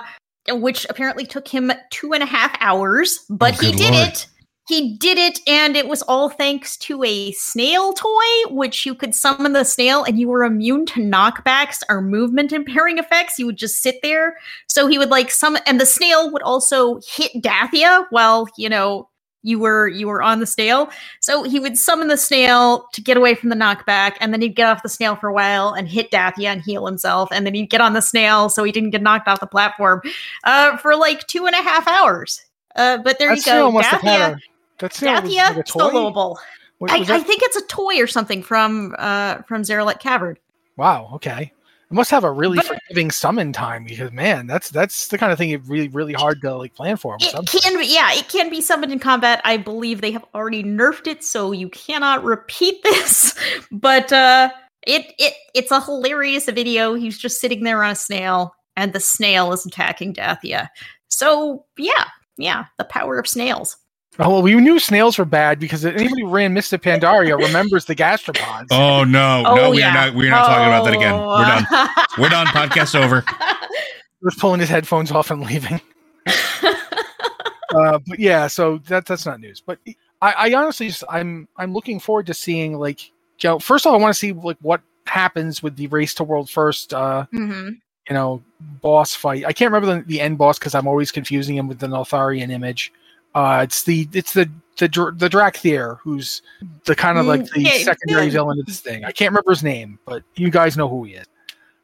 which 0.50 0.86
apparently 0.90 1.26
took 1.26 1.46
him 1.46 1.74
two 1.90 2.14
and 2.14 2.24
a 2.24 2.26
half 2.26 2.56
hours, 2.62 3.20
but 3.30 3.56
Oh, 3.56 3.66
he 3.66 3.72
did 3.74 3.92
Lord. 3.94 4.08
it. 4.08 4.28
He 4.70 4.96
did 4.98 5.18
it, 5.18 5.40
and 5.48 5.76
it 5.76 5.88
was 5.88 6.04
all 6.04 6.30
thanks 6.30 6.78
to 6.78 7.04
a 7.04 7.32
snail 7.32 7.92
toy, 7.92 8.52
which 8.52 8.86
you 8.86 8.94
could 8.94 9.16
summon 9.16 9.54
the 9.54 9.64
snail 9.64 10.04
and 10.04 10.20
you 10.20 10.28
were 10.28 10.44
immune 10.44 10.86
to 10.86 11.02
knockbacks 11.02 11.82
or 11.90 12.02
movement 12.02 12.54
impairing 12.54 13.00
effects. 13.00 13.40
You 13.40 13.48
would 13.48 13.58
just 13.58 13.82
sit 13.82 13.96
there. 14.04 14.38
So 14.68 14.86
he 14.86 15.00
would 15.00 15.10
like 15.10 15.32
summon, 15.32 15.64
and 15.66 15.82
the 15.82 15.88
snail 15.88 16.32
would 16.32 16.44
also 16.44 17.00
hit 17.04 17.32
Dathea 17.42 18.06
while, 18.12 18.48
you 18.60 18.70
know, 18.70 19.10
you 19.42 19.58
were 19.58 19.88
you 19.88 20.08
were 20.08 20.22
on 20.22 20.40
the 20.40 20.46
snail. 20.46 20.92
So 21.20 21.42
he 21.42 21.60
would 21.60 21.76
summon 21.76 22.08
the 22.08 22.16
snail 22.16 22.86
to 22.94 23.02
get 23.02 23.18
away 23.18 23.34
from 23.34 23.50
the 23.50 23.56
knockback, 23.56 24.18
and 24.20 24.32
then 24.32 24.42
he'd 24.44 24.56
get 24.56 24.68
off 24.68 24.84
the 24.84 24.90
snail 24.90 25.16
for 25.16 25.30
a 25.30 25.34
while 25.34 25.74
and 25.74 25.88
hit 25.88 26.12
Dathea 26.12 26.50
and 26.50 26.62
heal 26.62 26.86
himself, 26.86 27.30
and 27.32 27.44
then 27.44 27.56
he'd 27.56 27.72
get 27.72 27.82
on 27.82 27.94
the 27.94 28.02
snail 28.04 28.50
so 28.50 28.64
he 28.64 28.72
didn't 28.72 28.92
get 28.92 29.02
knocked 29.02 29.28
off 29.28 29.40
the 29.40 29.48
platform 29.48 30.04
uh, 30.44 30.78
for 30.78 30.96
like 30.96 31.26
two 31.26 31.48
and 31.48 31.56
a 31.56 31.64
half 31.64 31.88
hours. 31.88 32.46
Uh, 32.76 33.00
but 33.00 33.18
there 33.18 33.30
that 33.30 33.38
you 33.38 33.44
go, 33.44 33.72
must 33.72 33.90
had 34.82 34.92
Dathea. 34.92 35.14
like 35.16 35.24
a 35.58 35.64
Dathea 35.64 35.66
toy 35.66 35.80
soloable. 35.92 36.38
Was- 36.80 36.92
I, 36.92 36.98
I 37.16 37.20
think 37.20 37.42
it's 37.44 37.58
a 37.58 37.66
toy 37.68 38.00
or 38.00 38.08
something 38.08 38.42
from 38.44 38.96
uh 38.98 39.42
from 39.48 39.64
Zaralek 39.64 40.00
Cavern. 40.00 40.38
wow 40.78 41.10
okay 41.16 41.52
it 41.92 41.94
must 41.94 42.10
have 42.12 42.24
a 42.24 42.32
really 42.32 42.56
But- 42.58 42.68
forgiving 42.68 43.12
summon 43.12 43.52
time 43.52 43.84
because 43.84 44.12
man 44.14 44.48
that's 44.48 44.70
that's 44.70 45.08
the 45.10 45.18
kind 45.18 45.32
of 45.32 45.38
thing 45.38 45.50
it 45.50 45.62
really 45.66 45.90
really 45.90 46.14
hard 46.14 46.40
to 46.42 46.56
like 46.56 46.74
plan 46.76 46.96
for 46.98 47.18
It 47.20 47.24
something. 47.32 47.60
can 47.62 47.78
be, 47.78 47.86
yeah, 47.94 48.14
it 48.14 48.30
can 48.30 48.50
be 48.50 48.62
summoned 48.62 48.94
in 48.94 49.00
combat. 49.00 49.42
I 49.44 49.58
believe 49.58 50.00
they 50.02 50.12
have 50.12 50.24
already 50.34 50.64
nerfed 50.64 51.08
it, 51.08 51.24
so 51.24 51.52
you 51.52 51.68
cannot 51.70 52.24
repeat 52.24 52.82
this. 52.84 53.34
But 53.72 54.14
uh, 54.14 54.50
it 54.88 55.14
it 55.18 55.34
it's 55.54 55.72
a 55.72 55.82
hilarious 55.82 56.46
video. 56.46 56.94
He's 56.94 57.18
just 57.18 57.42
sitting 57.42 57.64
there 57.64 57.84
on 57.84 57.92
a 57.92 57.96
snail, 57.96 58.54
and 58.78 58.94
the 58.94 59.00
snail 59.02 59.52
is 59.52 59.66
attacking 59.66 60.14
Dathea. 60.14 60.70
So 61.10 61.66
yeah, 61.78 62.06
yeah, 62.38 62.66
the 62.78 62.84
power 62.86 63.18
of 63.20 63.28
snails. 63.28 63.76
Oh, 64.22 64.30
well, 64.30 64.42
we 64.42 64.54
knew 64.56 64.80
snails 64.80 65.18
were 65.18 65.24
bad 65.26 65.60
because 65.60 65.86
anybody 65.86 66.22
who 66.24 66.28
ran 66.30 66.54
Mists 66.54 66.74
of 66.74 66.82
Pandaria 66.82 67.38
remembers 67.38 67.86
the 67.86 67.96
gastropods. 67.96 68.68
oh 68.72 69.04
no 69.06 69.44
no 69.44 69.50
Oh, 69.62 69.70
we're 69.70 69.80
yeah. 69.80 69.94
not 69.94 70.14
we're 70.14 70.30
not 70.30 70.46
talking 70.46 70.68
about 70.68 70.84
that 70.86 70.94
again 70.94 71.14
Oh, 71.14 71.38
we're 71.38 71.46
done 71.46 71.90
we're 72.18 72.30
done 72.30 72.48
podcast 72.48 72.96
over 73.02 73.22
He 74.20 74.26
was 74.26 74.36
pulling 74.36 74.60
his 74.60 74.68
headphones 74.68 75.12
off 75.12 75.32
and 75.32 75.42
leaving. 75.42 75.80
uh, 77.74 78.00
but 78.08 78.20
yeah, 78.20 78.48
so 78.48 78.80
that 78.88 79.06
that's 79.06 79.26
not 79.26 79.40
news. 79.40 79.62
But 79.66 79.80
I, 80.22 80.34
I 80.50 80.54
honestly 80.54 80.88
just 80.90 81.04
I'm 81.10 81.48
I'm 81.58 81.74
looking 81.74 82.00
forward 82.00 82.26
to 82.28 82.34
seeing 82.34 82.78
like 82.78 83.06
you 83.08 83.12
know, 83.50 83.60
first 83.60 83.86
of 83.86 83.92
all 83.94 83.98
I 83.98 84.02
want 84.02 84.14
to 84.14 84.20
see 84.20 84.34
like 84.34 84.58
what 84.62 84.82
happens 85.06 85.64
with 85.64 85.76
the 85.78 85.88
race 85.88 86.14
to 86.16 86.24
world 86.26 86.50
first 86.50 86.94
uh 86.94 87.26
Mhm. 87.34 87.78
you 88.10 88.14
know 88.14 88.44
boss 88.82 89.16
fight. 89.16 89.46
I 89.46 89.54
can't 89.54 89.72
remember 89.72 89.96
the, 90.02 90.06
the 90.06 90.20
end 90.22 90.38
boss 90.38 90.60
because 90.60 90.76
I'm 90.76 90.88
always 90.88 91.12
confusing 91.12 91.56
him 91.56 91.68
with 91.70 91.80
the 91.80 91.88
Neltharion 91.88 92.52
image. 92.52 92.92
Uh, 93.36 93.62
it's 93.64 93.84
the 93.84 94.08
it's 94.14 94.34
the 94.34 94.50
the 94.78 94.88
the 95.16 95.30
Drakthir 95.30 95.98
who's 96.00 96.42
the 96.86 96.96
kind 96.96 97.18
of 97.18 97.26
like 97.26 97.44
the 97.46 97.64
Mm, 97.64 97.64
yeah, 97.64 97.84
secondary 97.84 98.26
yeah. 98.26 98.32
villain 98.32 98.60
of 98.60 98.66
this 98.66 98.80
thing. 98.80 99.06
I 99.06 99.12
can't 99.12 99.32
remember 99.32 99.52
his 99.52 99.64
name, 99.64 100.00
but 100.06 100.24
you 100.36 100.50
guys 100.50 100.78
know 100.78 100.88
who 100.88 101.04
he 101.04 101.14
is. 101.14 101.26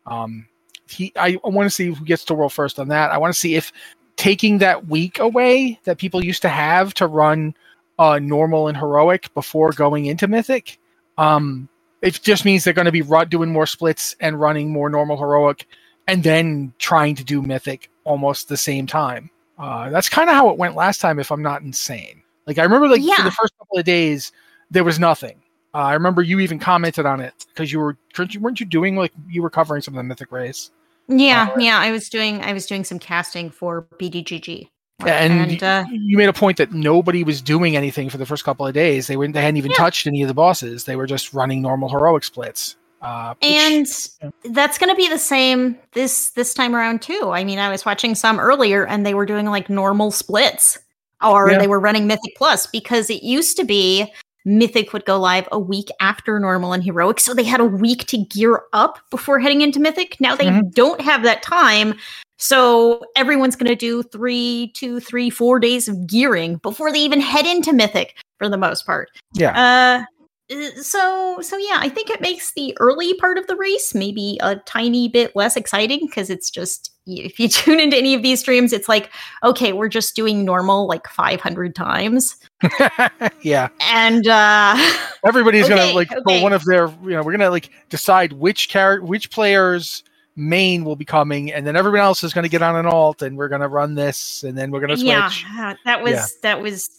Um, 0.05 0.47
he 0.87 1.11
I 1.15 1.37
want 1.43 1.65
to 1.67 1.69
see 1.69 1.87
who 1.93 2.05
gets 2.05 2.25
to 2.25 2.33
world 2.33 2.53
first 2.53 2.79
on 2.79 2.87
that. 2.89 3.11
I 3.11 3.17
want 3.17 3.33
to 3.33 3.39
see 3.39 3.55
if 3.55 3.71
taking 4.15 4.59
that 4.59 4.87
week 4.87 5.19
away 5.19 5.79
that 5.83 5.97
people 5.97 6.23
used 6.23 6.41
to 6.43 6.49
have 6.49 6.93
to 6.95 7.07
run 7.07 7.53
uh, 7.99 8.19
normal 8.19 8.67
and 8.67 8.77
heroic 8.77 9.33
before 9.33 9.71
going 9.71 10.05
into 10.05 10.27
mythic. 10.27 10.79
Um, 11.17 11.69
it 12.01 12.19
just 12.21 12.45
means 12.45 12.63
they're 12.63 12.73
going 12.73 12.85
to 12.85 12.91
be 12.91 13.03
doing 13.29 13.51
more 13.51 13.65
splits 13.65 14.15
and 14.19 14.39
running 14.39 14.71
more 14.71 14.89
normal 14.89 15.17
heroic, 15.17 15.67
and 16.07 16.23
then 16.23 16.73
trying 16.77 17.15
to 17.15 17.23
do 17.23 17.41
mythic 17.41 17.89
almost 18.03 18.47
the 18.47 18.57
same 18.57 18.85
time. 18.87 19.29
Uh, 19.57 19.89
that's 19.89 20.09
kind 20.09 20.29
of 20.29 20.35
how 20.35 20.49
it 20.49 20.57
went 20.57 20.75
last 20.75 20.99
time, 20.99 21.19
if 21.19 21.31
I'm 21.31 21.41
not 21.41 21.61
insane. 21.61 22.21
Like 22.45 22.57
I 22.59 22.63
remember, 22.63 22.87
like 22.87 23.01
for 23.01 23.23
the 23.23 23.31
first 23.31 23.57
couple 23.57 23.77
of 23.79 23.85
days, 23.85 24.31
there 24.69 24.83
was 24.83 24.99
nothing. 24.99 25.41
Uh, 25.73 25.79
I 25.79 25.93
remember 25.93 26.21
you 26.21 26.39
even 26.39 26.59
commented 26.59 27.05
on 27.05 27.19
it 27.19 27.33
because 27.49 27.71
you 27.71 27.79
were 27.79 27.97
weren't 28.39 28.59
you, 28.59 28.65
doing 28.65 28.95
like 28.95 29.11
you 29.27 29.41
were 29.41 29.49
covering 29.49 29.81
some 29.81 29.93
of 29.93 29.97
the 29.97 30.03
mythic 30.03 30.31
race. 30.31 30.71
Yeah, 31.07 31.49
Uh, 31.53 31.59
yeah. 31.59 31.79
I 31.79 31.91
was 31.91 32.09
doing 32.09 32.41
I 32.41 32.53
was 32.53 32.65
doing 32.65 32.83
some 32.83 32.99
casting 32.99 33.49
for 33.49 33.87
BDGG. 33.99 34.69
Yeah, 35.05 35.13
and, 35.15 35.51
and 35.51 35.63
uh, 35.63 35.83
you, 35.91 35.99
you 36.01 36.17
made 36.17 36.29
a 36.29 36.33
point 36.33 36.57
that 36.57 36.71
nobody 36.71 37.23
was 37.25 37.41
doing 37.41 37.75
anything 37.75 38.09
for 38.09 38.17
the 38.17 38.25
first 38.25 38.45
couple 38.45 38.65
of 38.65 38.73
days. 38.73 39.07
They 39.07 39.17
were 39.17 39.27
they 39.27 39.41
hadn't 39.41 39.57
even 39.57 39.71
Yeah. 39.71 39.77
touched 39.77 40.07
any 40.07 40.21
of 40.21 40.27
the 40.29 40.33
bosses. 40.33 40.85
They 40.85 40.95
were 40.95 41.07
just 41.07 41.33
running 41.33 41.61
normal 41.61 41.89
heroic 41.89 42.23
splits. 42.23 42.77
Uh, 43.05 43.35
which- 43.35 43.51
and 43.51 43.87
yeah. 44.23 44.29
that's 44.51 44.77
going 44.79 44.89
to 44.89 44.95
be 44.95 45.07
the 45.07 45.19
same 45.19 45.77
this 45.93 46.31
this 46.31 46.53
time 46.55 46.75
around 46.75 47.01
too 47.01 47.29
i 47.31 47.43
mean 47.43 47.59
i 47.59 47.69
was 47.69 47.85
watching 47.85 48.15
some 48.15 48.39
earlier 48.39 48.85
and 48.87 49.05
they 49.05 49.13
were 49.13 49.25
doing 49.27 49.45
like 49.45 49.69
normal 49.69 50.09
splits 50.11 50.77
or 51.23 51.51
Yeah. 51.51 51.59
they 51.59 51.67
were 51.67 51.79
running 51.79 52.07
mythic 52.07 52.35
plus 52.35 52.65
because 52.67 53.09
it 53.11 53.21
used 53.23 53.57
to 53.57 53.63
be 53.63 54.11
mythic 54.43 54.91
would 54.93 55.05
go 55.05 55.19
live 55.19 55.47
a 55.51 55.59
week 55.59 55.89
after 55.99 56.39
normal 56.39 56.73
and 56.73 56.83
heroic 56.83 57.19
so 57.19 57.33
they 57.33 57.43
had 57.43 57.59
a 57.59 57.65
week 57.65 58.05
to 58.07 58.17
gear 58.17 58.63
up 58.73 58.99
before 59.11 59.39
heading 59.39 59.61
into 59.61 59.79
mythic 59.79 60.17
now 60.19 60.35
they 60.35 60.45
Mhm. 60.47 60.71
don't 60.73 61.01
have 61.01 61.21
that 61.23 61.41
time 61.43 61.95
so 62.37 63.01
everyone's 63.15 63.55
going 63.55 63.69
to 63.69 63.75
do 63.75 64.03
three 64.03 64.71
two 64.75 64.99
three 64.99 65.29
four 65.29 65.59
days 65.59 65.87
of 65.87 66.05
gearing 66.07 66.57
before 66.57 66.91
they 66.91 66.99
even 66.99 67.21
head 67.21 67.45
into 67.45 67.71
mythic 67.71 68.15
for 68.37 68.49
the 68.49 68.57
most 68.57 68.85
part 68.85 69.09
yeah, 69.33 69.51
uh, 70.01 70.05
so 70.81 71.39
so 71.41 71.57
yeah, 71.57 71.77
I 71.79 71.89
think 71.89 72.09
it 72.09 72.21
makes 72.21 72.53
the 72.53 72.75
early 72.79 73.13
part 73.15 73.37
of 73.37 73.47
the 73.47 73.55
race 73.55 73.95
maybe 73.95 74.37
a 74.41 74.57
tiny 74.57 75.07
bit 75.09 75.35
less 75.35 75.55
exciting 75.57 76.05
because 76.05 76.29
it's 76.29 76.51
just 76.51 76.91
if 77.07 77.39
you 77.39 77.47
tune 77.49 77.79
into 77.79 77.97
any 77.97 78.13
of 78.13 78.21
these 78.23 78.39
streams, 78.41 78.71
it's 78.73 78.87
like, 78.89 79.11
okay, 79.43 79.73
we're 79.73 79.89
just 79.89 80.15
doing 80.15 80.45
normal 80.45 80.87
like 80.87 81.07
500 81.07 81.75
times. 81.75 82.35
yeah. 83.41 83.69
And 83.81 84.27
uh 84.27 84.75
Everybody's 85.25 85.67
gonna 85.67 85.93
like 85.93 86.11
okay. 86.11 86.43
one 86.43 86.53
of 86.53 86.63
their 86.65 86.87
you 87.03 87.11
know, 87.11 87.23
we're 87.23 87.31
gonna 87.31 87.49
like 87.49 87.69
decide 87.89 88.33
which 88.33 88.69
character 88.69 89.05
which 89.05 89.31
players 89.31 90.03
main 90.37 90.83
will 90.83 90.97
be 90.97 91.05
coming, 91.05 91.51
and 91.51 91.65
then 91.65 91.75
everyone 91.75 92.01
else 92.01 92.23
is 92.23 92.33
gonna 92.33 92.49
get 92.49 92.61
on 92.61 92.75
an 92.75 92.85
alt 92.85 93.21
and 93.21 93.37
we're 93.37 93.47
gonna 93.49 93.67
run 93.69 93.95
this 93.95 94.43
and 94.43 94.55
then 94.57 94.69
we're 94.69 94.81
gonna 94.81 94.97
switch. 94.97 95.07
yeah, 95.07 95.31
uh, 95.57 95.75
that 95.85 96.03
was 96.03 96.13
Yeah. 96.13 96.25
that 96.43 96.61
was 96.61 96.89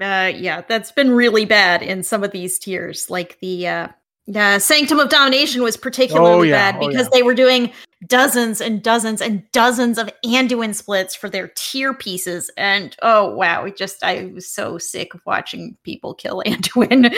uh 0.00 0.32
yeah, 0.34 0.62
that's 0.68 0.92
been 0.92 1.10
really 1.10 1.44
bad 1.44 1.82
in 1.82 2.02
some 2.02 2.24
of 2.24 2.30
these 2.30 2.58
tiers. 2.58 3.10
Like 3.10 3.38
the 3.40 3.68
uh 3.68 3.88
uh, 4.32 4.60
Sanctum 4.60 5.00
of 5.00 5.08
Domination 5.08 5.60
was 5.62 5.76
particularly 5.76 6.30
Oh, 6.30 6.42
yeah. 6.42 6.70
bad 6.72 6.80
Oh, 6.80 6.86
because 6.88 7.06
yeah. 7.06 7.10
they 7.14 7.22
were 7.24 7.34
doing 7.34 7.72
dozens 8.06 8.60
and 8.60 8.80
dozens 8.80 9.20
and 9.20 9.42
dozens 9.50 9.98
of 9.98 10.08
Anduin 10.24 10.72
splits 10.72 11.16
for 11.16 11.28
their 11.28 11.50
tier 11.56 11.92
pieces. 11.92 12.48
And 12.56 12.94
oh 13.02 13.34
wow, 13.34 13.64
it 13.64 13.76
just 13.76 14.04
I 14.04 14.26
was 14.32 14.46
so 14.46 14.78
sick 14.78 15.14
of 15.14 15.20
watching 15.26 15.76
people 15.82 16.14
kill 16.14 16.42
Anduin. 16.46 17.12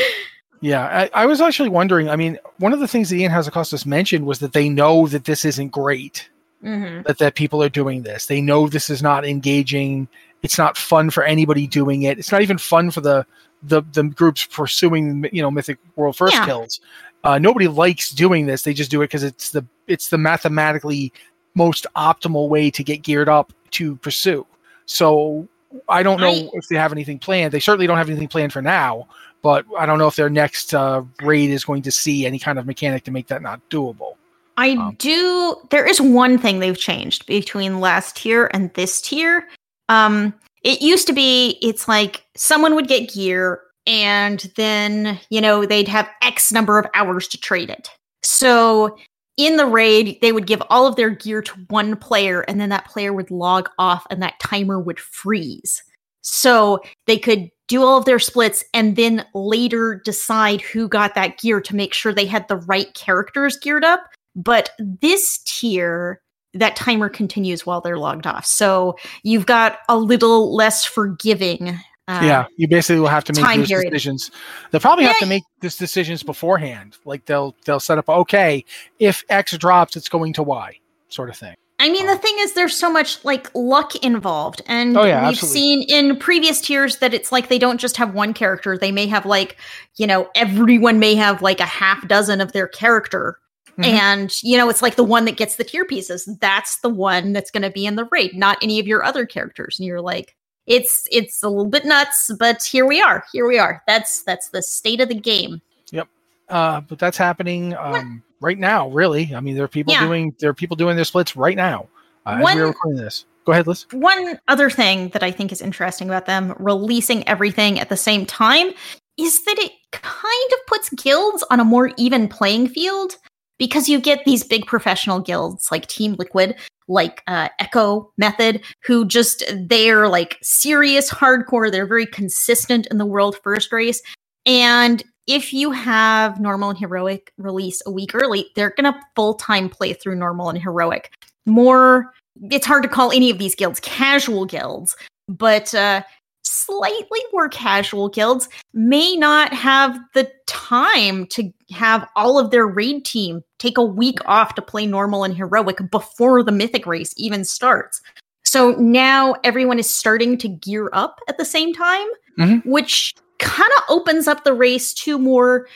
Yeah, 0.62 0.86
I, 1.12 1.22
I 1.24 1.26
was 1.26 1.40
actually 1.40 1.68
wondering. 1.70 2.08
I 2.08 2.16
mean, 2.16 2.38
one 2.58 2.72
of 2.72 2.80
the 2.80 2.88
things 2.88 3.10
that 3.10 3.16
Ion 3.20 3.32
Hazzikostas 3.32 3.84
mentioned 3.84 4.24
was 4.26 4.38
that 4.38 4.52
they 4.52 4.68
know 4.68 5.06
that 5.08 5.24
this 5.24 5.44
isn't 5.44 5.68
great. 5.70 6.30
hmm 6.62 7.02
That 7.02 7.18
that 7.18 7.34
people 7.34 7.62
are 7.62 7.68
doing 7.68 8.02
this. 8.04 8.26
They 8.26 8.40
know 8.40 8.68
this 8.68 8.88
is 8.88 9.02
not 9.02 9.26
engaging. 9.26 10.08
It's 10.42 10.58
not 10.58 10.76
fun 10.76 11.10
for 11.10 11.22
anybody 11.22 11.66
doing 11.66 12.02
it. 12.02 12.18
It's 12.18 12.32
not 12.32 12.42
even 12.42 12.58
fun 12.58 12.90
for 12.90 13.00
the 13.00 13.26
the, 13.64 13.82
the 13.92 14.02
groups 14.02 14.44
pursuing 14.44 15.28
you 15.32 15.40
know 15.42 15.50
Mythic 15.50 15.78
World 15.96 16.16
First 16.16 16.34
Yeah. 16.34 16.46
kills. 16.46 16.80
Uh, 17.24 17.38
nobody 17.38 17.68
likes 17.68 18.10
doing 18.10 18.46
this. 18.46 18.62
They 18.62 18.74
just 18.74 18.90
do 18.90 19.00
it 19.02 19.04
because 19.04 19.22
it's 19.22 19.50
the 19.50 19.64
it's 19.86 20.08
the 20.08 20.18
mathematically 20.18 21.12
most 21.54 21.86
optimal 21.96 22.48
way 22.48 22.70
to 22.70 22.82
get 22.82 23.02
geared 23.02 23.28
up 23.28 23.52
to 23.72 23.96
pursue. 23.96 24.44
So 24.86 25.46
I 25.88 26.02
don't 26.02 26.20
know 26.20 26.30
I- 26.32 26.48
if 26.54 26.66
they 26.68 26.76
have 26.76 26.92
anything 26.92 27.18
planned. 27.18 27.52
They 27.52 27.60
certainly 27.60 27.86
don't 27.86 27.98
have 27.98 28.08
anything 28.10 28.28
planned 28.28 28.52
for 28.52 28.62
now. 28.62 29.06
But 29.42 29.64
I 29.76 29.86
don't 29.86 29.98
know 29.98 30.06
if 30.06 30.14
their 30.16 30.30
next 30.30 30.72
uh, 30.72 31.02
raid 31.20 31.50
is 31.50 31.64
going 31.64 31.82
to 31.82 31.90
see 31.90 32.26
any 32.26 32.38
kind 32.38 32.58
of 32.60 32.66
mechanic 32.66 33.02
to 33.04 33.10
make 33.10 33.26
that 33.28 33.42
not 33.42 33.60
doable. 33.70 34.14
I 34.56 34.70
Um, 34.72 34.94
do. 34.98 35.56
There 35.70 35.84
is 35.84 36.00
one 36.00 36.38
thing 36.38 36.58
they've 36.60 36.78
changed 36.78 37.26
between 37.26 37.80
last 37.80 38.16
tier 38.16 38.50
and 38.54 38.72
this 38.74 39.00
tier. 39.00 39.48
Um, 39.88 40.34
it 40.62 40.80
used 40.80 41.06
to 41.08 41.12
be 41.12 41.58
it's 41.62 41.88
like 41.88 42.24
someone 42.36 42.74
would 42.74 42.88
get 42.88 43.12
gear, 43.12 43.60
and 43.86 44.50
then 44.56 45.18
you 45.30 45.40
know 45.40 45.66
they'd 45.66 45.88
have 45.88 46.08
X 46.22 46.52
number 46.52 46.78
of 46.78 46.86
hours 46.94 47.28
to 47.28 47.38
trade 47.38 47.70
it. 47.70 47.90
So 48.22 48.96
in 49.36 49.56
the 49.56 49.66
raid, 49.66 50.18
they 50.20 50.32
would 50.32 50.46
give 50.46 50.62
all 50.70 50.86
of 50.86 50.96
their 50.96 51.10
gear 51.10 51.42
to 51.42 51.52
one 51.68 51.96
player, 51.96 52.42
and 52.42 52.60
then 52.60 52.68
that 52.68 52.86
player 52.86 53.12
would 53.12 53.30
log 53.30 53.68
off, 53.78 54.06
and 54.10 54.22
that 54.22 54.38
timer 54.40 54.78
would 54.78 55.00
freeze. 55.00 55.82
So 56.22 56.80
they 57.06 57.18
could 57.18 57.50
do 57.68 57.82
all 57.82 57.98
of 57.98 58.04
their 58.04 58.18
splits 58.18 58.64
and 58.74 58.96
then 58.96 59.24
later 59.34 60.00
decide 60.04 60.60
who 60.60 60.88
got 60.88 61.14
that 61.14 61.38
gear 61.38 61.60
to 61.60 61.74
make 61.74 61.94
sure 61.94 62.12
they 62.12 62.26
had 62.26 62.46
the 62.46 62.56
right 62.56 62.92
characters 62.94 63.56
geared 63.56 63.84
up. 63.84 64.00
But 64.36 64.70
this 64.78 65.38
tier, 65.44 66.20
that 66.54 66.76
timer 66.76 67.08
continues 67.08 67.64
while 67.64 67.80
they're 67.80 67.98
logged 67.98 68.26
off. 68.26 68.44
So 68.44 68.96
you've 69.22 69.46
got 69.46 69.78
a 69.88 69.96
little 69.96 70.54
less 70.54 70.84
forgiving. 70.84 71.78
Uh, 72.08 72.20
yeah, 72.22 72.46
you 72.56 72.68
basically 72.68 73.00
will 73.00 73.08
have 73.08 73.24
to 73.24 73.32
make 73.32 73.56
those 73.58 73.68
period. 73.68 73.90
decisions. 73.90 74.30
They'll 74.70 74.80
probably 74.80 75.04
have 75.04 75.18
to 75.18 75.26
make 75.26 75.44
these 75.60 75.76
decisions 75.76 76.22
beforehand. 76.22 76.98
Like 77.04 77.24
they'll 77.26 77.54
they'll 77.64 77.80
set 77.80 77.96
up 77.98 78.08
okay, 78.08 78.64
if 78.98 79.24
X 79.28 79.56
drops, 79.56 79.96
it's 79.96 80.08
going 80.08 80.32
to 80.34 80.42
Y, 80.42 80.78
sort 81.08 81.30
of 81.30 81.36
thing. 81.36 81.54
I 81.78 81.90
mean, 81.90 82.06
the 82.06 82.16
thing 82.16 82.36
is, 82.38 82.52
there's 82.52 82.76
so 82.76 82.88
much 82.92 83.24
like 83.24 83.50
luck 83.54 83.96
involved, 84.04 84.62
and 84.66 84.96
Oh, 84.96 85.04
yeah, 85.04 85.22
we've 85.22 85.30
absolutely. 85.30 85.60
seen 85.60 85.82
in 85.88 86.16
previous 86.16 86.60
tiers 86.60 86.98
that 86.98 87.12
it's 87.12 87.32
like 87.32 87.48
they 87.48 87.58
don't 87.58 87.78
just 87.78 87.96
have 87.96 88.14
one 88.14 88.34
character; 88.34 88.78
they 88.78 88.92
may 88.92 89.06
have 89.06 89.26
like, 89.26 89.56
you 89.96 90.06
know, 90.06 90.28
everyone 90.36 90.98
may 91.00 91.14
have 91.16 91.42
like 91.42 91.58
a 91.58 91.64
half 91.64 92.06
dozen 92.06 92.40
of 92.40 92.52
their 92.52 92.68
character, 92.68 93.38
Mhm. 93.78 93.84
and 93.86 94.42
you 94.42 94.56
know, 94.58 94.68
it's 94.68 94.82
like 94.82 94.96
the 94.96 95.04
one 95.04 95.24
that 95.24 95.36
gets 95.36 95.56
the 95.56 95.64
tier 95.64 95.84
pieces. 95.84 96.28
That's 96.40 96.78
the 96.80 96.88
one 96.90 97.32
that's 97.32 97.50
going 97.50 97.62
to 97.62 97.70
be 97.70 97.86
in 97.86 97.96
the 97.96 98.04
raid, 98.12 98.34
not 98.36 98.58
any 98.62 98.78
of 98.78 98.86
your 98.86 99.02
other 99.04 99.24
characters. 99.26 99.78
And 99.78 99.86
you're 99.86 100.00
like, 100.00 100.36
it's 100.66 101.08
it's 101.10 101.42
a 101.42 101.48
little 101.48 101.70
bit 101.70 101.84
nuts, 101.84 102.30
but 102.38 102.62
here 102.62 102.86
we 102.86 103.00
are. 103.00 103.24
Here 103.32 103.46
we 103.46 103.58
are. 103.58 103.82
That's 103.86 104.22
that's 104.24 104.50
the 104.50 104.62
state 104.62 105.00
of 105.00 105.08
the 105.08 105.14
game. 105.14 105.60
Yep. 105.90 106.08
Uh, 106.48 106.80
but 106.82 106.98
that's 106.98 107.16
happening 107.16 107.74
um, 107.76 108.22
right 108.40 108.58
now. 108.58 108.88
Really, 108.90 109.34
I 109.34 109.40
mean, 109.40 109.54
there 109.54 109.64
are 109.64 109.68
people 109.68 109.92
Yeah. 109.92 110.04
doing 110.06 110.34
there 110.38 110.50
are 110.50 110.54
people 110.54 110.76
doing 110.76 110.96
their 110.96 111.04
splits 111.04 111.34
right 111.34 111.56
now 111.56 111.88
uh, 112.26 112.34
as 112.36 112.42
One- 112.42 112.56
we're 112.56 112.66
recording 112.66 113.02
this. 113.02 113.24
Go 113.44 113.50
ahead, 113.50 113.66
Liz. 113.66 113.86
One 113.90 114.38
other 114.46 114.70
thing 114.70 115.08
that 115.08 115.24
I 115.24 115.32
think 115.32 115.50
is 115.50 115.60
interesting 115.60 116.08
about 116.08 116.26
them 116.26 116.54
releasing 116.60 117.26
everything 117.26 117.80
at 117.80 117.88
the 117.88 117.96
same 117.96 118.24
time 118.24 118.70
is 119.16 119.44
that 119.46 119.58
it 119.58 119.72
kind 119.90 120.52
of 120.52 120.66
puts 120.68 120.90
guilds 120.90 121.42
on 121.50 121.58
a 121.58 121.64
more 121.64 121.90
even 121.96 122.28
playing 122.28 122.68
field 122.68 123.16
because 123.62 123.88
you 123.88 124.00
get 124.00 124.24
these 124.24 124.42
big 124.42 124.66
professional 124.66 125.20
guilds 125.20 125.68
like 125.70 125.86
Team 125.86 126.16
Liquid, 126.18 126.56
like 126.88 127.22
uh, 127.28 127.48
Echo 127.60 128.10
Method, 128.18 128.60
who 128.82 129.04
just 129.06 129.44
they're 129.68 130.08
like 130.08 130.36
serious 130.42 131.08
hardcore. 131.08 131.70
They're 131.70 131.86
very 131.86 132.06
consistent 132.06 132.88
in 132.88 132.98
the 132.98 133.06
world 133.06 133.38
first 133.44 133.72
race. 133.72 134.02
And 134.46 135.04
if 135.28 135.52
you 135.52 135.70
have 135.70 136.40
normal 136.40 136.70
and 136.70 136.78
heroic 136.78 137.32
release 137.38 137.80
a 137.86 137.92
week 137.92 138.16
early, 138.16 138.46
they're 138.56 138.74
going 138.76 138.92
to 138.92 139.00
full 139.14 139.34
time 139.34 139.68
play 139.68 139.92
through 139.92 140.16
normal 140.16 140.48
and 140.48 140.60
heroic. 140.60 141.12
More 141.46 142.12
it's 142.50 142.66
hard 142.66 142.82
to 142.82 142.88
call 142.88 143.12
any 143.12 143.30
of 143.30 143.38
these 143.38 143.54
guilds 143.54 143.78
casual 143.78 144.44
guilds, 144.44 144.96
but 145.28 145.72
uh, 145.72 146.02
slightly 146.42 147.20
more 147.32 147.48
casual 147.48 148.08
guilds 148.08 148.48
may 148.72 149.16
not 149.16 149.52
have 149.52 149.98
the 150.14 150.30
time 150.46 151.26
to 151.26 151.52
have 151.70 152.08
all 152.16 152.38
of 152.38 152.50
their 152.50 152.66
raid 152.66 153.04
team 153.04 153.42
take 153.58 153.78
a 153.78 153.84
week 153.84 154.18
off 154.26 154.54
to 154.54 154.62
play 154.62 154.86
normal 154.86 155.24
and 155.24 155.36
heroic 155.36 155.78
before 155.90 156.42
the 156.42 156.52
mythic 156.52 156.86
race 156.86 157.14
even 157.16 157.44
starts. 157.44 158.00
So 158.44 158.72
now 158.72 159.36
everyone 159.44 159.78
is 159.78 159.88
starting 159.88 160.36
to 160.38 160.48
gear 160.48 160.90
up 160.92 161.20
at 161.28 161.38
the 161.38 161.44
same 161.44 161.72
time, 161.72 162.06
Mhm. 162.38 162.66
which 162.66 163.14
kind 163.38 163.70
of 163.78 163.84
opens 163.88 164.28
up 164.28 164.44
the 164.44 164.54
race 164.54 164.92
to 164.94 165.18
more 165.18 165.68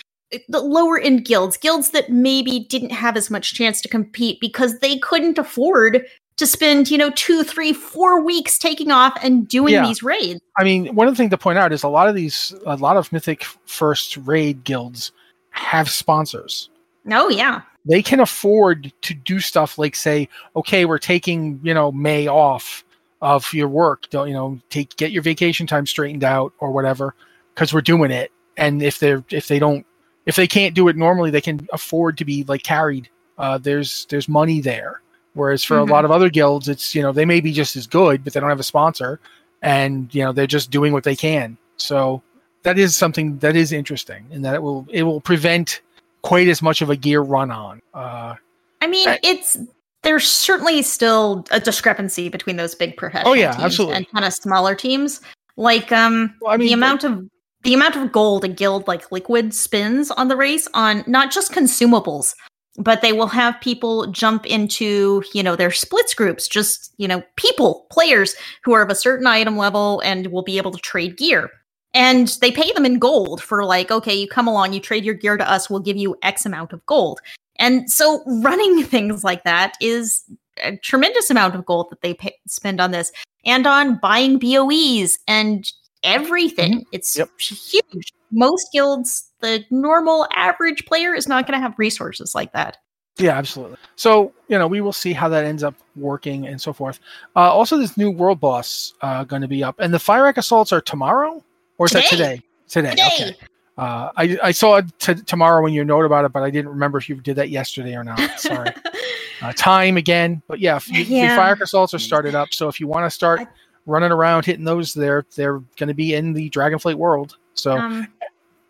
the 0.49 0.61
lower 0.61 0.99
end 0.99 1.25
guilds, 1.25 1.57
guilds 1.57 1.91
that 1.91 2.11
maybe 2.11 2.67
didn't 2.69 2.91
have 2.91 3.17
as 3.17 3.31
much 3.31 3.55
chance 3.55 3.81
to 3.81 3.89
compete 3.89 4.41
because 4.41 4.81
they 4.81 4.99
couldn't 4.99 5.39
afford 5.39 6.05
to 6.37 6.47
spend, 6.47 6.91
you 6.91 6.99
know, 6.99 7.11
two, 7.11 7.43
three, 7.43 7.73
four 7.73 8.21
weeks 8.21 8.59
taking 8.59 8.91
off 8.91 9.17
and 9.23 9.49
doing 9.49 9.73
Yeah. 9.75 9.87
these 9.87 10.03
raids. 10.03 10.41
I 10.59 10.65
mean, 10.65 10.95
one 10.95 11.09
of 11.09 11.15
the 11.15 11.17
things 11.17 11.31
to 11.31 11.39
point 11.39 11.59
out 11.59 11.73
is 11.73 11.83
a 11.83 11.89
lot 11.89 12.09
of 12.09 12.15
these, 12.15 12.55
a 12.67 12.77
lot 12.77 12.97
of 12.97 13.11
Mythic 13.13 13.45
First 13.65 14.17
raid 14.19 14.65
guilds 14.65 15.13
have 15.51 15.89
sponsors. 15.89 16.69
Oh 17.11 17.29
yeah. 17.29 17.63
They 17.89 18.03
can 18.03 18.21
afford 18.21 18.93
to 19.03 19.15
do 19.15 19.39
stuff 19.41 19.79
like 19.79 19.95
say, 19.95 20.29
okay, 20.57 20.85
we're 20.85 20.99
taking 20.99 21.61
you 21.63 21.73
know 21.73 21.93
May 21.93 22.27
off 22.27 22.85
of 23.23 23.51
your 23.55 23.69
work. 23.69 24.11
Don't 24.11 24.29
you 24.29 24.35
know? 24.35 24.61
Take 24.71 24.97
get 24.97 25.13
your 25.13 25.23
vacation 25.23 25.67
time 25.67 25.87
straightened 25.87 26.25
out 26.25 26.53
or 26.59 26.71
whatever 26.71 27.15
because 27.55 27.73
we're 27.73 27.81
doing 27.81 28.11
it. 28.11 28.31
And 28.57 28.83
if 28.83 28.99
they're 28.99 29.25
if 29.31 29.49
they 29.49 29.59
don't 29.59 29.87
if 30.27 30.37
they 30.37 30.47
can't 30.47 30.75
do 30.75 30.89
it 30.89 30.97
normally, 30.97 31.31
they 31.31 31.41
can 31.41 31.67
afford 31.73 32.19
to 32.19 32.25
be 32.25 32.45
like 32.45 32.63
carried. 32.65 33.09
Uh, 33.39 33.57
there's 33.59 34.07
there's 34.11 34.29
money 34.29 34.61
there. 34.61 35.01
Whereas 35.37 35.63
for 35.63 35.77
Mhm. 35.77 35.89
a 35.89 35.93
lot 35.93 36.05
of 36.05 36.11
other 36.11 36.29
guilds, 36.31 36.69
it's 36.69 36.95
you 36.95 37.03
know 37.03 37.13
they 37.13 37.25
may 37.25 37.41
be 37.41 37.53
just 37.53 37.77
as 37.77 37.87
good, 37.87 38.25
but 38.25 38.33
they 38.33 38.41
don't 38.41 38.49
have 38.49 38.59
a 38.61 38.65
sponsor, 38.65 39.21
and 39.63 40.13
you 40.15 40.25
know 40.25 40.33
they're 40.33 40.47
just 40.47 40.71
doing 40.71 40.93
what 40.93 41.05
they 41.05 41.15
can. 41.15 41.57
So 41.77 42.23
that 42.65 42.79
is 42.79 42.97
something 42.97 43.39
that 43.39 43.55
is 43.55 43.71
interesting, 43.71 44.27
in 44.31 44.43
that 44.43 44.55
it 44.55 44.63
will 44.63 44.87
it 44.91 45.05
will 45.05 45.21
prevent 45.21 45.83
quite 46.23 46.49
as 46.49 46.61
much 46.63 46.83
of 46.83 46.91
a 46.91 46.97
gear 46.97 47.21
run 47.21 47.51
on. 47.53 47.81
Uh, 47.95 48.35
I 48.83 48.87
mean, 48.89 49.07
Right. 49.07 49.21
it's 49.23 49.57
there's 50.03 50.27
certainly 50.29 50.83
still 50.83 51.45
a 51.51 51.61
discrepancy 51.61 52.29
between 52.29 52.57
those 52.57 52.75
big 52.75 52.97
professional 52.97 53.33
Oh, 53.33 53.35
yeah, 53.35 53.53
teams 53.53 53.65
absolutely. 53.65 53.97
and 53.97 54.11
kind 54.11 54.25
of 54.25 54.33
smaller 54.33 54.75
teams. 54.75 55.21
Like 55.57 55.93
um 55.93 56.35
Well, 56.41 56.53
I 56.55 56.57
mean, 56.57 56.69
the 56.69 56.73
amount 56.75 57.05
of 57.05 57.25
the 57.63 57.75
amount 57.75 57.97
of 57.97 58.13
gold 58.13 58.45
a 58.45 58.49
guild 58.49 58.87
like 58.87 59.11
Liquid 59.11 59.53
spends 59.53 60.11
on 60.13 60.29
the 60.29 60.37
race 60.37 60.69
on 60.75 61.03
not 61.07 61.31
just 61.33 61.53
consumables, 61.53 62.35
but 62.79 63.03
they 63.03 63.13
will 63.13 63.27
have 63.29 63.61
people 63.61 64.07
jump 64.09 64.47
into, 64.47 65.23
you 65.33 65.43
know, 65.43 65.57
their 65.57 65.71
splits 65.71 66.15
groups, 66.15 66.47
just, 66.49 66.95
you 66.99 67.09
know, 67.09 67.23
people, 67.37 67.87
players 67.91 68.35
who 68.65 68.73
are 68.75 68.83
of 68.83 68.91
a 68.91 68.95
certain 68.95 69.27
item 69.27 69.57
level 69.57 70.01
and 70.05 70.29
will 70.29 70.43
be 70.43 70.59
able 70.59 70.73
to 70.73 70.79
trade 70.79 71.17
gear. 71.17 71.51
And 71.95 72.29
they 72.41 72.51
pay 72.51 72.71
them 72.73 72.85
in 72.85 72.99
gold 72.99 73.43
for 73.43 73.65
like, 73.65 73.91
okay, 73.91 74.15
you 74.15 74.29
come 74.29 74.47
along, 74.47 74.75
you 74.75 74.81
trade 74.81 75.05
your 75.05 75.15
gear 75.15 75.37
to 75.37 75.51
us, 75.51 75.71
we'll 75.71 75.81
give 75.81 75.97
you 75.97 76.17
X 76.23 76.45
amount 76.45 76.73
of 76.73 76.85
gold. 76.87 77.21
And 77.59 77.91
so 77.91 78.23
running 78.43 78.83
things 78.85 79.25
like 79.25 79.45
that 79.45 79.75
is 79.81 80.25
a 80.63 80.77
tremendous 80.77 81.31
amount 81.31 81.55
of 81.55 81.65
gold 81.65 81.89
that 81.91 82.03
they 82.03 82.15
pay, 82.15 82.35
spend 82.47 82.81
on 82.81 82.91
this 82.91 83.13
and 83.45 83.67
on 83.67 83.99
buying 84.03 84.39
BOEs 84.39 85.19
and 85.27 85.71
everything. 86.03 86.81
Mm-hmm. 86.81 86.89
It's 86.93 87.17
Yep. 87.17 87.31
huge. 87.39 88.13
Most 88.31 88.69
guilds, 88.73 89.26
the 89.41 89.65
normal 89.71 90.27
average 90.35 90.85
player 90.87 91.15
is 91.15 91.29
not 91.29 91.47
going 91.47 91.59
to 91.59 91.63
have 91.63 91.79
resources 91.79 92.35
like 92.35 92.53
that. 92.53 92.79
Yeah, 93.19 93.37
absolutely. 93.39 93.79
So 93.97 94.33
you 94.49 94.59
know, 94.59 94.67
we 94.67 94.81
will 94.83 94.93
see 94.93 95.13
how 95.15 95.29
that 95.31 95.45
ends 95.45 95.63
up 95.63 95.75
working 95.97 96.47
and 96.47 96.61
so 96.61 96.73
forth. 96.73 97.01
Uh, 97.35 97.51
also, 97.53 97.79
this 97.79 97.97
new 97.97 98.11
world 98.11 98.41
boss 98.41 98.93
uh, 99.01 99.25
going 99.25 99.43
to 99.43 99.49
be 99.49 99.65
up, 99.65 99.77
and 99.79 99.93
the 99.93 99.99
fire 99.99 100.27
assaults 100.29 100.73
are 100.73 100.83
tomorrow, 100.83 101.43
or 101.79 101.87
is 101.87 101.93
that 101.93 102.05
Today. 102.05 102.43
today? 102.69 102.91
Today. 102.91 102.91
Today. 103.17 103.29
Okay. 103.31 103.37
Uh, 103.79 104.11
I 104.17 104.39
I 104.43 104.51
saw 104.53 104.77
it 104.77 104.87
t- 104.99 105.15
tomorrow 105.15 105.63
when 105.63 105.73
you 105.73 105.85
note 105.85 106.05
about 106.07 106.25
it, 106.25 106.33
but 106.33 106.43
I 106.43 106.51
didn't 106.51 106.71
remember 106.71 106.97
if 106.99 107.09
you 107.09 107.15
did 107.17 107.37
that 107.37 107.51
yesterday 107.51 107.95
or 107.95 108.05
not. 108.05 108.39
Sorry. 108.41 108.71
uh, 109.43 109.53
time 109.55 109.97
again, 109.99 110.43
but 110.49 110.61
yeah, 110.61 110.79
you, 110.87 111.03
Yeah. 111.03 111.31
the 111.31 111.37
fire 111.37 111.59
assaults 111.63 111.93
are 111.95 111.99
started 111.99 112.35
up. 112.35 112.49
So 112.53 112.69
if 112.69 112.81
you 112.81 112.87
want 112.87 113.05
to 113.05 113.11
start 113.11 113.41
I- 113.41 113.47
running 113.85 114.13
around 114.13 114.45
hitting 114.47 114.65
those, 114.65 114.95
they're 114.95 115.25
they're 115.37 115.59
going 115.79 115.89
to 115.89 115.95
be 115.95 116.15
in 116.15 116.33
the 116.33 116.49
Dragonflight 116.51 116.95
world. 116.95 117.37
So 117.55 117.77
um, 117.77 118.09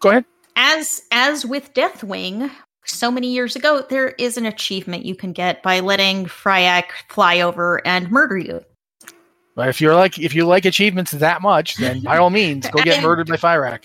go 0.00 0.10
ahead. 0.10 0.24
As 0.56 1.02
as 1.12 1.44
with 1.44 1.72
Deathwing, 1.74 2.50
so 2.86 3.10
many 3.10 3.28
years 3.28 3.56
ago, 3.56 3.84
there 3.88 4.10
is 4.10 4.36
an 4.36 4.46
achievement 4.46 5.04
you 5.04 5.14
can 5.14 5.32
get 5.32 5.62
by 5.62 5.80
letting 5.80 6.26
Fyrak 6.26 6.84
fly 7.08 7.40
over 7.40 7.86
and 7.86 8.10
murder 8.10 8.38
you. 8.38 8.64
But 9.54 9.68
if 9.68 9.80
you're 9.80 9.94
like 9.94 10.18
if 10.18 10.34
you 10.34 10.46
like 10.46 10.64
achievements 10.64 11.12
that 11.12 11.42
much, 11.42 11.76
then 11.76 12.00
by 12.00 12.16
all 12.18 12.30
means 12.30 12.68
go 12.70 12.82
get 12.82 13.02
murdered 13.02 13.28
by 13.28 13.36
Fyrak. 13.36 13.84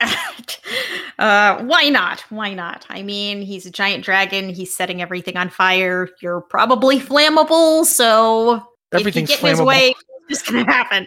uh, 1.18 1.62
why 1.64 1.88
not? 1.88 2.20
Why 2.30 2.54
not? 2.54 2.86
I 2.88 3.02
mean, 3.02 3.42
he's 3.42 3.66
a 3.66 3.70
giant 3.70 4.04
dragon. 4.04 4.48
He's 4.48 4.74
setting 4.74 5.02
everything 5.02 5.36
on 5.36 5.50
fire. 5.50 6.08
You're 6.22 6.40
probably 6.40 6.98
flammable, 6.98 7.84
so 7.84 8.66
Everything's 8.92 9.30
if 9.30 9.36
you 9.36 9.42
get 9.42 9.44
in 9.44 9.50
his 9.50 9.60
flammable. 9.60 9.66
way, 9.66 9.94
it's 10.30 10.42
gonna 10.42 10.64
happen. 10.64 11.06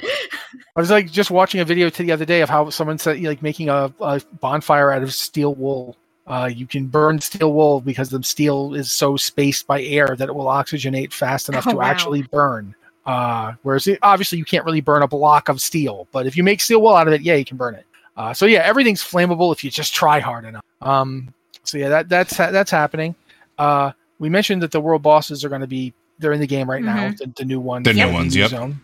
I 0.76 0.80
was 0.80 0.90
like 0.92 1.10
just 1.12 1.32
watching 1.32 1.60
a 1.62 1.66
video 1.66 1.90
to 1.90 2.04
the 2.04 2.12
other 2.12 2.26
day 2.26 2.42
of 2.42 2.50
how 2.50 2.70
someone 2.70 2.98
said 2.98 3.22
like 3.22 3.42
making 3.42 3.70
a, 3.70 3.94
a 4.02 4.22
bonfire 4.40 4.92
out 4.92 5.02
of 5.04 5.14
steel 5.14 5.56
wool. 5.56 5.96
Uh, 6.26 6.50
you 6.54 6.66
can 6.66 6.88
burn 6.88 7.20
steel 7.20 7.52
wool 7.54 7.82
because 7.82 8.10
the 8.10 8.22
steel 8.24 8.74
is 8.74 8.92
so 8.92 9.18
spaced 9.18 9.68
by 9.68 9.82
air 9.84 10.16
that 10.18 10.30
it 10.30 10.34
will 10.36 10.46
oxygenate 10.46 11.12
fast 11.12 11.50
enough 11.50 11.68
Oh, 11.68 11.72
to 11.72 11.78
wow. 11.78 11.84
actually 11.86 12.22
burn. 12.24 12.74
Uh, 13.06 13.54
whereas 13.64 13.86
it, 13.88 14.00
obviously 14.02 14.38
you 14.38 14.46
can't 14.46 14.64
really 14.64 14.80
burn 14.80 15.02
a 15.02 15.08
block 15.08 15.50
of 15.50 15.60
steel, 15.62 16.08
but 16.14 16.26
if 16.26 16.38
you 16.38 16.44
make 16.44 16.62
steel 16.62 16.82
wool 16.82 16.96
out 16.96 17.08
of 17.08 17.14
it, 17.14 17.22
yeah, 17.22 17.36
you 17.36 17.44
can 17.44 17.58
burn 17.58 17.76
it. 17.76 17.86
Uh, 18.16 18.34
so 18.34 18.46
yeah, 18.46 18.60
everything's 18.60 19.04
flammable 19.04 19.52
if 19.52 19.64
you 19.64 19.70
just 19.70 19.94
try 19.94 20.20
hard 20.22 20.46
enough. 20.46 20.64
Um, 20.82 21.34
so 21.64 21.78
yeah, 21.78 21.90
that 21.90 22.08
that's 22.08 22.38
that's 22.38 22.72
happening. 22.72 23.16
Uh, 23.58 23.92
we 24.20 24.30
mentioned 24.30 24.62
that 24.64 24.72
the 24.72 24.80
world 24.80 25.02
bosses 25.02 25.44
are 25.44 25.50
going 25.50 25.62
to 25.62 25.68
be 25.68 25.94
they're 26.20 26.32
in 26.32 26.40
the 26.40 26.48
game 26.48 26.70
right 26.70 26.82
now, 26.84 27.10
Mhm. 27.10 27.18
the, 27.18 27.34
the 27.38 27.46
new 27.46 27.60
ones, 27.60 27.84
The 27.86 27.94
new 27.94 28.08
the 28.08 28.14
ones, 28.14 28.36
yep. 28.36 28.52
Zone. 28.52 28.80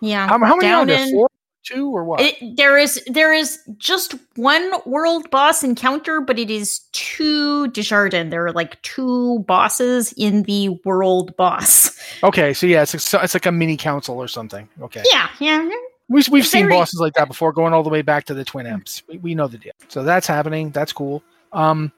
Yeah. 0.00 0.26
How, 0.28 0.38
how 0.38 0.56
many 0.56 0.68
are 0.68 0.78
Down 0.78 0.86
there? 0.86 1.02
in- 1.02 1.10
Four, 1.12 1.28
two, 1.64 1.90
or 1.90 2.04
what? 2.04 2.20
It, 2.20 2.56
there 2.56 2.78
is 2.78 3.02
there 3.06 3.32
is 3.32 3.58
just 3.78 4.14
one 4.36 4.72
world 4.86 5.30
boss 5.30 5.62
encounter, 5.62 6.20
but 6.20 6.38
it 6.38 6.50
is 6.50 6.80
two 6.92 7.68
Desjardins. 7.68 8.30
There 8.30 8.46
are 8.46 8.52
like 8.52 8.80
two 8.82 9.40
bosses 9.40 10.12
in 10.16 10.44
the 10.44 10.70
world 10.84 11.36
boss. 11.36 11.98
Okay, 12.22 12.54
so 12.54 12.66
yeah, 12.66 12.82
it's 12.82 13.12
a, 13.14 13.22
it's 13.22 13.34
like 13.34 13.46
a 13.46 13.52
mini 13.52 13.76
council 13.76 14.18
or 14.18 14.28
something. 14.28 14.68
Okay, 14.80 15.02
Yeah, 15.12 15.28
yeah. 15.40 15.68
we, 16.08 16.22
we've 16.30 16.46
seen 16.46 16.64
Very- 16.66 16.74
bosses 16.78 17.00
like 17.00 17.12
that 17.14 17.28
before, 17.28 17.52
going 17.52 17.74
all 17.74 17.82
the 17.82 17.90
way 17.90 18.02
back 18.02 18.24
to 18.26 18.34
the 18.34 18.44
Twin 18.44 18.66
Imps. 18.66 19.02
We, 19.08 19.18
we 19.18 19.34
know 19.34 19.46
the 19.48 19.58
deal. 19.58 19.72
So 19.88 20.02
that's 20.04 20.26
happening. 20.26 20.70
That's 20.70 20.92
cool. 20.92 21.22
Um, 21.52 21.92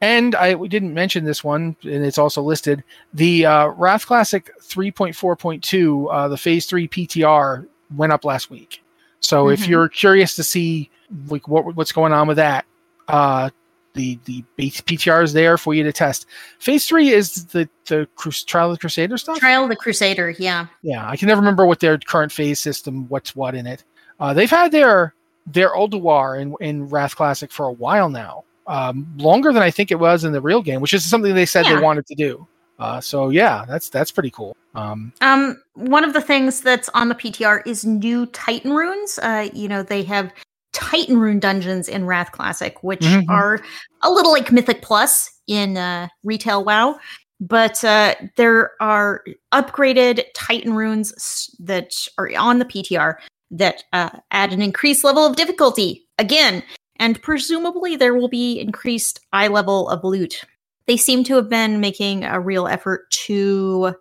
and 0.00 0.34
I 0.34 0.54
we 0.54 0.68
didn't 0.68 0.94
mention 0.94 1.24
this 1.24 1.42
one, 1.44 1.76
and 1.82 2.04
it's 2.04 2.18
also 2.18 2.42
listed. 2.42 2.82
The 3.14 3.46
uh, 3.46 3.66
Wrath 3.68 4.06
Classic 4.06 4.50
3.4.2, 4.62 6.06
uh, 6.10 6.28
the 6.28 6.36
Phase 6.36 6.66
Three 6.66 6.88
PTR 6.88 7.66
went 7.96 8.12
up 8.12 8.24
last 8.24 8.50
week. 8.50 8.82
So 9.20 9.48
if 9.50 9.60
Mhm. 9.60 9.68
you're 9.68 9.88
curious 9.88 10.34
to 10.36 10.42
see 10.44 10.90
like 11.28 11.46
what 11.48 11.74
what's 11.76 11.92
going 11.92 12.12
on 12.12 12.26
with 12.28 12.36
that, 12.38 12.64
uh, 13.08 13.50
the 13.94 14.18
the 14.24 14.44
base 14.56 14.80
PTR 14.80 15.22
is 15.22 15.32
there 15.32 15.58
for 15.58 15.74
you 15.74 15.82
to 15.82 15.92
test. 15.92 16.26
Phase 16.58 16.86
Three 16.86 17.10
is 17.10 17.44
the 17.46 17.68
the 17.86 18.08
Crus- 18.16 18.44
Trial 18.46 18.70
of 18.70 18.76
the 18.76 18.80
Crusader 18.80 19.18
stuff. 19.18 19.38
Trial 19.38 19.64
of 19.64 19.68
the 19.68 19.76
Crusader. 19.76 20.30
Yeah. 20.38 20.66
Yeah, 20.82 21.08
I 21.08 21.16
can 21.16 21.28
never 21.28 21.40
remember 21.40 21.66
what 21.66 21.80
their 21.80 21.98
current 21.98 22.30
phase 22.32 22.60
system, 22.60 23.08
what's 23.08 23.34
what 23.36 23.54
in 23.54 23.66
it. 23.66 23.84
Uh, 24.20 24.32
they've 24.32 24.50
had 24.50 24.70
their 24.72 25.14
their 25.46 25.70
Ulduar 25.74 26.40
in 26.40 26.54
in 26.60 26.88
Wrath 26.88 27.16
Classic 27.16 27.50
for 27.50 27.66
a 27.66 27.72
while 27.72 28.08
now, 28.08 28.44
um, 28.70 29.06
longer 29.16 29.52
than 29.52 29.62
I 29.62 29.70
think 29.70 29.90
it 29.90 29.98
was 29.98 30.24
in 30.24 30.32
the 30.32 30.40
real 30.40 30.62
game, 30.62 30.80
which 30.80 30.94
is 30.94 31.04
something 31.04 31.34
they 31.34 31.44
said 31.46 31.66
Yeah. 31.66 31.76
they 31.76 31.82
wanted 31.82 32.06
to 32.06 32.14
do. 32.14 32.46
Uh, 32.78 33.00
so 33.00 33.28
yeah, 33.28 33.64
that's 33.68 33.90
that's 33.90 34.10
pretty 34.10 34.30
cool. 34.30 34.56
Um, 34.74 35.12
Um, 35.20 35.60
one 35.74 36.04
of 36.04 36.12
the 36.14 36.20
things 36.20 36.60
that's 36.62 36.88
on 36.94 37.08
the 37.08 37.14
PTR 37.14 37.62
is 37.66 37.84
new 37.84 38.26
Titan 38.26 38.72
runes. 38.72 39.18
Uh, 39.18 39.48
you 39.52 39.68
know, 39.68 39.82
they 39.82 40.02
have 40.04 40.32
Titan 40.72 41.18
rune 41.18 41.40
dungeons 41.40 41.88
in 41.88 42.06
Wrath 42.06 42.32
Classic, 42.32 42.82
which 42.82 43.00
Mhm. 43.00 43.28
are 43.28 43.60
a 44.02 44.10
little 44.10 44.32
like 44.32 44.50
Mythic 44.52 44.80
Plus 44.82 45.28
in 45.48 45.76
uh, 45.76 46.06
retail 46.24 46.64
WoW. 46.64 46.98
But 47.40 47.82
uh, 47.84 48.14
there 48.36 48.72
are 48.80 49.24
upgraded 49.52 50.24
Titan 50.34 50.74
runes 50.74 51.50
that 51.58 51.92
are 52.18 52.30
on 52.38 52.60
the 52.60 52.64
PTR 52.66 53.16
that 53.50 53.82
uh, 53.92 54.10
add 54.30 54.52
an 54.52 54.62
increased 54.62 55.02
level 55.04 55.26
of 55.26 55.36
difficulty 55.36 56.06
again, 56.18 56.62
and 57.00 57.20
presumably 57.22 57.96
there 57.96 58.14
will 58.14 58.28
be 58.28 58.60
increased 58.60 59.18
eye 59.32 59.48
level 59.48 59.88
of 59.88 60.04
loot. 60.04 60.44
They 60.86 60.96
seem 60.96 61.24
to 61.24 61.34
have 61.34 61.48
been 61.48 61.80
making 61.80 62.24
a 62.24 62.38
real 62.38 62.68
effort 62.68 63.10
to 63.10 63.94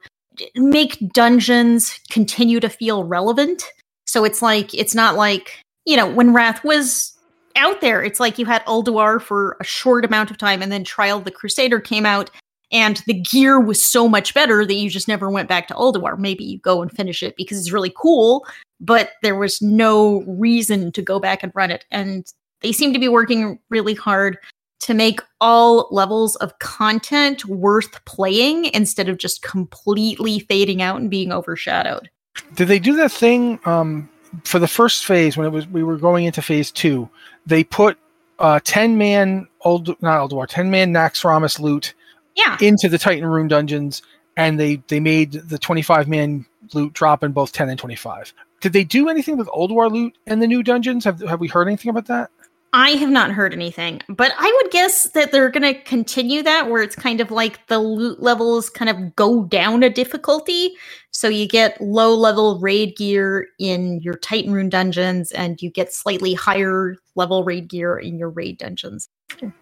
make 0.56 1.00
dungeons 1.14 2.00
continue 2.12 2.60
to 2.60 2.70
feel 2.70 3.06
relevant. 3.06 3.64
So 4.06 4.24
it's 4.24 4.42
like 4.42 4.74
it's 4.74 4.94
not 4.94 5.16
like 5.16 5.62
you 5.86 5.96
know 5.96 6.10
when 6.10 6.34
Wrath 6.34 6.64
was 6.64 7.18
out 7.56 7.82
there, 7.82 8.04
it's 8.04 8.20
like 8.20 8.38
you 8.38 8.46
had 8.46 8.66
Ulduar 8.66 9.22
for 9.22 9.58
a 9.60 9.64
short 9.64 10.06
amount 10.06 10.30
of 10.30 10.38
time, 10.38 10.62
and 10.62 10.72
then 10.72 10.84
Trial 10.84 11.18
of 11.18 11.26
the 11.26 11.32
Crusader 11.32 11.80
came 11.80 12.06
out, 12.06 12.30
and 12.72 12.98
the 13.08 13.14
gear 13.14 13.60
was 13.60 13.84
so 13.84 14.08
much 14.08 14.34
better 14.34 14.66
that 14.66 14.74
you 14.74 14.90
just 14.90 15.08
never 15.08 15.30
went 15.30 15.50
back 15.50 15.68
to 15.68 15.74
Ulduar. 15.74 16.18
Maybe 16.18 16.44
you 16.44 16.60
go 16.60 16.82
and 16.82 16.92
finish 16.92 17.24
it 17.24 17.36
because 17.38 17.60
it's 17.60 17.72
really 17.72 17.94
cool, 17.96 18.46
but 18.80 19.12
there 19.22 19.36
was 19.36 19.62
no 19.62 20.24
reason 20.28 20.92
to 20.94 21.02
go 21.02 21.20
back 21.20 21.44
and 21.44 21.52
run 21.56 21.72
it. 21.72 21.86
And 21.92 22.26
they 22.62 22.72
seem 22.72 22.94
to 22.94 23.00
be 23.00 23.08
working 23.08 23.60
really 23.70 23.94
hard 23.94 24.38
to 24.82 24.94
make 24.94 25.20
all 25.42 25.88
levels 25.92 26.36
of 26.38 26.58
content 26.60 27.46
worth 27.46 28.04
playing 28.06 28.66
instead 28.74 29.10
of 29.10 29.18
just 29.18 29.42
completely 29.42 30.40
fading 30.40 30.82
out 30.82 31.00
and 31.02 31.10
being 31.10 31.32
overshadowed. 31.32 32.10
did 32.56 32.68
they 32.70 32.80
do 32.80 32.96
that 32.96 33.12
thing 33.12 33.60
um, 33.66 34.10
for 34.46 34.58
the 34.60 34.68
first 34.68 35.06
phase 35.06 35.36
when 35.36 35.46
it 35.46 35.50
was 35.50 35.68
we 35.68 35.84
were 35.84 35.98
going 35.98 36.26
into 36.26 36.42
phase 36.42 36.72
two? 36.72 37.10
They 37.46 37.64
put 37.64 37.98
uh, 38.40 38.60
ten 38.64 38.98
man 38.98 39.48
old 39.62 40.02
not 40.02 40.30
Ulduar 40.30 40.48
ten 40.48 40.72
man 40.72 40.94
Naxxramas 40.94 41.60
loot 41.60 41.94
Yeah. 42.36 42.58
into 42.62 42.88
the 42.88 42.98
Titan 42.98 43.26
Rune 43.26 43.50
dungeons, 43.50 44.02
and 44.38 44.58
they 44.60 44.82
they 44.88 45.02
made 45.02 45.34
the 45.34 45.58
25 45.58 46.08
man 46.08 46.46
loot 46.74 46.94
drop 46.94 47.22
in 47.24 47.34
both 47.34 47.52
10 47.52 47.68
and 47.70 47.78
25. 47.80 48.34
Did 48.62 48.72
they 48.74 48.84
do 48.86 49.10
anything 49.10 49.36
with 49.38 49.48
Ulduar 49.48 49.92
loot 49.92 50.18
in 50.28 50.40
the 50.40 50.48
new 50.48 50.64
dungeons? 50.64 51.04
Have 51.04 51.20
have 51.22 51.42
we 51.42 51.48
heard 51.50 51.68
anything 51.68 51.90
about 51.90 52.06
that? 52.06 52.30
I 52.72 52.92
have 52.92 53.10
not 53.10 53.32
heard 53.32 53.54
anything, 53.54 54.02
but 54.10 54.32
I 54.38 54.60
would 54.62 54.72
guess 54.72 55.10
that 55.10 55.32
they're 55.32 55.50
going 55.50 55.74
to 55.74 55.82
continue 55.82 56.44
that 56.44 56.70
where 56.70 56.84
it's 56.84 56.96
kind 56.96 57.20
of 57.20 57.32
like 57.32 57.66
the 57.68 57.80
loot 57.80 58.22
levels 58.22 58.70
kind 58.70 58.90
of 58.90 59.16
go 59.16 59.44
down 59.46 59.82
a 59.82 59.90
difficulty. 59.90 60.76
So 61.12 61.28
you 61.28 61.48
get 61.48 61.82
low 61.82 62.14
level 62.14 62.60
raid 62.60 62.96
gear 62.96 63.48
in 63.60 64.02
your 64.02 64.14
Titan 64.16 64.54
Rune 64.54 64.70
dungeons 64.70 65.32
and 65.32 65.60
you 65.62 65.72
get 65.72 65.92
slightly 65.92 66.36
higher 66.36 66.96
level 67.16 67.44
raid 67.44 67.70
gear 67.70 67.98
in 67.98 68.20
your 68.20 68.30
raid 68.30 68.60
dungeons. 68.60 69.10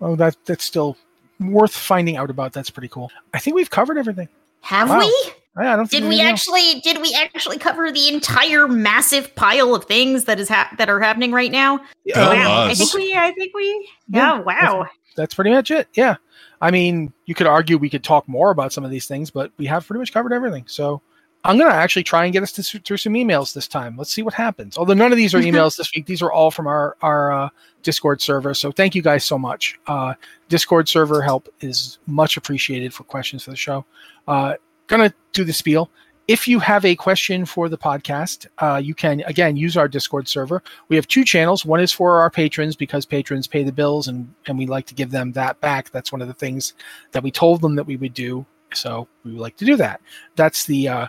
Oh, 0.02 0.16
that 0.18 0.36
that's 0.46 0.66
still 0.66 0.98
worth 1.40 1.74
finding 1.74 2.18
out 2.18 2.30
about. 2.30 2.52
That's 2.52 2.70
pretty 2.70 2.90
cool. 2.90 3.10
I 3.34 3.40
think 3.40 3.56
we've 3.56 3.70
covered 3.70 3.98
everything. 3.98 4.28
Have 4.62 4.90
Wow. 4.90 5.00
we? 5.00 5.32
I 5.58 5.74
I 5.74 5.76
don't 5.76 5.88
think 5.88 6.04
Did 6.04 6.10
we 6.10 6.16
anything 6.20 6.32
else. 6.32 6.42
actually 6.42 6.82
did 6.82 7.02
we 7.02 7.14
actually 7.16 7.58
cover 7.58 7.92
the 7.92 8.10
entire 8.10 8.68
massive 8.68 9.34
pile 9.36 9.74
of 9.74 9.86
things 9.86 10.26
that 10.26 10.40
is 10.40 10.50
ha- 10.50 10.74
that 10.78 10.90
are 10.90 11.00
happening 11.00 11.32
right 11.32 11.52
now? 11.52 11.78
Go 11.78 12.22
Uh, 12.22 12.34
wow. 12.36 12.66
I 12.66 12.74
think 12.74 12.94
we 12.94 13.16
I 13.16 13.32
think 13.32 13.56
we 13.56 13.90
Yeah, 14.10 14.36
Yeah, 14.36 14.40
wow. 14.42 14.88
That's 15.16 15.34
pretty 15.34 15.52
much 15.52 15.72
it. 15.72 15.88
Yeah. 15.94 16.16
I 16.62 16.72
mean, 16.72 17.14
you 17.26 17.36
could 17.36 17.48
argue 17.48 17.78
we 17.78 17.90
could 17.90 18.04
talk 18.04 18.28
more 18.28 18.52
about 18.52 18.74
some 18.74 18.84
of 18.84 18.92
these 18.92 19.08
things, 19.08 19.30
but 19.30 19.52
we 19.58 19.66
have 19.68 19.86
pretty 19.86 20.00
much 20.00 20.14
covered 20.14 20.34
everything. 20.34 20.66
So 20.68 21.02
I'm 21.44 21.58
going 21.58 21.70
to 21.70 21.76
actually 21.76 22.04
try 22.04 22.24
and 22.26 22.34
get 22.34 22.44
us 22.44 22.52
to, 22.54 22.80
through 22.80 22.98
some 22.98 23.14
emails 23.14 23.54
this 23.54 23.68
time. 23.68 23.96
Let's 23.96 24.12
see 24.12 24.22
what 24.22 24.34
happens. 24.34 24.78
Although 24.78 24.96
none 24.96 25.12
of 25.12 25.18
these 25.18 25.34
are 25.34 25.40
emails 25.40 25.78
this 25.78 25.92
week, 25.96 26.06
these 26.06 26.22
are 26.22 26.32
all 26.32 26.52
from 26.52 26.68
our 26.68 26.98
our 27.02 27.32
uh, 27.32 27.50
Discord 27.84 28.22
server. 28.22 28.54
So 28.54 28.72
thank 28.72 28.96
you 28.96 29.02
guys 29.02 29.24
so 29.24 29.38
much. 29.38 29.80
Uh, 29.88 30.14
Discord 30.50 30.90
server 30.90 31.22
help 31.22 31.48
is 31.62 32.00
much 32.08 32.38
appreciated 32.38 32.94
for 32.94 33.04
questions 33.04 33.44
for 33.44 33.52
the 33.52 33.58
show. 33.58 33.86
Uh, 34.28 34.56
gonna 34.88 35.14
do 35.34 35.44
the 35.44 35.54
spiel. 35.54 35.90
If 36.28 36.46
you 36.46 36.60
have 36.60 36.84
a 36.84 36.96
question 36.96 37.46
for 37.46 37.70
the 37.70 37.78
podcast, 37.78 38.48
uh, 38.58 38.82
you 38.84 38.94
can 38.94 39.22
again 39.22 39.56
use 39.56 39.78
our 39.78 39.88
Discord 39.88 40.28
server. 40.28 40.62
We 40.90 40.98
have 40.98 41.08
two 41.08 41.24
channels. 41.24 41.66
One 41.66 41.80
is 41.80 41.94
for 41.94 42.20
our 42.20 42.30
patrons 42.30 42.76
because 42.76 43.06
patrons 43.06 43.48
pay 43.48 43.64
the 43.64 43.72
bills, 43.72 44.08
and 44.08 44.34
and 44.48 44.58
we 44.58 44.66
like 44.66 44.86
to 44.88 44.94
give 44.94 45.12
them 45.12 45.32
that 45.34 45.60
back. 45.62 45.92
That's 45.92 46.12
one 46.12 46.22
of 46.22 46.28
the 46.28 46.34
things 46.34 46.74
that 47.12 47.24
we 47.24 47.32
told 47.32 47.62
them 47.62 47.76
that 47.76 47.86
we 47.86 47.96
would 47.96 48.14
do. 48.14 48.46
So 48.74 49.08
we 49.24 49.32
would 49.32 49.40
like 49.40 49.56
to 49.58 49.66
do 49.66 49.78
that. 49.78 50.02
That's 50.36 50.66
the 50.66 50.90
uh, 50.90 51.08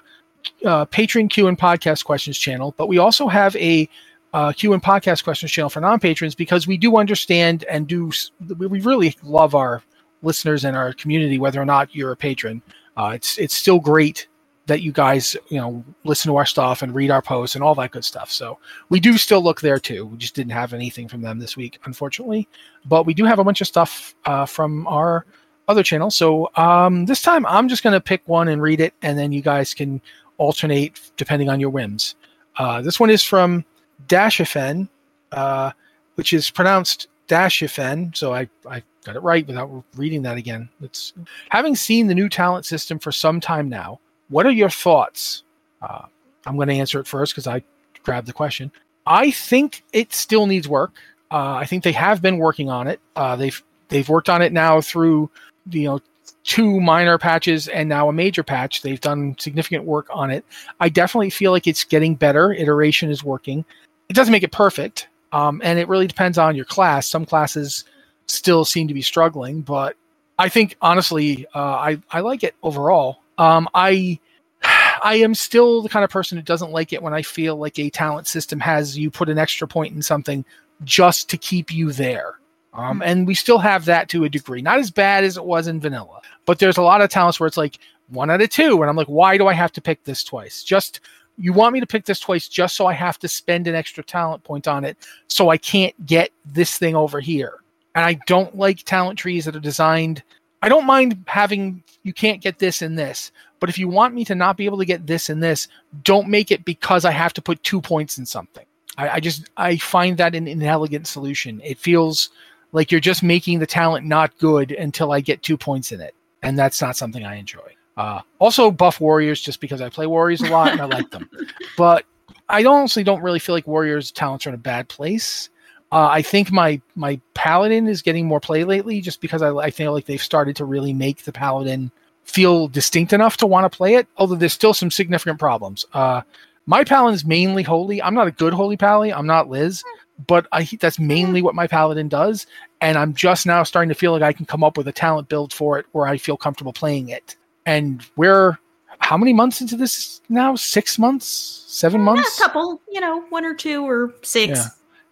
uh, 0.65 0.85
patron 0.85 1.29
Q 1.29 1.49
and 1.49 1.59
podcast 1.59 2.05
questions 2.05 2.39
channel. 2.39 2.75
But 2.77 2.89
we 2.89 2.99
also 2.99 3.27
have 3.27 3.57
a 3.57 3.89
uh, 4.33 4.53
Q 4.53 4.73
and 4.73 4.83
podcast 4.83 5.25
questions 5.25 5.51
channel 5.51 5.71
for 5.71 5.81
non 5.81 5.99
patrons 6.01 6.35
because 6.35 6.67
we 6.67 6.77
do 6.77 6.97
understand 6.97 7.65
and 7.65 7.87
do 7.87 8.11
we 8.57 8.81
really 8.81 9.17
love 9.23 9.55
our 9.55 9.83
listeners 10.23 10.65
and 10.65 10.77
our 10.77 10.93
community, 10.93 11.39
whether 11.39 11.61
or 11.61 11.65
not 11.65 11.95
you're 11.95 12.13
a 12.13 12.17
patron. 12.17 12.63
Uh, 12.99 13.13
it's 13.15 13.39
it's 13.39 13.55
still 13.55 13.79
great 13.79 14.27
that 14.67 14.83
you 14.83 14.93
guys 14.93 15.37
you 15.49 15.59
know 15.59 15.83
listen 16.05 16.31
to 16.31 16.37
our 16.37 16.45
stuff 16.45 16.83
and 16.83 16.95
read 16.95 17.11
our 17.11 17.23
posts 17.23 17.55
and 17.55 17.65
all 17.65 17.75
that 17.77 17.93
good 17.93 18.05
stuff. 18.05 18.31
So 18.31 18.59
we 18.89 19.01
do 19.01 19.17
still 19.17 19.41
look 19.41 19.61
there 19.61 19.79
too. 19.79 20.07
We 20.07 20.19
just 20.19 20.35
didn't 20.35 20.53
have 20.53 20.75
anything 20.75 21.09
from 21.09 21.23
them 21.23 21.39
this 21.39 21.57
week, 21.57 21.79
unfortunately, 21.85 22.49
but 22.85 23.07
we 23.07 23.15
do 23.15 23.25
have 23.25 23.39
a 23.39 23.45
bunch 23.45 23.61
of 23.61 23.67
stuff 23.67 24.15
uh, 24.27 24.45
from 24.45 24.87
our 24.89 25.25
other 25.69 25.83
channel. 25.83 26.11
So 26.11 26.51
um, 26.57 27.07
this 27.07 27.23
time 27.23 27.47
I'm 27.47 27.69
just 27.69 27.83
going 27.83 27.95
to 27.95 28.01
pick 28.01 28.23
one 28.27 28.49
and 28.49 28.61
read 28.61 28.81
it, 28.81 28.95
and 29.03 29.19
then 29.19 29.33
you 29.33 29.43
guys 29.43 29.75
can 29.75 30.03
alternate 30.39 31.01
depending 31.17 31.49
on 31.49 31.61
your 31.61 31.71
whims. 31.71 32.17
Uh, 32.57 32.83
this 32.83 32.99
one 32.99 33.11
is 33.11 33.23
from 33.23 33.65
Dashifen, 34.09 34.89
uh, 35.33 35.71
which 36.17 36.33
is 36.33 36.51
pronounced 36.51 37.09
Dashifen. 37.29 38.17
So 38.17 38.35
I, 38.35 38.49
I 38.69 38.83
got 39.09 39.17
it 39.17 39.23
right 39.23 39.47
without 39.47 39.71
reading 39.97 40.23
that 40.23 40.37
again. 40.37 40.69
It's 40.83 41.15
having 41.49 41.75
seen 41.75 42.07
the 42.07 42.15
new 42.15 42.29
talent 42.29 42.67
system 42.67 42.99
for 42.99 43.11
some 43.11 43.41
time 43.41 43.69
now. 43.69 44.01
What 44.29 44.45
are 44.45 44.51
your 44.51 44.69
thoughts? 44.69 45.45
Uh, 45.81 46.03
I'm 46.45 46.57
going 46.57 46.69
to 46.69 46.75
answer 46.75 47.01
it 47.01 47.07
first 47.07 47.33
because 47.33 47.47
I 47.47 47.63
grabbed 48.03 48.29
the 48.29 48.35
question. 48.35 48.71
I 49.07 49.31
think 49.31 49.83
it 49.95 50.13
still 50.13 50.47
needs 50.47 50.69
work. 50.69 50.93
Uh, 51.31 51.55
I 51.55 51.65
think 51.65 51.85
they 51.85 51.93
have 51.93 52.21
been 52.21 52.37
working 52.37 52.69
on 52.69 52.87
it. 52.87 53.01
Uh, 53.17 53.35
they've 53.37 53.63
they've 53.89 54.09
worked 54.09 54.29
on 54.29 54.43
it 54.43 54.53
now 54.53 54.83
through 54.83 55.31
you 55.71 55.85
know 55.85 56.01
two 56.45 56.79
minor 56.79 57.17
patches 57.17 57.69
and 57.69 57.89
now 57.89 58.11
a 58.11 58.13
major 58.13 58.43
patch. 58.43 58.83
They've 58.83 59.01
done 59.01 59.37
significant 59.39 59.85
work 59.85 60.07
on 60.11 60.31
it. 60.31 60.45
I 60.81 60.91
definitely 60.91 61.31
feel 61.31 61.53
like 61.53 61.67
it's 61.67 61.85
getting 61.85 62.15
better. 62.15 62.53
Iteration 62.53 63.11
is 63.11 63.25
working. 63.25 63.65
It 64.11 64.15
doesn't 64.15 64.33
make 64.33 64.43
it 64.43 64.53
perfect, 64.53 65.09
um, 65.33 65.63
and 65.65 65.79
it 65.79 65.89
really 65.89 66.07
depends 66.07 66.37
on 66.37 66.55
your 66.55 66.67
class. 66.67 67.07
Some 67.07 67.25
classes 67.25 67.85
still 68.29 68.65
seem 68.65 68.89
to 68.89 68.95
be 68.95 69.03
struggling, 69.03 69.63
but 69.63 69.97
I 70.39 70.49
think 70.49 70.77
honestly, 70.81 71.47
uh, 71.55 71.59
I 71.59 72.01
I 72.11 72.21
like 72.21 72.45
it 72.45 72.55
overall. 72.63 73.23
Um, 73.39 73.69
I 73.75 74.19
I 74.63 75.17
am 75.17 75.35
still 75.35 75.83
the 75.83 75.89
kind 75.89 76.05
of 76.05 76.11
person 76.11 76.39
who 76.39 76.43
doesn't 76.43 76.71
like 76.71 76.93
it 76.93 77.03
when 77.03 77.15
I 77.15 77.23
feel 77.23 77.57
like 77.57 77.79
a 77.79 77.91
talent 77.91 78.27
system 78.27 78.61
has 78.61 78.97
you 78.99 79.11
put 79.11 79.29
an 79.29 79.39
extra 79.39 79.67
point 79.67 79.95
in 79.95 80.03
something 80.03 80.45
just 80.85 81.29
to 81.31 81.37
keep 81.37 81.73
you 81.73 81.93
there. 81.93 82.35
Um, 82.75 83.03
and 83.03 83.27
we 83.27 83.35
still 83.35 83.59
have 83.59 83.87
that 83.87 84.09
to 84.11 84.25
a 84.25 84.29
degree, 84.29 84.63
not 84.63 84.79
as 84.79 84.91
bad 84.91 85.25
as 85.25 85.37
it 85.37 85.45
was 85.45 85.67
in 85.67 85.81
vanilla, 85.81 86.21
but 86.45 86.59
there's 86.59 86.77
a 86.77 86.83
lot 86.83 87.01
of 87.01 87.11
talents 87.11 87.41
where 87.41 87.47
it's 87.47 87.57
like 87.57 87.79
one 88.09 88.31
out 88.31 88.41
of 88.41 88.51
two, 88.51 88.81
and 88.81 88.89
I'm 88.89 88.97
like, 88.97 89.09
why 89.09 89.37
do 89.37 89.49
I 89.49 89.53
have 89.55 89.73
to 89.73 89.81
pick 89.81 90.05
this 90.05 90.23
twice? 90.23 90.63
Just 90.63 91.01
you 91.39 91.53
want 91.53 91.73
me 91.73 91.81
to 91.81 91.87
pick 91.87 92.05
this 92.05 92.21
twice 92.21 92.49
just 92.49 92.77
so 92.77 92.87
I 92.87 92.93
have 92.93 93.19
to 93.21 93.29
spend 93.29 93.67
an 93.67 93.75
extra 93.75 94.05
talent 94.05 94.45
point 94.45 94.69
on 94.69 94.85
it, 94.85 94.97
so 95.27 95.49
I 95.49 95.57
can't 95.57 95.95
get 96.07 96.31
this 96.45 96.79
thing 96.79 96.95
over 96.95 97.21
here. 97.21 97.61
And 97.99 98.07
I 98.07 98.21
don't 98.29 98.57
like 98.57 98.85
talent 98.85 99.19
trees 99.19 99.45
that 99.45 99.57
are 99.57 99.61
designed. 99.61 100.23
I 100.63 100.69
don't 100.69 100.87
mind 100.87 101.25
having 101.27 101.83
you 102.05 102.13
can't 102.13 102.41
get 102.41 102.61
this 102.61 102.81
and 102.81 102.97
this, 102.97 103.33
but 103.59 103.69
if 103.69 103.77
you 103.77 103.89
want 103.89 104.15
me 104.15 104.25
to 104.27 104.37
not 104.37 104.57
be 104.57 104.67
able 104.67 104.79
to 104.79 104.85
get 104.85 105.09
this 105.09 105.29
and 105.29 105.43
this, 105.43 105.67
don't 106.05 106.29
make 106.29 106.53
it 106.53 106.65
because 106.65 107.05
I 107.05 107.11
have 107.11 107.33
to 107.33 107.43
put 107.43 107.61
two 107.65 107.81
points 107.81 108.17
in 108.17 108.25
something. 108.25 108.65
I, 108.99 109.09
I 109.09 109.21
just 109.21 109.51
I 109.57 109.79
find 109.79 110.17
that 110.19 110.37
an 110.37 110.47
inelegant 110.47 111.09
solution. 111.09 111.61
It 111.65 111.77
feels 111.77 112.31
like 112.71 112.93
you're 112.93 113.01
just 113.01 113.25
making 113.25 113.59
the 113.59 113.67
talent 113.67 114.07
not 114.07 114.39
good 114.39 114.71
until 114.71 115.11
I 115.11 115.21
get 115.21 115.43
two 115.43 115.57
points 115.57 115.91
in 115.91 116.01
it, 116.01 116.15
and 116.45 116.57
that's 116.57 116.81
not 116.81 116.97
something 116.97 117.25
I 117.25 117.35
enjoy. 117.35 117.75
Uh, 117.97 118.21
also, 118.39 118.71
buff 118.71 119.01
warriors 119.01 119.41
just 119.41 119.61
because 119.61 119.81
I 119.81 119.89
play 119.89 120.07
warriors 120.07 120.41
a 120.41 120.51
lot 120.51 120.71
and 120.71 120.81
I 120.81 120.85
like 120.85 121.11
them, 121.11 121.29
but 121.77 122.05
I 122.49 122.65
honestly 122.65 123.03
don't 123.03 123.23
really 123.23 123.41
feel 123.41 123.57
like 123.57 123.67
warriors 123.67 124.13
talents 124.13 124.47
are 124.47 124.51
in 124.51 124.55
a 124.55 124.59
bad 124.59 124.89
place. 124.89 125.51
Uh, 125.91 126.09
I 126.11 126.23
think 126.23 126.53
my 126.53 126.81
my 126.95 127.21
paladin 127.35 127.89
is 127.89 128.03
getting 128.03 128.27
more 128.27 128.41
play 128.41 128.65
lately, 128.65 129.01
just 129.01 129.21
because 129.21 129.43
I, 129.43 129.55
I 129.55 129.71
feel 129.71 129.93
like 129.93 130.07
they've 130.07 130.23
started 130.23 130.57
to 130.57 130.65
really 130.65 130.93
make 130.93 131.25
the 131.25 131.33
paladin 131.33 131.91
feel 132.25 132.69
distinct 132.69 133.13
enough 133.13 133.39
to 133.39 133.47
want 133.47 133.71
to 133.71 133.75
play 133.75 133.95
it. 133.95 134.07
Although 134.19 134.35
there's 134.35 134.53
still 134.53 134.75
some 134.75 134.91
significant 134.91 135.39
problems. 135.39 135.87
Uh, 135.95 136.23
my 136.67 136.85
paladin 136.85 137.15
is 137.15 137.25
mainly 137.25 137.63
holy. 137.63 138.03
I'm 138.03 138.15
not 138.15 138.27
a 138.27 138.31
good 138.31 138.53
holy 138.53 138.77
paladin. 138.77 139.15
I'm 139.15 139.27
not 139.27 139.49
Liz, 139.49 139.83
but 140.27 140.47
I, 140.53 140.69
that's 140.79 140.99
mainly 140.99 141.41
what 141.41 141.55
my 141.55 141.67
paladin 141.67 142.09
does. 142.09 142.47
And 142.83 142.99
I'm 142.99 143.15
just 143.15 143.47
now 143.47 143.63
starting 143.63 143.89
to 143.89 143.95
feel 143.95 144.13
like 144.13 144.21
I 144.21 144.35
can 144.35 144.45
come 144.45 144.63
up 144.63 144.77
with 144.77 144.87
a 144.87 144.93
talent 144.93 145.31
build 145.31 145.55
for 145.55 145.79
it 145.79 145.87
where 145.93 146.07
I 146.07 146.19
feel 146.19 146.37
comfortable 146.37 146.75
playing 146.75 147.09
it. 147.09 147.37
And 147.65 148.05
we're 148.17 148.59
how 148.99 149.17
many 149.17 149.33
months 149.33 149.61
into 149.61 149.77
this 149.77 150.21
now? 150.29 150.55
Six 150.55 150.99
months? 150.99 151.65
Seven 151.69 152.03
months? 152.03 152.39
Yeah, 152.39 152.45
a 152.45 152.49
couple, 152.49 152.81
you 152.91 153.01
know, 153.01 153.21
one 153.31 153.45
or 153.45 153.55
two 153.55 153.89
or 153.89 154.13
six. 154.23 154.59
Yeah. 154.59 154.67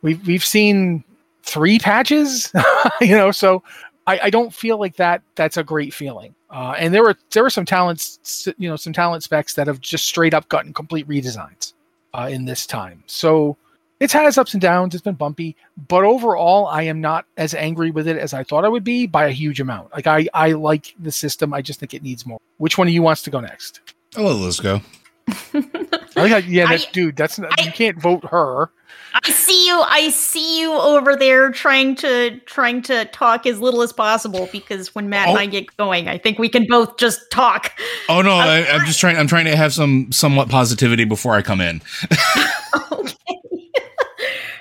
We've 0.06 0.24
we've 0.24 0.44
seen 0.44 1.02
three 1.42 1.80
patches, 1.80 2.52
you 3.00 3.16
know, 3.16 3.32
so 3.32 3.64
I, 4.06 4.20
I 4.24 4.30
don't 4.30 4.54
feel 4.54 4.78
like 4.78 4.94
that 4.96 5.20
that's 5.34 5.56
a 5.56 5.64
great 5.64 5.92
feeling. 5.92 6.32
Uh, 6.48 6.76
and 6.78 6.94
there 6.94 7.02
were 7.02 7.16
there 7.32 7.42
were 7.42 7.50
some 7.50 7.64
talents, 7.64 8.46
you 8.56 8.68
know, 8.68 8.76
some 8.76 8.92
talent 8.92 9.24
specs 9.24 9.54
that 9.54 9.66
have 9.66 9.80
just 9.80 10.06
straight 10.06 10.32
up 10.32 10.48
gotten 10.48 10.72
complete 10.72 11.08
redesigns 11.08 11.72
uh, 12.14 12.28
in 12.30 12.44
this 12.44 12.68
time. 12.68 13.02
So 13.06 13.56
it's 13.98 14.12
had 14.12 14.28
its 14.28 14.38
ups 14.38 14.54
and 14.54 14.60
downs. 14.60 14.94
It's 14.94 15.02
been 15.02 15.16
bumpy, 15.16 15.56
but 15.88 16.04
overall, 16.04 16.66
I 16.66 16.82
am 16.82 17.00
not 17.00 17.26
as 17.36 17.52
angry 17.52 17.90
with 17.90 18.06
it 18.06 18.16
as 18.16 18.32
I 18.32 18.44
thought 18.44 18.64
I 18.64 18.68
would 18.68 18.84
be 18.84 19.08
by 19.08 19.26
a 19.26 19.32
huge 19.32 19.58
amount. 19.58 19.92
Like 19.92 20.06
I, 20.06 20.28
I 20.32 20.52
like 20.52 20.94
the 21.00 21.10
system. 21.10 21.52
I 21.52 21.62
just 21.62 21.80
think 21.80 21.94
it 21.94 22.04
needs 22.04 22.24
more. 22.24 22.38
Which 22.58 22.78
one 22.78 22.86
of 22.86 22.94
you 22.94 23.02
wants 23.02 23.22
to 23.22 23.30
go 23.30 23.40
next? 23.40 23.80
Oh, 24.16 24.36
let's 24.36 24.60
go. 24.60 24.82
I 25.28 26.42
yeah, 26.46 26.66
that, 26.66 26.86
I- 26.86 26.90
dude. 26.92 27.16
That's 27.16 27.38
not, 27.38 27.58
I- 27.58 27.64
you 27.64 27.72
can't 27.72 28.00
vote 28.00 28.24
her. 28.26 28.70
I 29.24 29.30
see 29.30 29.66
you. 29.66 29.80
I 29.80 30.10
see 30.10 30.60
you 30.60 30.72
over 30.72 31.16
there 31.16 31.50
trying 31.50 31.94
to 31.96 32.38
trying 32.40 32.82
to 32.82 33.06
talk 33.06 33.46
as 33.46 33.60
little 33.60 33.80
as 33.80 33.92
possible 33.92 34.46
because 34.52 34.94
when 34.94 35.08
Matt 35.08 35.28
and 35.28 35.38
Oh. 35.38 35.40
I 35.40 35.46
get 35.46 35.74
going, 35.78 36.06
I 36.08 36.18
think 36.18 36.38
we 36.38 36.50
can 36.50 36.66
both 36.68 36.98
just 36.98 37.20
talk. 37.30 37.72
Oh 38.10 38.20
no, 38.20 38.32
I, 38.32 38.66
I'm 38.70 38.84
just 38.84 39.00
trying. 39.00 39.16
I'm 39.16 39.26
trying 39.26 39.46
to 39.46 39.56
have 39.56 39.72
some 39.72 40.12
somewhat 40.12 40.50
positivity 40.50 41.04
before 41.04 41.34
I 41.34 41.40
come 41.42 41.62
in. 41.62 41.80
okay. 42.92 43.14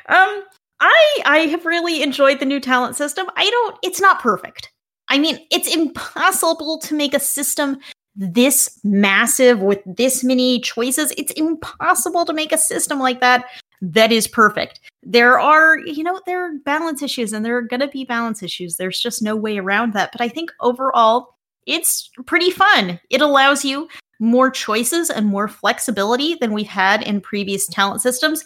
um, 0.07 0.43
I 0.79 1.17
I 1.25 1.47
have 1.51 1.65
really 1.65 2.01
enjoyed 2.01 2.39
the 2.39 2.45
new 2.45 2.61
talent 2.61 2.95
system. 2.95 3.27
I 3.35 3.49
don't. 3.49 3.77
It's 3.83 3.99
not 3.99 4.21
perfect. 4.21 4.71
I 5.09 5.17
mean, 5.17 5.37
it's 5.51 5.73
impossible 5.73 6.79
to 6.79 6.95
make 6.95 7.13
a 7.13 7.19
system 7.19 7.77
this 8.15 8.79
massive 8.83 9.59
with 9.61 9.79
this 9.85 10.23
many 10.23 10.59
choices. 10.59 11.13
It's 11.17 11.33
impossible 11.33 12.25
to 12.25 12.33
make 12.33 12.51
a 12.51 12.57
system 12.57 12.99
like 12.99 13.19
that 13.21 13.45
that 13.81 14.11
is 14.11 14.27
perfect. 14.27 14.79
There 15.03 15.39
are, 15.39 15.77
you 15.79 16.03
know, 16.03 16.21
there 16.25 16.45
are 16.45 16.57
balance 16.65 17.01
issues 17.01 17.33
and 17.33 17.45
there 17.45 17.57
are 17.57 17.61
going 17.61 17.81
to 17.81 17.87
be 17.87 18.05
balance 18.05 18.41
issues. 18.41 18.77
There's 18.77 18.99
just 18.99 19.21
no 19.21 19.35
way 19.35 19.57
around 19.57 19.93
that. 19.93 20.11
But 20.11 20.21
I 20.21 20.29
think 20.29 20.51
overall, 20.61 21.35
it's 21.65 22.09
pretty 22.25 22.51
fun. 22.51 22.99
It 23.09 23.21
allows 23.21 23.65
you 23.65 23.87
more 24.19 24.49
choices 24.49 25.09
and 25.09 25.25
more 25.25 25.47
flexibility 25.47 26.35
than 26.35 26.53
we've 26.53 26.67
had 26.67 27.01
in 27.03 27.21
previous 27.21 27.67
talent 27.67 28.01
systems. 28.01 28.43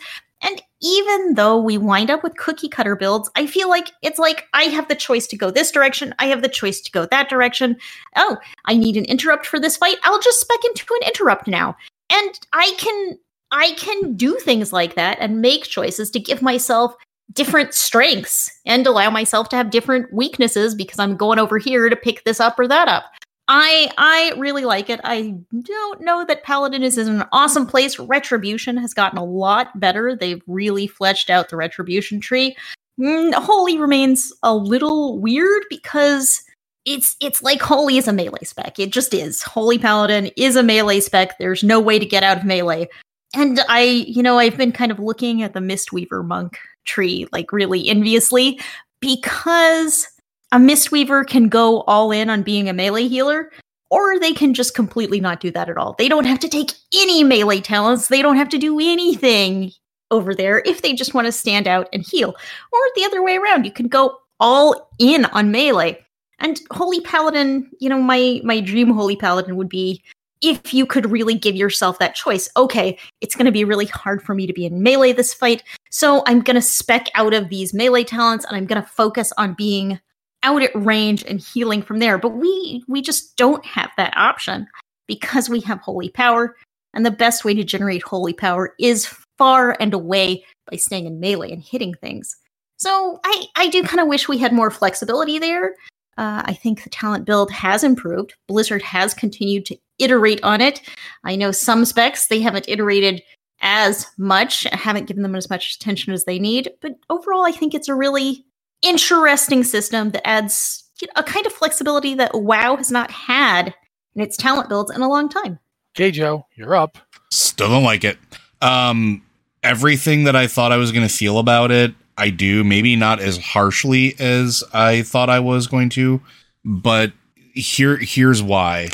Even 0.82 1.34
though 1.34 1.58
we 1.58 1.78
wind 1.78 2.10
up 2.10 2.24
with 2.24 2.38
cookie 2.38 2.70
cutter 2.70 2.96
builds, 2.96 3.30
I 3.36 3.46
feel 3.46 3.70
like 3.70 3.92
it's 4.02 4.20
like 4.20 4.48
I 4.54 4.64
have 4.64 4.88
the 4.88 4.96
choice 4.96 5.28
to 5.28 5.38
go 5.38 5.52
this 5.52 5.72
direction, 5.72 6.16
I 6.20 6.28
have 6.28 6.42
the 6.42 6.48
choice 6.48 6.80
to 6.82 6.92
go 6.92 7.06
that 7.06 7.30
direction. 7.30 7.76
Oh, 8.16 8.38
I 8.66 8.76
need 8.76 8.96
an 8.96 9.06
interrupt 9.06 9.46
for 9.46 9.60
this 9.60 9.78
fight. 9.78 9.98
I'll 10.04 10.22
just 10.22 10.40
spec 10.40 10.60
into 10.66 10.86
an 11.02 11.08
interrupt 11.08 11.48
now. 11.48 11.76
And 12.10 12.40
I 12.54 12.74
can 12.78 13.18
I 13.52 13.74
can 13.74 14.16
do 14.16 14.36
things 14.36 14.72
like 14.72 14.96
that 14.96 15.18
and 15.20 15.42
make 15.42 15.64
choices 15.64 16.12
to 16.12 16.20
give 16.20 16.42
myself 16.42 16.96
different 17.34 17.74
strengths 17.74 18.50
and 18.66 18.86
allow 18.88 19.10
myself 19.10 19.50
to 19.50 19.56
have 19.56 19.70
different 19.70 20.12
weaknesses 20.14 20.76
because 20.76 21.00
I'm 21.00 21.16
going 21.16 21.40
over 21.40 21.58
here 21.58 21.90
to 21.90 21.96
pick 21.96 22.24
this 22.24 22.40
up 22.40 22.60
or 22.60 22.68
that 22.68 22.88
up. 22.88 23.06
I 23.52 23.91
I 23.97 24.34
really 24.38 24.64
like 24.64 24.91
it. 24.91 25.02
I 25.04 25.36
don't 25.64 26.02
know 26.02 26.24
that 26.24 26.43
Paladin 26.43 26.84
is 26.84 27.00
in 27.00 27.10
an 27.10 27.28
awesome 27.32 27.66
place. 27.66 27.97
Retribution 27.97 28.78
has 28.78 28.93
gotten 28.93 29.18
a 29.18 29.26
lot 29.26 29.78
better. 29.80 30.16
They've 30.16 30.41
really 30.45 30.86
fleshed 30.86 31.32
out 31.32 31.50
the 31.50 31.58
Retribution 31.58 32.22
tree. 32.22 32.56
Mm, 33.00 33.34
Holy 33.34 33.80
remains 33.80 34.32
a 34.43 34.54
little 34.54 35.18
weird 35.18 35.64
because 35.68 36.43
it's 36.86 37.16
it's 37.20 37.41
like 37.41 37.60
Holy 37.60 37.97
is 37.97 38.08
a 38.08 38.14
melee 38.14 38.43
spec. 38.43 38.78
It 38.78 38.91
just 38.91 39.16
is. 39.16 39.41
Holy 39.41 39.80
Paladin 39.80 40.30
is 40.38 40.56
a 40.56 40.62
melee 40.62 41.00
spec. 41.00 41.39
There's 41.39 41.64
no 41.64 41.80
way 41.80 41.97
to 41.97 42.06
get 42.06 42.22
out 42.22 42.38
of 42.38 42.45
melee. 42.45 42.88
And 43.36 43.62
I, 43.68 43.82
you 43.82 44.22
know, 44.22 44.38
I've 44.38 44.58
been 44.58 44.72
kind 44.72 44.91
of 44.91 45.00
looking 45.00 45.41
at 45.41 45.54
the 45.54 45.60
Mistweaver 45.60 46.24
monk 46.24 46.60
tree 46.86 47.28
like 47.32 47.52
really 47.52 47.89
enviously 47.89 48.60
because 49.00 50.08
a 50.52 50.58
Mistweaver 50.58 51.26
can 51.26 51.50
go 51.50 51.82
all 51.82 52.12
in 52.12 52.30
on 52.30 52.43
being 52.43 52.70
a 52.70 52.74
melee 52.74 53.08
healer, 53.08 53.52
or 53.89 54.20
they 54.20 54.34
can 54.34 54.54
just 54.54 54.76
completely 54.76 55.20
not 55.20 55.39
do 55.39 55.52
that 55.52 55.70
at 55.70 55.78
all. 55.78 55.95
They 55.97 56.10
don't 56.10 56.26
have 56.26 56.39
to 56.39 56.50
take 56.50 56.72
any 56.93 57.24
melee 57.24 57.62
talents, 57.62 58.08
they 58.08 58.22
don't 58.22 58.38
have 58.38 58.50
to 58.50 58.58
do 58.58 58.80
anything 58.80 59.72
over 60.12 60.34
there 60.34 60.64
if 60.66 60.82
they 60.82 60.93
just 60.93 61.14
want 61.14 61.26
to 61.26 61.32
stand 61.32 61.68
out 61.68 61.88
and 61.93 62.04
heal. 62.04 62.36
Or 62.72 62.80
the 62.95 63.06
other 63.06 63.22
way 63.22 63.38
around, 63.38 63.66
you 63.66 63.72
can 63.72 63.88
go 63.88 64.18
all 64.39 64.89
in 64.97 65.26
on 65.26 65.52
melee. 65.52 66.04
And 66.39 66.60
Holy 66.72 67.02
Paladin, 67.02 67.70
you 67.80 67.89
know, 67.89 68.02
my 68.02 68.41
my 68.43 68.60
dream 68.60 68.89
Holy 68.91 69.16
Paladin 69.16 69.56
would 69.56 69.70
be 69.70 70.02
if 70.41 70.74
you 70.74 70.86
could 70.86 71.12
really 71.12 71.36
give 71.36 71.56
yourself 71.56 72.00
that 72.00 72.16
choice. 72.16 72.50
Okay, 72.56 72.97
it's 73.22 73.36
going 73.36 73.45
to 73.45 73.52
be 73.52 73.66
really 73.66 73.88
hard 73.88 74.24
for 74.24 74.34
me 74.34 74.47
to 74.47 74.54
be 74.54 74.66
in 74.66 74.82
melee 74.82 75.12
this 75.12 75.34
fight, 75.34 75.64
so 75.91 76.24
I'm 76.26 76.41
going 76.41 76.56
to 76.56 76.62
spec 76.62 77.08
out 77.14 77.34
of 77.34 77.50
these 77.50 77.74
melee 77.74 78.06
talents 78.06 78.45
and 78.45 78.56
I'm 78.56 78.66
going 78.66 78.82
to 78.82 78.88
focus 78.88 79.34
on 79.38 79.54
being 79.54 80.00
out 80.44 80.62
at 80.64 80.72
range 80.76 81.24
and 81.28 81.40
healing 81.40 81.82
from 81.82 82.00
there. 82.00 82.18
But 82.18 82.38
we 82.38 82.84
we 82.88 83.02
just 83.02 83.36
don't 83.38 83.66
have 83.66 83.92
that 83.98 84.16
option 84.16 84.68
because 85.08 85.50
we 85.50 85.60
have 85.62 85.80
holy 85.80 86.10
power. 86.10 86.56
And 86.94 87.06
the 87.06 87.12
best 87.12 87.46
way 87.46 87.54
to 87.54 87.64
generate 87.64 88.02
holy 88.02 88.34
power 88.34 88.74
is 88.80 89.14
far 89.38 89.76
and 89.80 89.94
away 89.94 90.44
by 90.70 90.78
staying 90.78 91.06
in 91.06 91.20
melee 91.20 91.52
and 91.52 91.64
hitting 91.64 91.94
things. 91.94 92.36
So 92.78 93.20
I, 93.24 93.46
I 93.56 93.68
do 93.68 93.84
kind 93.84 94.00
of 94.00 94.08
wish 94.08 94.28
we 94.28 94.38
had 94.38 94.54
more 94.54 94.72
flexibility 94.72 95.38
there. 95.38 95.76
Uh, 96.18 96.42
I 96.46 96.54
think 96.54 96.84
the 96.84 96.90
talent 96.90 97.26
build 97.26 97.52
has 97.52 97.84
improved. 97.84 98.36
Blizzard 98.48 98.82
has 98.82 99.14
continued 99.14 99.66
to 99.68 99.78
iterate 100.00 100.44
on 100.44 100.62
it. 100.62 100.82
I 101.24 101.36
know 101.36 101.52
some 101.52 101.86
specs 101.86 102.28
they 102.28 102.42
haven't 102.42 102.68
iterated 102.68 103.22
as 103.62 104.08
much, 104.18 104.64
haven't 104.72 105.06
given 105.06 105.24
them 105.24 105.36
as 105.36 105.50
much 105.50 105.76
attention 105.76 106.14
as 106.14 106.26
they 106.26 106.40
need, 106.40 106.72
but 106.82 106.94
overall, 107.10 107.46
I 107.46 107.52
think 107.52 107.74
it's 107.74 107.90
a 107.90 107.96
really 107.96 108.46
interesting 108.82 109.64
system 109.64 110.12
that 110.12 110.28
adds 110.28 110.84
you 111.02 111.08
know, 111.08 111.14
a 111.22 111.24
kind 111.24 111.46
of 111.46 111.54
flexibility 111.54 112.14
that 112.16 112.32
WoW 112.34 112.76
has 112.76 112.92
not 112.92 113.12
had 113.12 113.74
in 114.16 114.22
its 114.22 114.38
talent 114.38 114.70
builds 114.70 114.92
in 114.92 115.02
a 115.02 115.10
long 115.10 115.30
time. 115.30 115.60
Okay, 115.96 116.12
Joe, 116.12 116.46
you're 116.56 116.76
up. 116.76 116.98
Still 117.32 117.70
don't 117.70 117.84
like 117.84 118.04
it. 118.04 118.18
Um, 118.62 119.24
everything 119.64 120.26
that 120.26 120.36
I 120.36 120.48
thought 120.48 120.72
I 120.72 120.78
was 120.78 120.92
going 120.92 121.08
to 121.08 121.14
feel 121.14 121.40
about 121.40 121.72
it, 121.72 121.94
I 122.18 122.30
do. 122.30 122.64
Maybe 122.64 122.96
not 122.96 123.20
as 123.20 123.38
harshly 123.38 124.16
as 124.20 124.64
I 124.74 125.04
thought 125.04 125.30
I 125.30 125.40
was 125.40 125.68
going 125.68 125.90
to, 125.92 126.22
but 126.66 127.14
here 127.54 127.98
here's 127.98 128.44
why. 128.44 128.90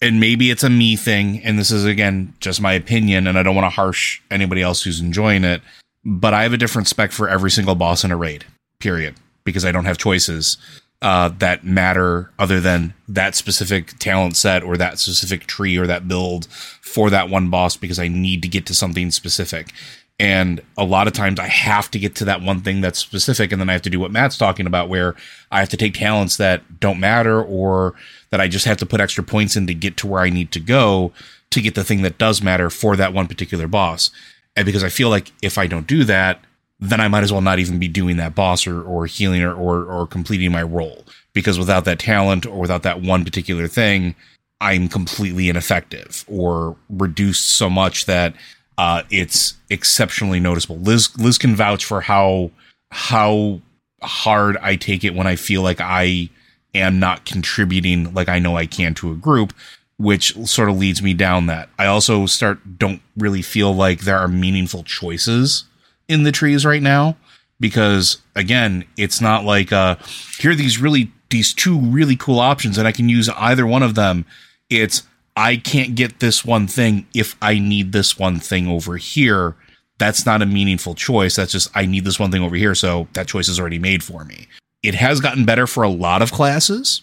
And 0.00 0.20
maybe 0.20 0.52
it's 0.52 0.62
a 0.62 0.70
me 0.70 0.94
thing, 0.94 1.42
and 1.42 1.58
this 1.58 1.72
is 1.72 1.84
again 1.84 2.34
just 2.38 2.60
my 2.60 2.72
opinion, 2.72 3.26
and 3.26 3.36
I 3.36 3.42
don't 3.42 3.56
want 3.56 3.66
to 3.66 3.74
harsh 3.74 4.20
anybody 4.30 4.62
else 4.62 4.82
who's 4.82 5.00
enjoying 5.00 5.42
it. 5.42 5.60
But 6.04 6.34
I 6.34 6.44
have 6.44 6.52
a 6.52 6.56
different 6.56 6.86
spec 6.86 7.10
for 7.10 7.28
every 7.28 7.50
single 7.50 7.74
boss 7.74 8.04
in 8.04 8.12
a 8.12 8.16
raid. 8.16 8.44
Period. 8.78 9.16
Because 9.48 9.64
I 9.64 9.72
don't 9.72 9.86
have 9.86 9.98
choices 9.98 10.56
uh, 11.00 11.28
that 11.38 11.64
matter 11.64 12.30
other 12.38 12.60
than 12.60 12.94
that 13.06 13.34
specific 13.34 13.98
talent 13.98 14.36
set 14.36 14.62
or 14.62 14.76
that 14.76 14.98
specific 14.98 15.46
tree 15.46 15.76
or 15.76 15.86
that 15.86 16.08
build 16.08 16.46
for 16.48 17.10
that 17.10 17.28
one 17.28 17.50
boss 17.50 17.76
because 17.76 17.98
I 17.98 18.08
need 18.08 18.42
to 18.42 18.48
get 18.48 18.66
to 18.66 18.74
something 18.74 19.10
specific. 19.10 19.72
And 20.20 20.60
a 20.76 20.84
lot 20.84 21.06
of 21.06 21.12
times 21.12 21.38
I 21.38 21.46
have 21.46 21.88
to 21.92 21.98
get 21.98 22.16
to 22.16 22.24
that 22.24 22.42
one 22.42 22.60
thing 22.62 22.80
that's 22.80 22.98
specific. 22.98 23.52
And 23.52 23.60
then 23.60 23.70
I 23.70 23.72
have 23.72 23.82
to 23.82 23.90
do 23.90 24.00
what 24.00 24.10
Matt's 24.10 24.36
talking 24.36 24.66
about, 24.66 24.88
where 24.88 25.14
I 25.52 25.60
have 25.60 25.68
to 25.68 25.76
take 25.76 25.94
talents 25.94 26.36
that 26.38 26.80
don't 26.80 26.98
matter 26.98 27.40
or 27.40 27.94
that 28.30 28.40
I 28.40 28.48
just 28.48 28.66
have 28.66 28.78
to 28.78 28.86
put 28.86 29.00
extra 29.00 29.22
points 29.22 29.54
in 29.54 29.68
to 29.68 29.74
get 29.74 29.96
to 29.98 30.08
where 30.08 30.22
I 30.22 30.30
need 30.30 30.50
to 30.52 30.60
go 30.60 31.12
to 31.50 31.60
get 31.60 31.76
the 31.76 31.84
thing 31.84 32.02
that 32.02 32.18
does 32.18 32.42
matter 32.42 32.68
for 32.68 32.96
that 32.96 33.12
one 33.12 33.28
particular 33.28 33.68
boss. 33.68 34.10
And 34.56 34.66
because 34.66 34.82
I 34.82 34.88
feel 34.88 35.08
like 35.08 35.30
if 35.40 35.56
I 35.56 35.68
don't 35.68 35.86
do 35.86 36.02
that, 36.04 36.40
then 36.80 37.00
I 37.00 37.08
might 37.08 37.24
as 37.24 37.32
well 37.32 37.40
not 37.40 37.58
even 37.58 37.78
be 37.78 37.88
doing 37.88 38.18
that 38.18 38.34
boss 38.34 38.66
or, 38.66 38.82
or 38.82 39.06
healing 39.06 39.42
or, 39.42 39.52
or, 39.52 39.84
or 39.84 40.06
completing 40.06 40.52
my 40.52 40.62
role. 40.62 41.04
Because 41.32 41.58
without 41.58 41.84
that 41.84 41.98
talent 41.98 42.46
or 42.46 42.58
without 42.58 42.82
that 42.84 43.02
one 43.02 43.24
particular 43.24 43.68
thing, 43.68 44.14
I'm 44.60 44.88
completely 44.88 45.48
ineffective 45.48 46.24
or 46.28 46.76
reduced 46.88 47.48
so 47.48 47.70
much 47.70 48.06
that 48.06 48.34
uh, 48.76 49.02
it's 49.10 49.54
exceptionally 49.70 50.40
noticeable. 50.40 50.78
Liz 50.78 51.16
Liz 51.18 51.38
can 51.38 51.54
vouch 51.54 51.84
for 51.84 52.00
how 52.00 52.50
how 52.90 53.60
hard 54.02 54.56
I 54.58 54.76
take 54.76 55.04
it 55.04 55.14
when 55.14 55.26
I 55.26 55.36
feel 55.36 55.62
like 55.62 55.80
I 55.80 56.30
am 56.74 56.98
not 56.98 57.24
contributing 57.24 58.14
like 58.14 58.28
I 58.28 58.38
know 58.38 58.56
I 58.56 58.66
can 58.66 58.94
to 58.94 59.12
a 59.12 59.16
group, 59.16 59.52
which 59.96 60.34
sort 60.46 60.68
of 60.68 60.78
leads 60.78 61.02
me 61.02 61.14
down 61.14 61.46
that. 61.46 61.68
I 61.78 61.86
also 61.86 62.26
start 62.26 62.78
don't 62.78 63.02
really 63.16 63.42
feel 63.42 63.74
like 63.74 64.00
there 64.00 64.18
are 64.18 64.28
meaningful 64.28 64.84
choices 64.84 65.64
in 66.08 66.22
the 66.22 66.32
trees 66.32 66.64
right 66.64 66.82
now 66.82 67.16
because 67.60 68.18
again, 68.34 68.84
it's 68.96 69.20
not 69.20 69.44
like 69.44 69.72
uh 69.72 69.96
here 70.38 70.52
are 70.52 70.56
these 70.56 70.80
really 70.80 71.12
these 71.30 71.52
two 71.52 71.78
really 71.78 72.16
cool 72.16 72.40
options 72.40 72.78
and 72.78 72.88
I 72.88 72.92
can 72.92 73.08
use 73.08 73.28
either 73.30 73.66
one 73.66 73.82
of 73.82 73.94
them. 73.94 74.24
It's 74.70 75.02
I 75.36 75.56
can't 75.56 75.94
get 75.94 76.18
this 76.18 76.44
one 76.44 76.66
thing 76.66 77.06
if 77.14 77.36
I 77.40 77.58
need 77.58 77.92
this 77.92 78.18
one 78.18 78.40
thing 78.40 78.66
over 78.66 78.96
here. 78.96 79.54
That's 79.98 80.26
not 80.26 80.42
a 80.42 80.46
meaningful 80.46 80.94
choice. 80.94 81.36
That's 81.36 81.52
just 81.52 81.70
I 81.76 81.86
need 81.86 82.04
this 82.04 82.18
one 82.18 82.30
thing 82.30 82.42
over 82.42 82.56
here, 82.56 82.74
so 82.74 83.08
that 83.12 83.28
choice 83.28 83.48
is 83.48 83.58
already 83.58 83.78
made 83.78 84.02
for 84.02 84.24
me. 84.24 84.48
It 84.82 84.94
has 84.94 85.20
gotten 85.20 85.44
better 85.44 85.66
for 85.66 85.82
a 85.82 85.88
lot 85.88 86.22
of 86.22 86.32
classes. 86.32 87.02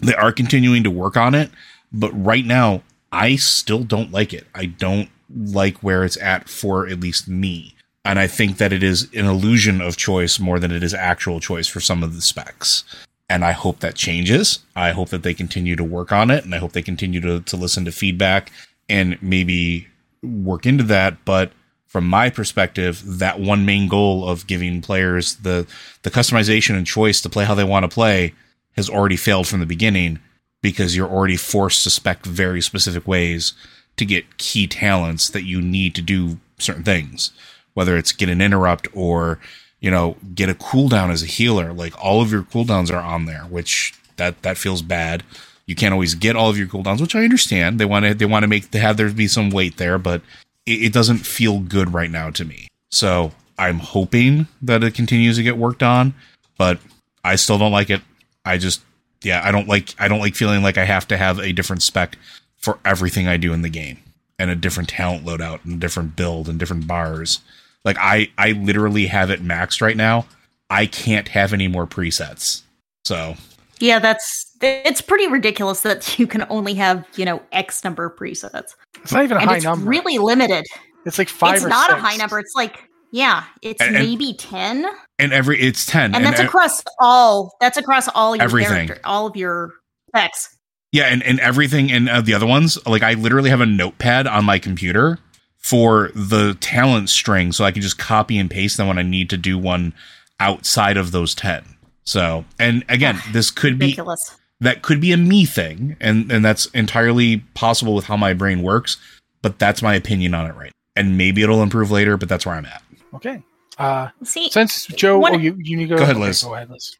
They 0.00 0.14
are 0.14 0.32
continuing 0.32 0.82
to 0.84 0.90
work 0.90 1.16
on 1.16 1.34
it, 1.34 1.50
but 1.92 2.10
right 2.12 2.44
now 2.44 2.82
I 3.12 3.36
still 3.36 3.84
don't 3.84 4.12
like 4.12 4.32
it. 4.32 4.46
I 4.54 4.66
don't 4.66 5.08
like 5.34 5.78
where 5.78 6.04
it's 6.04 6.16
at 6.18 6.48
for 6.48 6.86
at 6.86 7.00
least 7.00 7.28
me. 7.28 7.73
And 8.04 8.18
I 8.18 8.26
think 8.26 8.58
that 8.58 8.72
it 8.72 8.82
is 8.82 9.08
an 9.14 9.24
illusion 9.24 9.80
of 9.80 9.96
choice 9.96 10.38
more 10.38 10.58
than 10.58 10.70
it 10.70 10.82
is 10.82 10.92
actual 10.92 11.40
choice 11.40 11.66
for 11.66 11.80
some 11.80 12.02
of 12.02 12.14
the 12.14 12.20
specs. 12.20 12.84
And 13.30 13.44
I 13.44 13.52
hope 13.52 13.80
that 13.80 13.94
changes. 13.94 14.58
I 14.76 14.90
hope 14.90 15.08
that 15.08 15.22
they 15.22 15.32
continue 15.32 15.76
to 15.76 15.84
work 15.84 16.12
on 16.12 16.30
it 16.30 16.44
and 16.44 16.54
I 16.54 16.58
hope 16.58 16.72
they 16.72 16.82
continue 16.82 17.20
to, 17.20 17.40
to 17.40 17.56
listen 17.56 17.84
to 17.86 17.92
feedback 17.92 18.52
and 18.88 19.20
maybe 19.22 19.88
work 20.22 20.66
into 20.66 20.84
that. 20.84 21.24
But 21.24 21.52
from 21.86 22.06
my 22.06 22.28
perspective, 22.28 23.02
that 23.18 23.40
one 23.40 23.64
main 23.64 23.88
goal 23.88 24.28
of 24.28 24.46
giving 24.46 24.82
players 24.82 25.36
the, 25.36 25.66
the 26.02 26.10
customization 26.10 26.76
and 26.76 26.86
choice 26.86 27.22
to 27.22 27.30
play 27.30 27.46
how 27.46 27.54
they 27.54 27.64
want 27.64 27.84
to 27.84 27.94
play 27.94 28.34
has 28.76 28.90
already 28.90 29.16
failed 29.16 29.48
from 29.48 29.60
the 29.60 29.66
beginning 29.66 30.18
because 30.60 30.94
you're 30.94 31.08
already 31.08 31.36
forced 31.36 31.84
to 31.84 31.90
spec 31.90 32.24
very 32.24 32.60
specific 32.60 33.06
ways 33.06 33.54
to 33.96 34.04
get 34.04 34.38
key 34.38 34.66
talents 34.66 35.30
that 35.30 35.44
you 35.44 35.62
need 35.62 35.94
to 35.94 36.02
do 36.02 36.38
certain 36.58 36.82
things 36.82 37.30
whether 37.74 37.96
it's 37.96 38.12
get 38.12 38.28
an 38.28 38.40
interrupt 38.40 38.88
or 38.94 39.38
you 39.80 39.90
know 39.90 40.16
get 40.34 40.48
a 40.48 40.54
cooldown 40.54 41.10
as 41.10 41.22
a 41.22 41.26
healer 41.26 41.72
like 41.72 41.92
all 42.02 42.22
of 42.22 42.32
your 42.32 42.42
cooldowns 42.42 42.90
are 42.90 43.02
on 43.02 43.26
there 43.26 43.42
which 43.42 43.94
that 44.16 44.42
that 44.42 44.56
feels 44.56 44.82
bad. 44.82 45.22
You 45.66 45.74
can't 45.74 45.94
always 45.94 46.14
get 46.14 46.36
all 46.36 46.50
of 46.50 46.58
your 46.58 46.66
cooldowns 46.66 47.00
which 47.00 47.14
i 47.14 47.24
understand. 47.24 47.78
They 47.78 47.84
want 47.84 48.04
to 48.04 48.14
they 48.14 48.26
want 48.26 48.42
to 48.42 48.48
make 48.48 48.70
to 48.70 48.78
have 48.78 48.96
there 48.96 49.10
be 49.10 49.28
some 49.28 49.50
weight 49.50 49.76
there 49.76 49.98
but 49.98 50.22
it, 50.66 50.84
it 50.84 50.92
doesn't 50.92 51.18
feel 51.18 51.60
good 51.60 51.92
right 51.92 52.10
now 52.10 52.30
to 52.30 52.44
me. 52.44 52.68
So 52.90 53.32
i'm 53.58 53.78
hoping 53.78 54.48
that 54.62 54.82
it 54.82 54.94
continues 54.94 55.36
to 55.36 55.42
get 55.42 55.56
worked 55.56 55.82
on 55.82 56.12
but 56.58 56.78
i 57.22 57.36
still 57.36 57.58
don't 57.58 57.72
like 57.72 57.90
it. 57.90 58.02
I 58.44 58.58
just 58.58 58.82
yeah 59.24 59.40
i 59.44 59.50
don't 59.50 59.68
like 59.68 59.94
i 59.98 60.06
don't 60.06 60.20
like 60.20 60.34
feeling 60.34 60.62
like 60.62 60.78
i 60.78 60.84
have 60.84 61.08
to 61.08 61.16
have 61.16 61.38
a 61.38 61.52
different 61.52 61.82
spec 61.82 62.16
for 62.56 62.78
everything 62.84 63.26
i 63.26 63.36
do 63.36 63.52
in 63.52 63.62
the 63.62 63.68
game 63.68 63.98
and 64.38 64.50
a 64.50 64.56
different 64.56 64.88
talent 64.88 65.24
loadout 65.24 65.64
and 65.64 65.80
different 65.80 66.14
build 66.14 66.48
and 66.48 66.58
different 66.58 66.86
bars 66.86 67.40
like 67.84 67.96
I 67.98 68.30
I 68.38 68.52
literally 68.52 69.06
have 69.06 69.30
it 69.30 69.42
maxed 69.42 69.80
right 69.80 69.96
now. 69.96 70.26
I 70.70 70.86
can't 70.86 71.28
have 71.28 71.52
any 71.52 71.68
more 71.68 71.86
presets. 71.86 72.62
So 73.04 73.34
yeah, 73.80 73.98
that's 73.98 74.50
it's 74.60 75.00
pretty 75.02 75.26
ridiculous 75.28 75.82
that 75.82 76.18
you 76.18 76.26
can 76.26 76.46
only 76.48 76.74
have 76.74 77.04
you 77.16 77.24
know 77.24 77.42
X 77.52 77.84
number 77.84 78.04
of 78.06 78.16
presets. 78.16 78.74
It's 79.02 79.12
not 79.12 79.24
even 79.24 79.36
a 79.36 79.40
and 79.40 79.50
high 79.50 79.56
it's 79.56 79.64
number. 79.64 79.88
really 79.88 80.18
limited. 80.18 80.64
It's 81.06 81.18
like 81.18 81.28
five. 81.28 81.56
It's 81.56 81.64
or 81.64 81.68
not 81.68 81.90
six. 81.90 81.98
a 81.98 82.02
high 82.02 82.16
number. 82.16 82.38
It's 82.38 82.54
like 82.56 82.88
yeah, 83.12 83.44
it's 83.62 83.80
And- 83.82 83.94
and- 83.94 84.04
maybe 84.08 84.34
ten, 84.34 84.86
and 85.18 85.32
every 85.32 85.60
it's 85.60 85.86
ten 85.86 86.14
and 86.14 86.24
that's 86.24 86.40
e- 86.40 86.44
across 86.44 86.82
all. 87.00 87.54
That's 87.60 87.76
across 87.76 88.08
all 88.08 88.34
your 88.34 88.42
Everything. 88.44 88.90
all 89.04 89.26
of 89.26 89.36
your 89.36 89.72
specs. 90.08 90.56
Yeah, 90.90 91.04
and, 91.06 91.22
and 91.24 91.40
everything 91.40 91.90
and 91.92 92.08
uh, 92.08 92.20
the 92.20 92.34
other 92.34 92.46
ones, 92.46 92.78
like 92.86 93.02
I 93.02 93.14
literally 93.14 93.50
have 93.50 93.60
a 93.60 93.66
notepad 93.66 94.26
on 94.28 94.44
my 94.44 94.58
computer 94.60 95.18
for 95.64 96.10
the 96.14 96.58
talent 96.60 97.08
string, 97.08 97.50
so 97.50 97.64
I 97.64 97.72
can 97.72 97.80
just 97.80 97.96
copy 97.96 98.36
and 98.36 98.50
paste 98.50 98.76
them 98.76 98.86
when 98.86 98.98
I 98.98 99.02
need 99.02 99.30
to 99.30 99.38
do 99.38 99.56
one 99.56 99.94
outside 100.38 100.98
of 100.98 101.10
those 101.10 101.34
ten. 101.34 101.64
So, 102.04 102.44
and 102.58 102.84
again, 102.90 103.18
this 103.32 103.50
could 103.50 103.78
be 103.78 103.86
Ridiculous. 103.86 104.36
that 104.60 104.82
could 104.82 105.00
be 105.00 105.12
a 105.12 105.16
me 105.16 105.46
thing, 105.46 105.96
and 106.00 106.30
and 106.30 106.44
that's 106.44 106.66
entirely 106.66 107.38
possible 107.54 107.94
with 107.94 108.04
how 108.04 108.16
my 108.18 108.34
brain 108.34 108.62
works. 108.62 108.98
But 109.40 109.58
that's 109.58 109.80
my 109.80 109.94
opinion 109.94 110.34
on 110.34 110.46
it 110.46 110.54
right, 110.54 110.72
and 110.96 111.16
maybe 111.16 111.42
it'll 111.42 111.62
improve 111.62 111.90
later. 111.90 112.18
But 112.18 112.28
that's 112.28 112.44
where 112.44 112.54
I'm 112.56 112.66
at. 112.66 112.82
Okay. 113.14 113.42
Uh, 113.78 114.08
See, 114.22 114.50
since 114.50 114.84
Joe, 114.86 115.18
One- 115.18 115.34
oh, 115.36 115.38
you 115.38 115.56
you 115.58 115.76
need 115.78 115.84
to 115.88 115.94
go, 115.94 115.96
Go 115.96 116.02
ahead, 116.04 116.16
okay, 116.16 116.24
Liz. 116.26 116.42
Go 116.44 116.54
ahead, 116.54 116.68
Liz. 116.70 116.96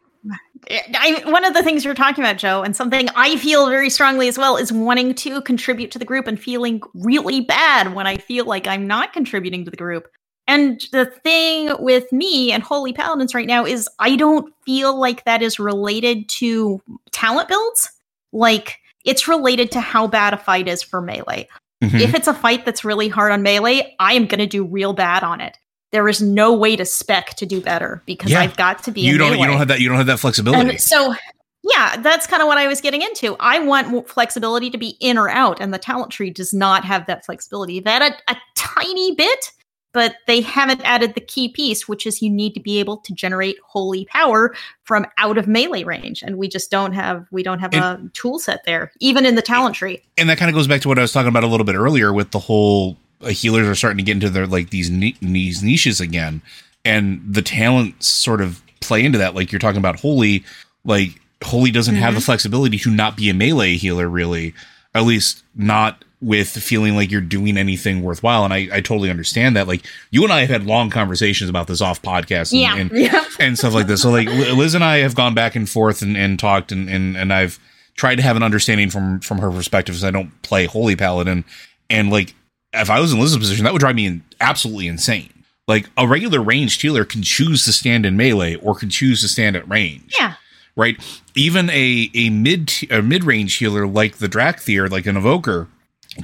I, 0.70 1.22
one 1.26 1.44
of 1.44 1.52
the 1.54 1.62
things 1.62 1.84
you're 1.84 1.94
talking 1.94 2.24
about, 2.24 2.38
Joe, 2.38 2.62
and 2.62 2.74
something 2.74 3.08
I 3.14 3.36
feel 3.36 3.68
very 3.68 3.90
strongly 3.90 4.28
as 4.28 4.38
well, 4.38 4.56
is 4.56 4.72
wanting 4.72 5.14
to 5.16 5.42
contribute 5.42 5.90
to 5.92 5.98
the 5.98 6.04
group 6.04 6.26
and 6.26 6.40
feeling 6.40 6.80
really 6.94 7.42
bad 7.42 7.94
when 7.94 8.06
I 8.06 8.16
feel 8.16 8.46
like 8.46 8.66
I'm 8.66 8.86
not 8.86 9.12
contributing 9.12 9.64
to 9.64 9.70
the 9.70 9.76
group. 9.76 10.08
And 10.46 10.82
the 10.92 11.06
thing 11.06 11.72
with 11.78 12.10
me 12.12 12.52
and 12.52 12.62
Holy 12.62 12.92
Paladins 12.92 13.34
right 13.34 13.46
now 13.46 13.64
is 13.64 13.88
I 13.98 14.16
don't 14.16 14.52
feel 14.64 14.98
like 14.98 15.24
that 15.24 15.42
is 15.42 15.58
related 15.58 16.28
to 16.30 16.82
talent 17.12 17.48
builds. 17.48 17.90
Like 18.32 18.78
it's 19.04 19.28
related 19.28 19.70
to 19.72 19.80
how 19.80 20.06
bad 20.06 20.34
a 20.34 20.36
fight 20.36 20.68
is 20.68 20.82
for 20.82 21.00
melee. 21.00 21.48
Mhm. 21.82 22.00
If 22.00 22.14
it's 22.14 22.28
a 22.28 22.34
fight 22.34 22.64
that's 22.64 22.84
really 22.84 23.08
hard 23.08 23.32
on 23.32 23.42
melee, 23.42 23.94
I 23.98 24.14
am 24.14 24.26
going 24.26 24.38
to 24.38 24.46
do 24.46 24.64
real 24.64 24.92
bad 24.92 25.22
on 25.22 25.40
it. 25.40 25.58
There 25.94 26.08
is 26.08 26.20
no 26.20 26.52
way 26.52 26.74
to 26.74 26.84
spec 26.84 27.36
to 27.36 27.46
do 27.46 27.60
better 27.60 28.02
because 28.04 28.32
Yeah. 28.32 28.40
I've 28.40 28.56
got 28.56 28.82
to 28.82 28.90
be 28.90 29.02
you 29.02 29.16
don't 29.16 29.30
melee. 29.30 29.42
you 29.42 29.46
don't 29.46 29.58
have 29.58 29.68
that 29.68 29.78
you 29.80 29.88
don't 29.88 29.96
have 29.98 30.06
that 30.08 30.18
flexibility. 30.18 30.70
And 30.70 30.80
so, 30.80 31.14
yeah, 31.62 31.96
that's 32.02 32.26
kind 32.26 32.42
of 32.42 32.48
what 32.48 32.58
I 32.58 32.66
was 32.66 32.80
getting 32.80 33.00
into. 33.00 33.36
I 33.38 33.60
want 33.60 34.08
flexibility 34.08 34.70
to 34.70 34.76
be 34.76 34.96
in 34.98 35.16
or 35.16 35.30
out, 35.30 35.60
and 35.60 35.72
the 35.72 35.78
talent 35.78 36.10
tree 36.10 36.30
does 36.30 36.52
not 36.52 36.84
have 36.84 37.06
that 37.06 37.24
flexibility. 37.24 37.78
That 37.78 38.02
a, 38.28 38.32
a 38.32 38.36
tiny 38.56 39.14
bit, 39.14 39.52
but 39.92 40.16
they 40.26 40.40
haven't 40.40 40.80
added 40.82 41.14
the 41.14 41.20
key 41.20 41.48
piece, 41.48 41.86
which 41.86 42.06
is 42.08 42.20
you 42.20 42.28
need 42.28 42.54
to 42.54 42.60
be 42.60 42.80
able 42.80 42.96
to 42.96 43.14
generate 43.14 43.56
holy 43.64 44.04
power 44.06 44.52
from 44.82 45.06
out 45.16 45.38
of 45.38 45.46
melee 45.46 45.84
range, 45.84 46.22
and 46.24 46.38
we 46.38 46.48
just 46.48 46.72
don't 46.72 46.92
have 46.92 47.24
we 47.30 47.44
don't 47.44 47.60
have 47.60 47.72
a 47.72 48.02
tool 48.14 48.40
set 48.40 48.64
there, 48.66 48.90
even 48.98 49.24
in 49.24 49.36
the 49.36 49.42
talent 49.42 49.76
tree. 49.76 50.02
and 50.18 50.28
that 50.28 50.38
kind 50.38 50.48
of 50.50 50.56
goes 50.56 50.66
back 50.66 50.80
to 50.80 50.88
what 50.88 50.98
I 50.98 51.02
was 51.02 51.12
talking 51.12 51.28
about 51.28 51.44
a 51.44 51.46
little 51.46 51.64
bit 51.64 51.76
earlier 51.76 52.12
with 52.12 52.32
the 52.32 52.40
whole 52.40 52.98
Uh, 53.20 53.28
healers 53.28 53.66
are 53.66 53.74
starting 53.74 53.98
to 53.98 54.02
get 54.02 54.12
into 54.12 54.30
their 54.30 54.46
like 54.46 54.70
these 54.70 54.90
these 55.20 55.62
niches 55.62 56.00
again, 56.00 56.42
and 56.84 57.22
the 57.28 57.42
talents 57.42 58.06
sort 58.06 58.40
of 58.40 58.62
play 58.80 59.04
into 59.04 59.18
that. 59.18 59.34
Like 59.34 59.52
you're 59.52 59.58
talking 59.58 59.78
about 59.78 60.00
holy, 60.00 60.44
like 60.84 61.20
holy 61.42 61.70
doesn't 61.70 61.96
have 61.96 62.14
the 62.14 62.20
mm-hmm. 62.20 62.24
flexibility 62.26 62.78
to 62.78 62.90
not 62.90 63.16
be 63.16 63.28
a 63.30 63.34
melee 63.34 63.76
healer, 63.76 64.08
really, 64.08 64.54
at 64.94 65.04
least 65.04 65.42
not 65.54 66.04
with 66.20 66.48
feeling 66.48 66.96
like 66.96 67.10
you're 67.10 67.20
doing 67.20 67.58
anything 67.58 68.02
worthwhile. 68.02 68.44
And 68.44 68.54
I, 68.54 68.68
I 68.72 68.80
totally 68.80 69.10
understand 69.10 69.56
that. 69.56 69.68
Like 69.68 69.84
you 70.10 70.24
and 70.24 70.32
I 70.32 70.40
have 70.40 70.48
had 70.48 70.64
long 70.64 70.88
conversations 70.88 71.50
about 71.50 71.66
this 71.66 71.82
off 71.82 72.00
podcast 72.00 72.52
and, 72.52 72.60
Yeah. 72.60 72.76
and, 72.76 72.90
Yeah. 72.94 73.24
and 73.38 73.58
stuff 73.58 73.74
like 73.74 73.86
this. 73.88 74.02
So 74.02 74.10
like 74.10 74.26
Liz 74.28 74.74
and 74.74 74.82
I 74.82 74.98
have 74.98 75.14
gone 75.14 75.34
back 75.34 75.54
and 75.54 75.68
forth 75.68 76.00
and, 76.00 76.16
and 76.16 76.38
talked 76.38 76.72
and, 76.72 76.88
and, 76.88 77.14
and 77.14 77.30
I've 77.30 77.58
tried 77.94 78.16
to 78.16 78.22
have 78.22 78.36
an 78.36 78.42
understanding 78.42 78.88
from, 78.88 79.20
from 79.20 79.38
her 79.38 79.50
perspective 79.50 79.94
because 79.94 80.04
I 80.04 80.10
don't 80.10 80.30
play 80.40 80.64
Holy 80.64 80.96
Paladin. 80.96 81.44
And 81.90 82.10
like, 82.10 82.34
if 82.74 82.90
I 82.90 83.00
was 83.00 83.12
in 83.12 83.20
Liz's 83.20 83.38
position, 83.38 83.64
that 83.64 83.72
would 83.72 83.80
drive 83.80 83.94
me 83.96 84.06
in, 84.06 84.22
absolutely 84.40 84.88
insane. 84.88 85.30
Like 85.66 85.88
a 85.96 86.06
regular 86.06 86.42
ranged 86.42 86.82
healer 86.82 87.04
can 87.04 87.22
choose 87.22 87.64
to 87.64 87.72
stand 87.72 88.04
in 88.04 88.16
melee 88.16 88.56
or 88.56 88.74
can 88.74 88.90
choose 88.90 89.20
to 89.22 89.28
stand 89.28 89.56
at 89.56 89.66
range 89.68 90.14
Yeah. 90.18 90.34
right? 90.76 90.96
Even 91.34 91.70
a 91.70 92.10
a 92.14 92.28
mid 92.30 92.72
a 92.90 93.00
mid 93.02 93.24
range 93.24 93.54
healer 93.56 93.86
like 93.86 94.16
the 94.18 94.28
Dracthyr, 94.28 94.90
like 94.90 95.06
an 95.06 95.16
evoker, 95.16 95.68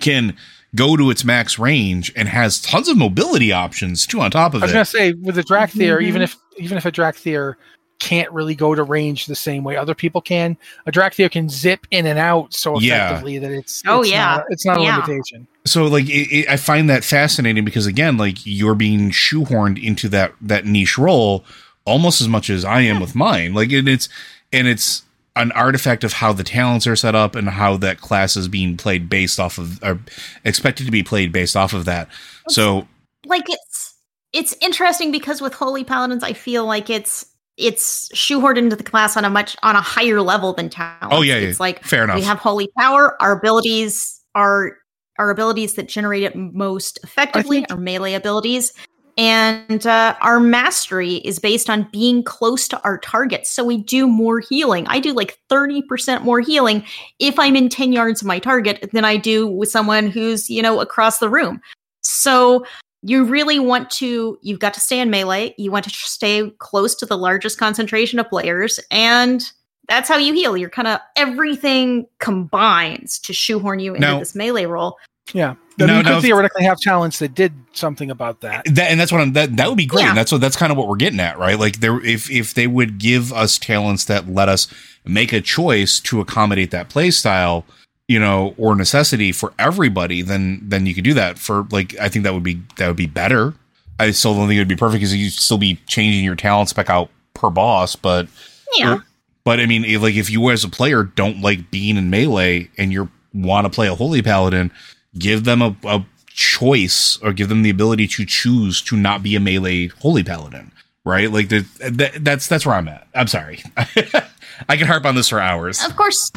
can 0.01 0.37
go 0.75 0.97
to 0.97 1.11
its 1.11 1.25
max 1.25 1.59
range 1.59 2.13
and 2.15 2.29
has 2.29 2.61
tons 2.61 2.89
of 2.89 2.97
mobility 2.99 3.51
options 3.51 4.07
too. 4.07 4.21
On 4.21 4.31
top 4.31 4.53
of 4.55 4.63
it, 4.63 4.65
I 4.65 4.67
was 4.67 4.71
it, 4.73 4.75
gonna 4.75 4.85
say 4.85 5.13
with 5.15 5.35
the 5.37 5.43
Dracthyr, 5.43 5.99
Mhm. 6.01 6.07
even 6.09 6.23
if 6.23 6.37
even 6.59 6.77
if 6.77 6.85
a 6.85 6.93
Dracthyr 6.93 7.55
can't 8.01 8.31
really 8.33 8.55
go 8.57 8.75
to 8.75 8.83
range 8.83 9.27
the 9.27 9.37
same 9.37 9.63
way 9.63 9.77
other 9.77 9.95
people 9.95 10.21
can, 10.21 10.57
a 10.87 10.91
Dracthyr 10.91 11.31
can 11.31 11.49
zip 11.49 11.87
in 11.93 12.07
and 12.07 12.19
out 12.19 12.53
so 12.53 12.81
Yeah. 12.81 13.07
effectively 13.07 13.39
that 13.39 13.53
it's 13.53 13.83
Oh, 13.87 14.01
it's 14.01 14.11
yeah. 14.11 14.25
not, 14.37 14.45
it's 14.51 14.65
not 14.67 14.79
a 14.79 14.83
Yeah. 14.83 14.97
limitation. 14.97 15.47
so 15.67 15.85
like 15.87 16.09
it, 16.09 16.33
it, 16.35 16.49
I 16.49 16.57
find 16.57 16.91
that 16.91 17.05
fascinating 17.05 17.65
because 17.65 17.87
again, 17.87 18.17
like 18.17 18.39
you're 18.45 18.75
being 18.75 19.11
shoehorned 19.11 19.83
into 19.83 20.09
that 20.09 20.33
that 20.41 20.65
niche 20.67 20.99
role 20.99 21.45
almost 21.85 22.21
as 22.21 22.29
much 22.29 22.51
as 22.51 22.65
I 22.65 22.81
am 22.81 23.01
with 23.01 23.15
mine. 23.15 23.55
Like 23.55 23.71
and 23.73 23.89
it's 23.89 24.09
and 24.53 24.67
it's 24.67 25.03
an 25.37 25.53
artifact 25.53 26.03
of 26.03 26.15
how 26.15 26.33
the 26.33 26.43
talents 26.43 26.87
are 26.89 26.97
set 26.97 27.15
up 27.15 27.37
and 27.37 27.49
how 27.51 27.77
that 27.77 28.01
class 28.01 28.37
is 28.37 28.49
being 28.49 28.77
played 28.77 29.09
based 29.09 29.39
off 29.39 29.59
of 29.59 29.83
or 29.83 30.01
expected 30.45 30.87
to 30.87 30.93
be 30.93 31.03
played 31.03 31.31
based 31.33 31.55
off 31.57 31.73
of 31.73 31.85
that. 31.85 32.09
So 32.49 32.89
like 33.27 33.45
it's 33.49 33.95
it's 34.33 34.55
interesting 34.61 35.11
because 35.13 35.41
with 35.43 35.53
holy 35.55 35.83
paladins 35.85 36.23
i 36.23 36.33
feel 36.33 36.65
like 36.65 36.89
it's 36.89 37.27
it's 37.61 38.09
shoehorned 38.11 38.59
into 38.59 38.77
the 38.77 38.85
class 38.85 39.17
on 39.17 39.25
a 39.25 39.31
much 39.31 39.57
on 39.63 39.77
a 39.77 39.81
higher 39.81 40.23
level 40.23 40.53
than 40.53 40.69
talents. 40.71 41.09
Oh, 41.15 41.23
yeah, 41.23 41.37
it's 41.37 41.59
yeah. 41.59 41.63
like 41.63 41.85
Fair 41.85 42.05
enough. 42.05 42.17
we 42.17 42.23
have 42.23 42.39
holy 42.39 42.69
power 42.79 43.21
our 43.23 43.33
abilities 43.33 44.21
are 44.35 44.77
our 45.19 45.31
abilities 45.31 45.75
that 45.75 45.89
generate 45.89 46.23
it 46.23 46.35
most 46.35 46.99
effectively 47.05 47.59
think- 47.59 47.71
are 47.71 47.77
melee 47.77 48.15
abilities 48.15 48.73
and 49.19 49.87
uh, 49.87 50.15
our 50.23 50.41
mastery 50.41 51.17
is 51.17 51.39
based 51.39 51.69
on 51.69 51.87
being 51.93 52.23
close 52.23 52.67
to 52.69 52.81
our 52.85 52.97
targets 52.99 53.51
so 53.51 53.65
we 53.65 53.77
do 53.77 54.07
more 54.07 54.41
healing 54.41 54.87
i 54.87 54.99
do 55.01 55.13
like 55.13 55.39
30% 55.51 56.23
more 56.23 56.41
healing 56.41 56.85
if 57.19 57.39
i'm 57.39 57.57
in 57.57 57.69
10 57.69 57.93
yards 57.93 58.23
of 58.23 58.27
my 58.27 58.39
target 58.39 58.89
than 58.93 59.05
i 59.05 59.17
do 59.17 59.47
with 59.47 59.69
someone 59.69 60.09
who's 60.09 60.49
you 60.49 60.63
know 60.63 60.81
across 60.81 61.19
the 61.19 61.29
room 61.29 61.61
so 62.03 62.65
you 63.03 63.25
really 63.25 63.59
want 63.59 63.91
to 63.91 64.39
you've 64.43 64.59
got 64.61 64.75
to 64.75 64.81
stay 64.81 65.01
in 65.01 65.11
melee 65.11 65.55
you 65.57 65.71
want 65.71 65.85
to 65.85 65.91
stay 65.91 66.51
close 66.59 66.95
to 66.95 67.07
the 67.07 67.17
largest 67.17 67.59
concentration 67.59 68.19
of 68.19 68.29
players 68.29 68.79
and 68.91 69.43
that's 69.89 70.09
how 70.09 70.17
you 70.17 70.35
heal 70.35 70.57
you're 70.57 70.69
kind 70.71 70.87
of 70.89 71.01
everything 71.17 72.07
combines 72.19 73.19
to 73.19 73.33
shoehorn 73.33 73.81
you 73.81 73.95
into 73.95 74.07
Now- 74.07 74.19
this 74.19 74.35
melee 74.35 74.67
role 74.67 74.97
Yeah, 75.33 75.55
No, 75.79 75.87
you 75.87 76.03
could 76.03 76.11
no, 76.11 76.21
theoretically 76.21 76.65
have 76.65 76.79
talents 76.81 77.21
that 77.21 77.35
did 77.35 77.53
something 77.73 78.11
about 78.11 78.41
that. 78.41 78.65
that 78.67 78.91
and 78.91 78.99
that's 79.01 79.13
what 79.13 79.21
I'm 79.21 79.33
that 79.35 79.57
that 79.57 79.69
would 79.69 79.79
be 79.79 79.87
great. 79.87 80.03
Yeah. 80.03 80.09
And 80.11 80.19
that's 80.19 80.33
what 80.33 80.41
that's 80.41 80.57
kind 80.57 80.73
of 80.73 80.77
what 80.79 80.89
we're 80.89 80.97
getting 80.97 81.21
at, 81.21 81.39
right? 81.39 81.59
Like 81.59 81.79
there 81.81 82.05
if 82.05 82.29
if 82.31 82.55
they 82.55 82.67
would 82.67 82.99
give 82.99 83.33
us 83.33 83.57
talents 83.59 84.05
that 84.07 84.29
let 84.29 84.49
us 84.49 84.67
make 85.05 85.33
a 85.33 85.41
choice 85.41 86.01
to 86.01 86.21
accommodate 86.21 86.71
that 86.73 86.89
play 86.89 87.11
style, 87.13 87.65
you 88.11 88.19
know, 88.19 88.55
or 88.59 88.75
necessity 88.75 89.31
for 89.31 89.53
everybody, 89.59 90.21
then 90.23 90.61
then 90.63 90.87
you 90.87 90.95
could 90.95 91.05
do 91.05 91.15
that. 91.15 91.39
For 91.39 91.67
like 91.71 91.97
I 91.99 92.09
think 92.09 92.25
that 92.25 92.35
would 92.35 92.43
be 92.43 92.61
that 92.77 92.89
would 92.89 92.97
be 92.97 93.07
better. 93.07 93.55
I 93.99 94.11
still 94.11 94.35
don't 94.35 94.49
think 94.49 94.57
it 94.57 94.61
would 94.61 94.69
be 94.69 94.77
perfect 94.77 95.01
because 95.01 95.15
you'd 95.15 95.33
still 95.33 95.59
be 95.59 95.77
changing 95.87 96.25
your 96.25 96.35
talent 96.35 96.71
spec 96.71 96.89
out 96.91 97.11
per 97.35 97.51
boss, 97.51 97.97
but 97.97 98.29
yeah 98.77 99.01
but 99.45 99.61
I 99.61 99.67
mean, 99.67 99.85
if, 99.85 100.03
like 100.03 100.15
if 100.15 100.31
you 100.31 100.51
as 100.51 100.65
a 100.65 100.69
player 100.69 101.05
don't 101.05 101.41
like 101.41 101.71
being 101.71 101.97
in 101.97 102.11
melee 102.11 102.71
and 102.77 102.93
you 102.93 103.11
want 103.33 103.65
to 103.65 103.71
play 103.71 103.89
a 103.89 103.95
holy 103.95 104.23
paladin, 104.23 104.71
give 105.19 105.45
them 105.45 105.63
a, 105.63 105.75
a 105.85 106.05
choice 106.29 107.19
or 107.23 107.33
give 107.33 107.49
them 107.49 107.63
the 107.63 107.71
ability 107.71 108.07
to 108.07 108.27
choose 108.27 108.83
to 108.83 108.97
not 108.97 109.23
be 109.23 109.35
a 109.35 109.41
melee 109.41 109.89
holy 109.89 110.23
paladin, 110.23 110.73
right? 111.05 111.31
Like 111.31 111.49
that, 111.49 112.19
that's 112.21 112.47
that's 112.47 112.67
where 112.67 112.75
I'm 112.75 112.89
at. 112.89 113.07
I'm 113.15 113.27
sorry, 113.27 113.63
I 113.77 114.77
can 114.77 114.87
harp 114.87 115.05
on 115.05 115.15
this 115.15 115.29
for 115.29 115.41
hours. 115.41 115.85
of 115.85 115.97
course 115.97 116.31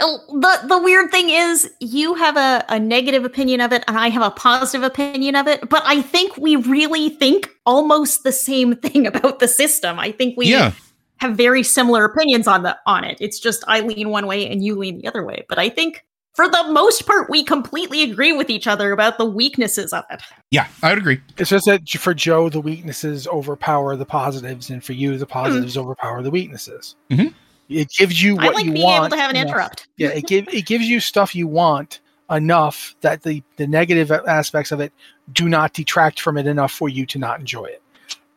the 0.00 0.60
the 0.66 0.78
weird 0.78 1.10
thing 1.10 1.30
is 1.30 1.70
you 1.80 2.14
have 2.14 2.36
a, 2.36 2.64
a 2.68 2.78
negative 2.80 3.24
opinion 3.24 3.60
of 3.60 3.72
it 3.72 3.84
and 3.86 3.98
i 3.98 4.08
have 4.08 4.22
a 4.22 4.30
positive 4.30 4.82
opinion 4.82 5.36
of 5.36 5.46
it 5.46 5.68
but 5.68 5.82
i 5.86 6.00
think 6.02 6.36
we 6.36 6.56
really 6.56 7.08
think 7.10 7.48
almost 7.66 8.22
the 8.24 8.32
same 8.32 8.74
thing 8.84 9.06
about 9.06 9.38
the 9.38 9.48
system 9.48 9.98
i 9.98 10.10
think 10.10 10.36
we 10.36 10.48
Yeah, 10.48 10.72
have 11.18 11.36
very 11.36 11.62
similar 11.62 12.04
opinions 12.06 12.46
on 12.46 12.62
the 12.62 12.76
on 12.86 13.04
it. 13.04 13.18
It's 13.20 13.38
just 13.38 13.62
I 13.68 13.80
lean 13.80 14.08
one 14.08 14.26
way 14.26 14.50
and 14.50 14.64
you 14.64 14.74
lean 14.74 14.98
the 14.98 15.06
other 15.06 15.22
way. 15.22 15.44
But 15.50 15.58
I 15.58 15.68
think 15.68 16.02
for 16.34 16.48
the 16.48 16.64
most 16.72 17.06
part 17.06 17.28
we 17.28 17.44
completely 17.44 18.02
agree 18.02 18.32
with 18.32 18.48
each 18.48 18.66
other 18.66 18.90
about 18.92 19.18
the 19.18 19.26
weaknesses 19.26 19.92
of 19.92 20.04
it. 20.10 20.22
yeah, 20.50 20.66
I 20.82 20.88
would 20.88 20.98
agree. 20.98 21.20
It's 21.36 21.50
just 21.50 21.66
that 21.66 21.86
for 21.90 22.14
Joe, 22.14 22.48
the 22.48 22.60
weaknesses 22.62 23.26
overpower 23.28 23.96
the 23.96 24.06
positives, 24.06 24.70
and 24.70 24.82
for 24.82 24.94
you, 24.94 25.18
the 25.18 25.26
positives 25.26 25.76
overpower 25.76 26.22
the 26.22 26.30
weaknesses. 26.30 26.96
Mhm. 27.10 27.34
It 27.70 27.88
gives 27.96 28.20
you 28.22 28.36
I 28.38 28.46
what 28.46 28.54
like 28.56 28.64
you 28.66 28.72
being 28.72 28.84
want. 28.84 29.04
able 29.04 29.16
to 29.16 29.22
have 29.22 29.30
an 29.30 29.36
enough- 29.36 29.50
interrupt. 29.50 29.88
Yeah, 29.96 30.08
it 30.08 30.26
give 30.26 30.48
it 30.52 30.66
gives 30.66 30.86
you 30.88 31.00
stuff 31.00 31.34
you 31.34 31.46
want 31.46 32.00
enough 32.30 32.94
that 33.00 33.22
the 33.22 33.42
the 33.56 33.66
negative 33.66 34.10
aspects 34.10 34.72
of 34.72 34.80
it 34.80 34.92
do 35.32 35.48
not 35.48 35.72
detract 35.72 36.20
from 36.20 36.36
it 36.36 36.46
enough 36.46 36.72
for 36.72 36.88
you 36.88 37.06
to 37.06 37.18
not 37.18 37.40
enjoy 37.40 37.64
it. 37.64 37.82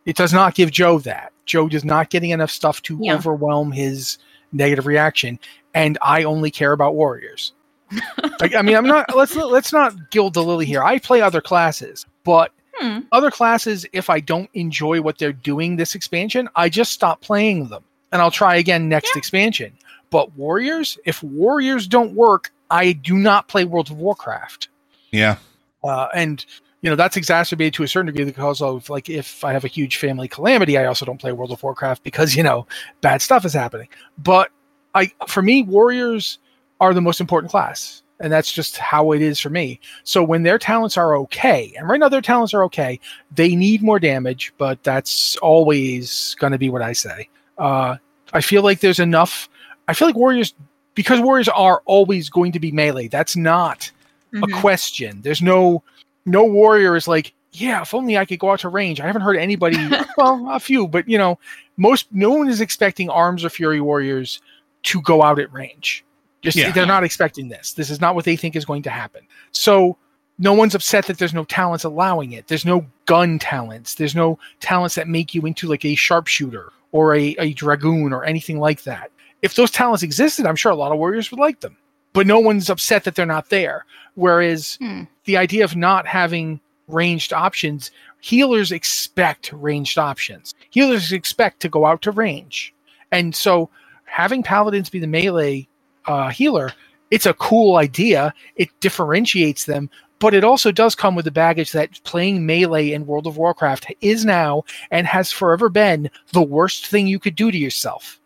It 0.05 0.15
does 0.15 0.33
not 0.33 0.55
give 0.55 0.71
Joe 0.71 0.99
that. 0.99 1.31
Joe 1.45 1.67
is 1.67 1.83
not 1.83 2.09
getting 2.09 2.29
enough 2.29 2.51
stuff 2.51 2.81
to 2.83 2.97
Yeah. 3.01 3.15
overwhelm 3.15 3.71
his 3.71 4.17
negative 4.51 4.85
reaction, 4.85 5.39
and 5.73 5.97
I 6.01 6.23
only 6.23 6.51
care 6.51 6.71
about 6.71 6.95
warriors. 6.95 7.53
like, 8.39 8.55
I 8.55 8.61
mean, 8.61 8.75
I'm 8.75 8.87
not. 8.87 9.15
Let's 9.15 9.35
let's 9.35 9.73
not 9.73 9.93
gild 10.11 10.33
the 10.35 10.43
lily 10.43 10.65
here. 10.65 10.83
I 10.83 10.99
play 10.99 11.21
other 11.21 11.41
classes, 11.41 12.05
but 12.23 12.51
Hmm. 12.79 13.01
other 13.11 13.29
classes, 13.29 13.85
if 13.93 14.09
I 14.09 14.19
don't 14.19 14.49
enjoy 14.55 14.99
what 15.01 15.19
they're 15.19 15.31
doing 15.31 15.75
this 15.75 15.93
expansion, 15.93 16.49
I 16.55 16.69
just 16.69 16.91
stop 16.91 17.21
playing 17.21 17.67
them 17.67 17.83
and 18.13 18.21
I'll 18.21 18.31
try 18.31 18.55
again 18.55 18.87
next 18.87 19.17
expansion. 19.17 19.73
But 20.09 20.33
Warriors, 20.37 20.97
if 21.03 21.21
Warriors 21.23 21.87
don't 21.87 22.13
work, 22.13 22.53
I 22.69 22.93
do 22.93 23.17
not 23.17 23.47
play 23.49 23.65
World 23.65 23.89
of 23.89 23.97
Warcraft. 23.97 24.69
Yeah, 25.11 25.37
Uh, 25.83 26.07
and 26.13 26.45
you 26.81 26.89
know 26.89 26.95
that's 26.95 27.17
exacerbated 27.17 27.73
to 27.75 27.83
a 27.83 27.87
certain 27.87 28.07
degree 28.07 28.25
because 28.25 28.61
of 28.61 28.89
like 28.89 29.09
if 29.09 29.43
I 29.43 29.51
have 29.51 29.65
a 29.65 29.67
huge 29.67 29.97
family 29.97 30.27
calamity, 30.27 30.77
I 30.77 30.85
also 30.85 31.05
don't 31.05 31.19
play 31.19 31.31
World 31.31 31.51
of 31.51 31.61
Warcraft 31.61 32.03
because 32.03 32.35
you 32.35 32.43
know 32.43 32.67
bad 33.01 33.21
stuff 33.21 33.45
is 33.45 33.53
happening. 33.53 33.89
But 34.17 34.49
I, 34.95 35.11
for 35.27 35.41
me, 35.41 35.63
Warriors 35.63 36.37
are 36.79 36.93
the 36.93 37.01
most 37.01 37.19
important 37.19 37.51
class, 37.51 38.03
and 38.19 38.31
that's 38.31 38.51
just 38.51 38.77
how 38.77 39.11
it 39.11 39.21
is 39.21 39.39
for 39.39 39.49
me. 39.49 39.79
So 40.03 40.23
when 40.23 40.43
their 40.43 40.59
talents 40.59 40.97
are 40.97 41.15
okay, 41.17 41.73
and 41.77 41.87
right 41.87 41.99
now 41.99 42.09
their 42.09 42.21
talents 42.21 42.53
are 42.53 42.63
okay, 42.65 42.99
they 43.31 43.55
need 43.55 43.81
more 43.81 43.99
damage, 43.99 44.53
but 44.57 44.83
that's 44.83 45.35
always 45.37 46.35
going 46.39 46.51
to 46.51 46.59
be 46.59 46.69
what 46.69 46.81
I 46.81 46.93
say. 46.93 47.29
Uh, 47.57 47.97
I 48.33 48.41
feel 48.41 48.61
like 48.63 48.79
there's 48.79 48.99
enough. 48.99 49.47
I 49.87 49.93
feel 49.93 50.07
like 50.07 50.15
Warriors, 50.15 50.53
because 50.95 51.19
Warriors 51.19 51.47
are 51.49 51.81
always 51.85 52.29
going 52.29 52.51
to 52.53 52.59
be 52.59 52.71
melee. 52.71 53.07
That's 53.07 53.35
not 53.35 53.91
Mhm. 54.33 54.43
a 54.43 54.59
question. 54.61 55.21
There's 55.21 55.41
no 55.41 55.83
no 56.25 56.43
warrior 56.45 56.95
is 56.95 57.07
like, 57.07 57.33
yeah, 57.51 57.81
if 57.81 57.93
only 57.93 58.17
I 58.17 58.23
could 58.25 58.39
go 58.39 58.51
out 58.51 58.59
to 58.61 58.69
range. 58.69 59.01
I 59.01 59.05
haven't 59.07 59.23
heard 59.23 59.35
anybody, 59.37 59.77
well, 60.17 60.47
a 60.49 60.59
few, 60.59 60.87
but 60.87 61.07
you 61.07 61.17
know, 61.17 61.37
most 61.77 62.07
no 62.11 62.29
one 62.31 62.47
is 62.47 62.61
expecting 62.61 63.09
arms 63.09 63.43
or 63.43 63.49
fury 63.49 63.81
warriors 63.81 64.41
to 64.83 65.01
go 65.01 65.21
out 65.21 65.39
at 65.39 65.51
range. 65.53 66.03
Just 66.41 66.57
Yeah. 66.57 66.71
they're 66.71 66.85
not 66.85 67.03
expecting 67.03 67.49
this. 67.49 67.73
This 67.73 67.89
is 67.89 68.01
not 68.01 68.15
what 68.15 68.25
they 68.25 68.35
think 68.35 68.55
is 68.55 68.65
going 68.65 68.83
to 68.83 68.89
happen. 68.89 69.21
So 69.51 69.97
no 70.39 70.53
one's 70.53 70.75
upset 70.75 71.05
that 71.07 71.17
there's 71.19 71.33
no 71.33 71.43
talents 71.45 71.83
allowing 71.83 72.31
it. 72.31 72.47
There's 72.47 72.65
no 72.65 72.85
gun 73.05 73.37
talents. 73.39 73.95
There's 73.95 74.15
no 74.15 74.39
talents 74.61 74.95
that 74.95 75.07
make 75.07 75.35
you 75.35 75.45
into 75.45 75.67
like 75.67 75.85
a 75.85 75.95
sharpshooter 75.95 76.71
or 76.93 77.15
a, 77.15 77.35
a 77.39 77.53
dragoon 77.55 78.13
or 78.13 78.25
anything 78.25 78.59
like 78.59 78.83
that. 78.85 79.11
If 79.43 79.55
those 79.55 79.71
talents 79.71 80.03
existed, 80.03 80.47
I'm 80.47 80.57
sure 80.57 80.73
a 80.73 80.77
lot 80.77 80.93
of 80.93 80.99
warriors 80.99 81.31
would 81.31 81.41
like 81.41 81.61
them. 81.61 81.77
But 82.13 82.27
no 82.27 82.39
one's 82.39 82.71
upset 82.71 83.05
that 83.05 83.15
they're 83.15 83.27
not 83.27 83.49
there. 83.51 83.85
Whereas 84.15 84.79
Hmm. 84.81 85.03
the 85.25 85.37
idea 85.37 85.65
of 85.65 85.75
not 85.77 86.07
having 86.07 86.61
ranged 86.89 87.33
options 87.33 87.91
healers 88.21 88.71
expect 88.73 89.53
ranged 89.53 89.99
options. 89.99 90.55
Healers 90.71 91.13
expect 91.13 91.61
to 91.61 91.69
go 91.69 91.85
out 91.87 92.03
to 92.03 92.11
range. 92.11 92.73
And 93.11 93.35
so 93.35 93.69
having 94.05 94.43
paladins 94.43 94.89
be 94.91 94.99
the 94.99 95.07
melee 95.07 95.69
uh, 96.07 96.29
healer, 96.31 96.71
it's 97.11 97.27
a 97.27 97.35
cool 97.35 97.77
idea. 97.77 98.33
It 98.57 98.69
differentiates 98.81 99.65
them, 99.65 99.89
but 100.19 100.33
it 100.33 100.43
also 100.43 100.71
does 100.71 100.95
come 100.95 101.15
with 101.15 101.25
the 101.25 101.31
baggage 101.31 101.71
that 101.71 102.01
playing 102.03 102.45
melee 102.45 102.91
in 102.91 103.05
World 103.05 103.27
of 103.27 103.37
Warcraft 103.37 103.93
is 104.01 104.25
now 104.25 104.63
and 104.91 105.05
has 105.07 105.31
forever 105.31 105.69
been 105.69 106.09
the 106.31 106.41
worst 106.41 106.87
thing 106.87 107.07
you 107.07 107.19
could 107.19 107.35
do 107.35 107.51
to 107.51 107.57
yourself. 107.57 108.19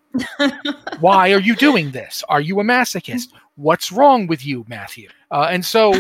Why 1.00 1.34
are 1.34 1.40
you 1.40 1.56
doing 1.56 1.92
this? 1.92 2.24
Are 2.30 2.42
you 2.42 2.60
a 2.60 2.64
masochist? 2.64 3.30
What's 3.56 3.92
wrong 3.92 4.28
with 4.28 4.46
you, 4.46 4.66
Matthew? 4.68 5.10
Uh, 5.32 5.48
and 5.50 5.66
so 5.66 5.94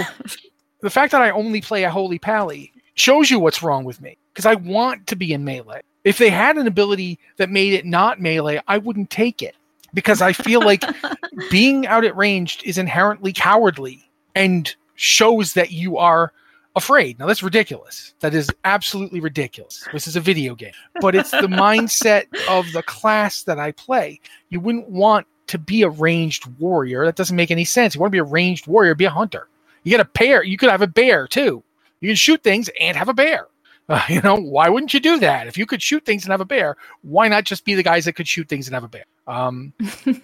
the 0.82 0.90
fact 0.90 1.12
that 1.12 1.22
I 1.22 1.32
only 1.32 1.62
play 1.62 1.84
a 1.84 1.90
Holy 1.90 2.20
Pally 2.20 2.72
shows 2.94 3.30
you 3.30 3.40
what's 3.40 3.64
wrong 3.64 3.84
with 3.84 4.02
me 4.02 4.18
because 4.34 4.46
I 4.46 4.56
want 4.56 5.08
to 5.08 5.16
be 5.16 5.34
in 5.34 5.44
melee. 5.44 5.82
If 6.04 6.18
they 6.18 6.30
had 6.30 6.58
an 6.58 6.68
ability 6.68 7.20
that 7.38 7.50
made 7.50 7.74
it 7.74 7.86
not 7.86 8.22
melee, 8.22 8.62
I 8.68 8.78
wouldn't 8.78 9.10
take 9.10 9.42
it 9.42 9.56
because 9.94 10.22
I 10.22 10.34
feel 10.34 10.62
like 10.62 10.84
being 11.52 11.88
out 11.88 12.06
at 12.06 12.16
ranged 12.16 12.64
is 12.64 12.78
inherently 12.78 13.34
cowardly 13.34 14.10
and 14.36 14.74
shows 14.98 15.54
that 15.54 15.72
you 15.72 15.98
are 15.98 16.34
afraid. 16.76 17.18
Now 17.18 17.26
that's 17.26 17.44
ridiculous. 17.44 18.14
That 18.20 18.34
is 18.34 18.50
absolutely 18.66 19.20
ridiculous. 19.20 19.88
This 19.94 20.08
is 20.08 20.16
a 20.16 20.22
video 20.22 20.54
game, 20.54 20.74
but 21.02 21.16
it's 21.16 21.32
the 21.32 21.38
mindset 21.48 22.26
of 22.50 22.72
the 22.74 22.84
class 22.84 23.44
that 23.44 23.60
I 23.60 23.72
play. 23.72 24.20
You 24.50 24.60
wouldn't 24.60 24.90
want 24.90 25.26
to 25.48 25.58
be 25.58 25.82
a 25.82 25.90
ranged 25.90 26.46
warrior. 26.60 27.06
That 27.06 27.16
doesn't 27.16 27.36
make 27.36 27.52
any 27.52 27.66
sense. 27.66 27.96
You 27.96 28.02
want 28.02 28.12
to 28.12 28.16
be 28.16 28.20
a 28.20 28.24
ranged 28.24 28.68
warrior, 28.68 28.94
be 28.96 29.06
a 29.06 29.10
hunter. 29.10 29.48
You 29.84 29.92
get 29.92 30.00
a 30.00 30.06
pair. 30.06 30.44
You 30.44 30.58
could 30.58 30.70
have 30.70 30.82
a 30.82 30.88
bear 30.88 31.28
too. 31.28 31.64
You 32.02 32.10
can 32.10 32.16
shoot 32.16 32.44
things 32.44 32.70
and 32.80 32.96
have 32.96 33.10
a 33.10 33.14
bear. 33.14 33.48
Uh, 33.90 34.02
you 34.10 34.20
know, 34.20 34.36
why 34.36 34.68
wouldn't 34.68 34.94
you 34.94 35.00
do 35.00 35.18
that? 35.18 35.48
If 35.48 35.58
you 35.58 35.66
could 35.66 35.82
shoot 35.82 36.04
things 36.04 36.26
and 36.26 36.32
have 36.34 36.42
a 36.42 36.46
bear, 36.46 36.76
why 37.04 37.30
not 37.30 37.46
just 37.46 37.64
be 37.64 37.74
the 37.74 37.82
guys 37.82 38.04
that 38.04 38.18
could 38.18 38.28
shoot 38.28 38.50
things 38.50 38.68
and 38.68 38.74
have 38.74 38.84
a 38.84 38.90
bear? 38.90 39.06
Um, 39.28 39.72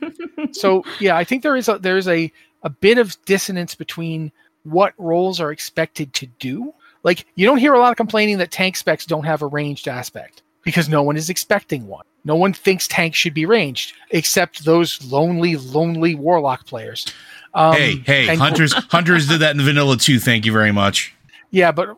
so 0.51 0.83
yeah, 0.99 1.15
I 1.15 1.23
think 1.23 1.43
there 1.43 1.55
is 1.55 1.69
a 1.69 1.79
there 1.79 1.95
is 1.97 2.09
a 2.09 2.29
a 2.63 2.69
bit 2.69 2.97
of 2.97 3.15
dissonance 3.23 3.73
between 3.73 4.33
what 4.63 4.93
roles 4.97 5.39
are 5.39 5.51
expected 5.51 6.13
to 6.15 6.25
do. 6.39 6.73
Like 7.03 7.25
you 7.35 7.45
don't 7.45 7.57
hear 7.57 7.73
a 7.73 7.79
lot 7.79 7.91
of 7.91 7.97
complaining 7.97 8.37
that 8.39 8.51
tank 8.51 8.75
specs 8.77 9.05
don't 9.05 9.25
have 9.25 9.41
a 9.41 9.47
ranged 9.47 9.87
aspect 9.87 10.41
because 10.63 10.87
no 10.87 11.03
one 11.03 11.17
is 11.17 11.29
expecting 11.29 11.87
one. 11.87 12.05
No 12.25 12.35
one 12.35 12.53
thinks 12.53 12.87
tanks 12.87 13.17
should 13.17 13.33
be 13.33 13.45
ranged 13.45 13.93
except 14.11 14.63
those 14.63 15.03
lonely, 15.11 15.57
lonely 15.57 16.15
warlock 16.15 16.65
players. 16.65 17.05
Um, 17.53 17.73
hey, 17.73 17.95
hey, 17.97 18.29
and- 18.29 18.39
hunters, 18.39 18.73
hunters 18.89 19.27
did 19.27 19.39
that 19.41 19.55
in 19.55 19.61
vanilla 19.61 19.97
too. 19.97 20.19
Thank 20.19 20.45
you 20.45 20.53
very 20.53 20.71
much. 20.71 21.13
Yeah, 21.51 21.71
but 21.71 21.97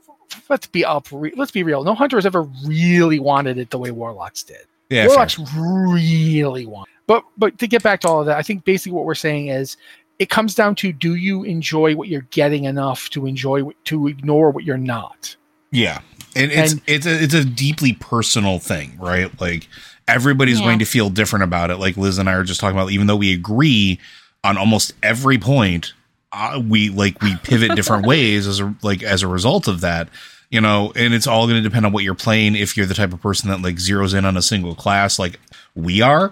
let's 0.49 0.67
be 0.67 0.83
up. 0.83 1.07
Re- 1.11 1.33
let's 1.37 1.51
be 1.51 1.63
real. 1.63 1.83
No 1.83 1.93
hunter 1.93 2.17
has 2.17 2.25
ever 2.25 2.43
really 2.65 3.19
wanted 3.19 3.57
it 3.57 3.69
the 3.69 3.77
way 3.77 3.91
warlocks 3.91 4.43
did. 4.43 4.65
Yeah, 4.89 5.03
fair. 5.03 5.09
warlocks 5.09 5.39
really 5.55 6.65
want. 6.65 6.89
But 7.07 7.23
but 7.37 7.57
to 7.59 7.67
get 7.67 7.83
back 7.83 8.01
to 8.01 8.07
all 8.09 8.19
of 8.19 8.25
that, 8.25 8.37
I 8.37 8.41
think 8.41 8.65
basically 8.65 8.93
what 8.93 9.05
we're 9.05 9.15
saying 9.15 9.47
is 9.47 9.77
it 10.19 10.29
comes 10.29 10.55
down 10.55 10.75
to 10.75 10.91
do 10.93 11.15
you 11.15 11.43
enjoy 11.43 11.95
what 11.95 12.07
you're 12.07 12.21
getting 12.31 12.63
enough 12.65 13.09
to 13.11 13.25
enjoy 13.25 13.63
to 13.85 14.07
ignore 14.07 14.51
what 14.51 14.63
you're 14.63 14.77
not. 14.77 15.35
Yeah, 15.71 15.99
and 16.35 16.51
it's 16.51 16.73
And- 16.73 16.81
it's 16.87 17.05
a 17.05 17.23
it's 17.23 17.33
a 17.33 17.43
deeply 17.45 17.93
personal 17.93 18.59
thing, 18.59 18.97
right? 18.99 19.29
Like 19.41 19.67
everybody's 20.07 20.59
Yeah. 20.59 20.65
going 20.67 20.79
to 20.79 20.85
feel 20.85 21.09
different 21.09 21.43
about 21.43 21.71
it. 21.71 21.77
Like 21.77 21.97
Liz 21.97 22.17
and 22.17 22.29
I 22.29 22.33
are 22.33 22.43
just 22.43 22.59
talking 22.59 22.77
about, 22.77 22.91
even 22.91 23.07
though 23.07 23.15
we 23.15 23.33
agree 23.33 23.99
on 24.43 24.57
almost 24.57 24.93
every 25.03 25.37
point, 25.37 25.93
uh, 26.31 26.61
we 26.65 26.89
like 26.89 27.21
we 27.21 27.35
pivot 27.37 27.75
different 27.75 28.05
ways 28.07 28.47
as 28.47 28.59
a 28.59 28.73
like 28.83 29.03
as 29.03 29.23
a 29.23 29.27
result 29.27 29.67
of 29.67 29.81
that. 29.81 30.07
You 30.55 30.61
know, 30.61 30.93
and 30.95 31.13
it's 31.13 31.27
all 31.27 31.47
going 31.47 31.61
to 31.61 31.69
depend 31.69 31.85
on 31.85 31.91
what 31.91 32.05
you're 32.05 32.15
playing. 32.15 32.55
If 32.55 32.77
you're 32.77 32.85
the 32.85 32.93
type 32.93 33.11
of 33.11 33.19
person 33.19 33.49
that 33.49 33.61
like 33.61 33.75
zeroes 33.75 34.17
in 34.17 34.23
on 34.23 34.37
a 34.37 34.41
single 34.41 34.73
class, 34.73 35.19
like 35.19 35.37
we 35.75 36.01
are. 36.01 36.31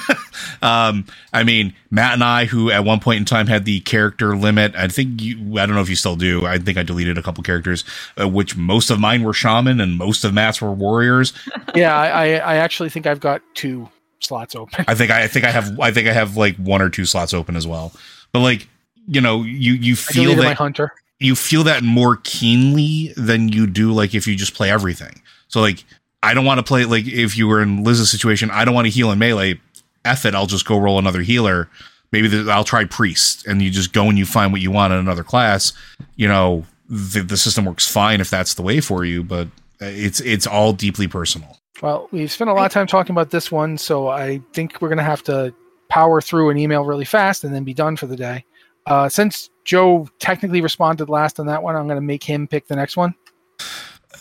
um, 0.62 1.06
I 1.32 1.44
mean, 1.44 1.72
Matt 1.88 2.14
and 2.14 2.24
I, 2.24 2.46
who 2.46 2.72
at 2.72 2.84
one 2.84 2.98
point 2.98 3.18
in 3.18 3.24
time 3.24 3.46
had 3.46 3.64
the 3.64 3.78
character 3.78 4.36
limit, 4.36 4.74
I 4.74 4.88
think 4.88 5.22
you, 5.22 5.58
I 5.60 5.66
don't 5.66 5.76
know 5.76 5.80
if 5.80 5.88
you 5.88 5.94
still 5.94 6.16
do. 6.16 6.44
I 6.44 6.58
think 6.58 6.76
I 6.76 6.82
deleted 6.82 7.18
a 7.18 7.22
couple 7.22 7.44
characters, 7.44 7.84
uh, 8.20 8.28
which 8.28 8.56
most 8.56 8.90
of 8.90 8.98
mine 8.98 9.22
were 9.22 9.32
shaman 9.32 9.80
and 9.80 9.96
most 9.96 10.24
of 10.24 10.34
Matt's 10.34 10.60
were 10.60 10.72
warriors. 10.72 11.32
yeah, 11.76 11.96
I, 11.96 12.38
I 12.38 12.56
actually 12.56 12.90
think 12.90 13.06
I've 13.06 13.20
got 13.20 13.42
two 13.54 13.88
slots 14.18 14.56
open. 14.56 14.84
I 14.88 14.96
think 14.96 15.12
I, 15.12 15.22
I 15.22 15.28
think 15.28 15.44
I 15.44 15.52
have 15.52 15.78
I 15.78 15.92
think 15.92 16.08
I 16.08 16.12
have 16.12 16.36
like 16.36 16.56
one 16.56 16.82
or 16.82 16.88
two 16.88 17.04
slots 17.04 17.32
open 17.32 17.54
as 17.54 17.64
well. 17.68 17.92
But 18.32 18.40
like 18.40 18.66
you 19.06 19.20
know, 19.20 19.44
you 19.44 19.74
you 19.74 19.94
feel 19.94 20.34
that 20.34 20.56
hunter. 20.56 20.92
You 21.22 21.36
feel 21.36 21.64
that 21.64 21.82
more 21.82 22.16
keenly 22.24 23.12
than 23.16 23.48
you 23.48 23.66
do 23.66 23.92
like 23.92 24.14
if 24.14 24.26
you 24.26 24.36
just 24.36 24.54
play 24.54 24.70
everything. 24.70 25.22
So 25.48 25.60
like 25.60 25.84
I 26.22 26.34
don't 26.34 26.44
want 26.44 26.58
to 26.58 26.62
play 26.62 26.84
like 26.84 27.06
if 27.06 27.36
you 27.36 27.48
were 27.48 27.60
in 27.62 27.84
Liz's 27.84 28.10
situation, 28.10 28.50
I 28.50 28.64
don't 28.64 28.74
want 28.74 28.86
to 28.86 28.90
heal 28.90 29.10
in 29.10 29.18
melee. 29.18 29.60
F 30.04 30.24
it, 30.24 30.34
I'll 30.34 30.46
just 30.46 30.66
go 30.66 30.78
roll 30.78 30.98
another 30.98 31.20
healer. 31.20 31.68
Maybe 32.10 32.28
the, 32.28 32.50
I'll 32.52 32.64
try 32.64 32.84
priest, 32.84 33.46
and 33.46 33.62
you 33.62 33.70
just 33.70 33.92
go 33.92 34.08
and 34.08 34.18
you 34.18 34.26
find 34.26 34.52
what 34.52 34.60
you 34.60 34.70
want 34.70 34.92
in 34.92 34.98
another 34.98 35.24
class. 35.24 35.72
You 36.16 36.28
know, 36.28 36.66
the, 36.88 37.22
the 37.22 37.38
system 37.38 37.64
works 37.64 37.90
fine 37.90 38.20
if 38.20 38.28
that's 38.28 38.54
the 38.54 38.62
way 38.62 38.80
for 38.80 39.04
you, 39.04 39.24
but 39.24 39.46
uh, 39.80 39.86
it's 39.86 40.20
it's 40.20 40.46
all 40.46 40.72
deeply 40.72 41.08
personal. 41.08 41.58
Well, 41.80 42.08
we've 42.12 42.30
spent 42.30 42.50
a 42.50 42.52
lot 42.52 42.66
of 42.66 42.72
time 42.72 42.86
talking 42.86 43.12
about 43.12 43.30
this 43.30 43.50
one, 43.50 43.78
so 43.78 44.08
I 44.08 44.40
think 44.52 44.80
we're 44.80 44.88
going 44.88 44.98
to 44.98 45.04
have 45.04 45.22
to 45.24 45.54
power 45.88 46.20
through 46.20 46.50
an 46.50 46.58
email 46.58 46.84
really 46.84 47.04
fast 47.04 47.44
and 47.44 47.54
then 47.54 47.64
be 47.64 47.74
done 47.74 47.96
for 47.96 48.06
the 48.06 48.16
day. 48.16 48.44
Uh, 48.86 49.08
since 49.08 49.50
Joe 49.64 50.08
technically 50.18 50.60
responded 50.60 51.08
last 51.08 51.38
on 51.38 51.46
that 51.46 51.62
one, 51.62 51.76
I'm 51.76 51.86
going 51.86 51.96
to 51.96 52.00
make 52.00 52.24
him 52.24 52.46
pick 52.46 52.66
the 52.66 52.76
next 52.76 52.96
one. 52.96 53.14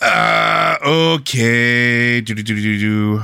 Uh, 0.02 0.78
okay. 0.86 2.22
Do, 2.22 2.34
do, 2.34 2.44
do, 2.44 2.56
do, 2.56 2.80
do. 2.80 3.24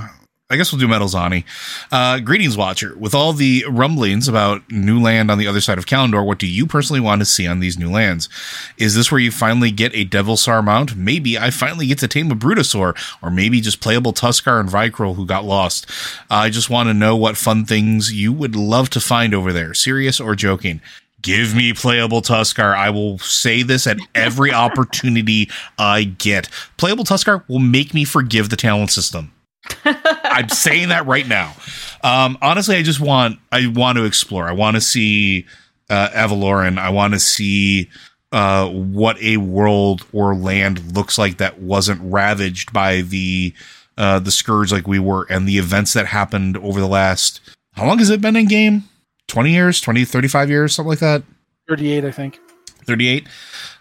I 0.49 0.55
guess 0.55 0.71
we'll 0.71 0.79
do 0.79 0.87
Metal 0.87 1.09
Zani. 1.09 1.43
Uh, 1.91 2.19
greetings, 2.19 2.55
Watcher. 2.55 2.97
With 2.97 3.13
all 3.13 3.33
the 3.33 3.65
rumblings 3.69 4.29
about 4.29 4.71
new 4.71 5.01
land 5.01 5.29
on 5.29 5.37
the 5.37 5.47
other 5.47 5.59
side 5.59 5.77
of 5.77 5.85
Kalimdor, 5.85 6.25
what 6.25 6.39
do 6.39 6.47
you 6.47 6.65
personally 6.65 7.01
want 7.01 7.19
to 7.19 7.25
see 7.25 7.45
on 7.45 7.59
these 7.59 7.77
new 7.77 7.91
lands? 7.91 8.29
Is 8.77 8.95
this 8.95 9.11
where 9.11 9.19
you 9.19 9.29
finally 9.29 9.71
get 9.71 9.93
a 9.93 10.05
Devilsaur 10.05 10.63
mount? 10.63 10.95
Maybe 10.95 11.37
I 11.37 11.49
finally 11.49 11.87
get 11.87 11.99
to 11.99 12.07
tame 12.07 12.31
a 12.31 12.35
Brutosaur, 12.35 12.95
or 13.21 13.29
maybe 13.29 13.59
just 13.59 13.81
playable 13.81 14.13
Tuskarr 14.13 14.61
and 14.61 14.69
Vrykul 14.69 15.15
who 15.15 15.25
got 15.25 15.43
lost. 15.43 15.85
I 16.29 16.49
just 16.49 16.69
want 16.69 16.87
to 16.87 16.93
know 16.93 17.17
what 17.17 17.35
fun 17.35 17.65
things 17.65 18.13
you 18.13 18.31
would 18.31 18.55
love 18.55 18.89
to 18.91 19.01
find 19.01 19.33
over 19.33 19.51
there, 19.51 19.73
serious 19.73 20.21
or 20.21 20.33
joking. 20.33 20.79
Give 21.27 21.53
me 21.53 21.73
playable 21.73 22.21
Tuskarr. 22.21 22.73
I 22.73 22.89
will 22.89 23.19
say 23.19 23.61
this 23.61 23.85
at 23.85 23.97
every 24.15 24.53
opportunity 24.53 25.49
I 25.77 26.05
get. 26.05 26.47
Playable 26.77 27.03
Tuskarr 27.03 27.43
will 27.49 27.59
make 27.59 27.93
me 27.93 28.05
forgive 28.05 28.49
the 28.49 28.55
talent 28.55 28.91
system. 28.91 29.33
I'm 29.83 30.47
saying 30.47 30.87
that 30.87 31.05
right 31.05 31.27
now. 31.27 31.53
Um, 32.01 32.37
honestly, 32.41 32.77
I 32.77 32.81
just 32.81 33.01
want 33.01 33.39
I 33.51 33.67
want 33.67 33.97
to 33.97 34.05
explore. 34.05 34.47
I 34.47 34.53
want 34.53 34.75
to 34.75 34.81
see 34.81 35.45
uh, 35.89 36.07
Avaloran. 36.11 36.77
I 36.77 36.91
want 36.91 37.13
to 37.13 37.19
see 37.19 37.89
uh, 38.31 38.69
what 38.69 39.21
a 39.21 39.35
world 39.35 40.05
or 40.13 40.33
land 40.33 40.95
looks 40.95 41.17
like 41.17 41.39
that 41.39 41.59
wasn't 41.59 41.99
ravaged 42.01 42.71
by 42.71 43.01
the 43.01 43.53
uh, 43.97 44.19
the 44.19 44.31
scourge 44.31 44.71
like 44.71 44.87
we 44.87 44.99
were, 44.99 45.27
and 45.29 45.45
the 45.45 45.57
events 45.57 45.91
that 45.91 46.05
happened 46.05 46.55
over 46.55 46.79
the 46.79 46.87
last. 46.87 47.41
How 47.73 47.85
long 47.85 47.97
has 47.99 48.09
it 48.09 48.21
been 48.21 48.37
in 48.37 48.47
game? 48.47 48.85
20 49.27 49.51
years, 49.51 49.81
20, 49.81 50.05
35 50.05 50.49
years, 50.49 50.75
something 50.75 50.89
like 50.89 50.99
that. 50.99 51.23
38, 51.67 52.05
I 52.05 52.11
think. 52.11 52.39
38 52.87 53.27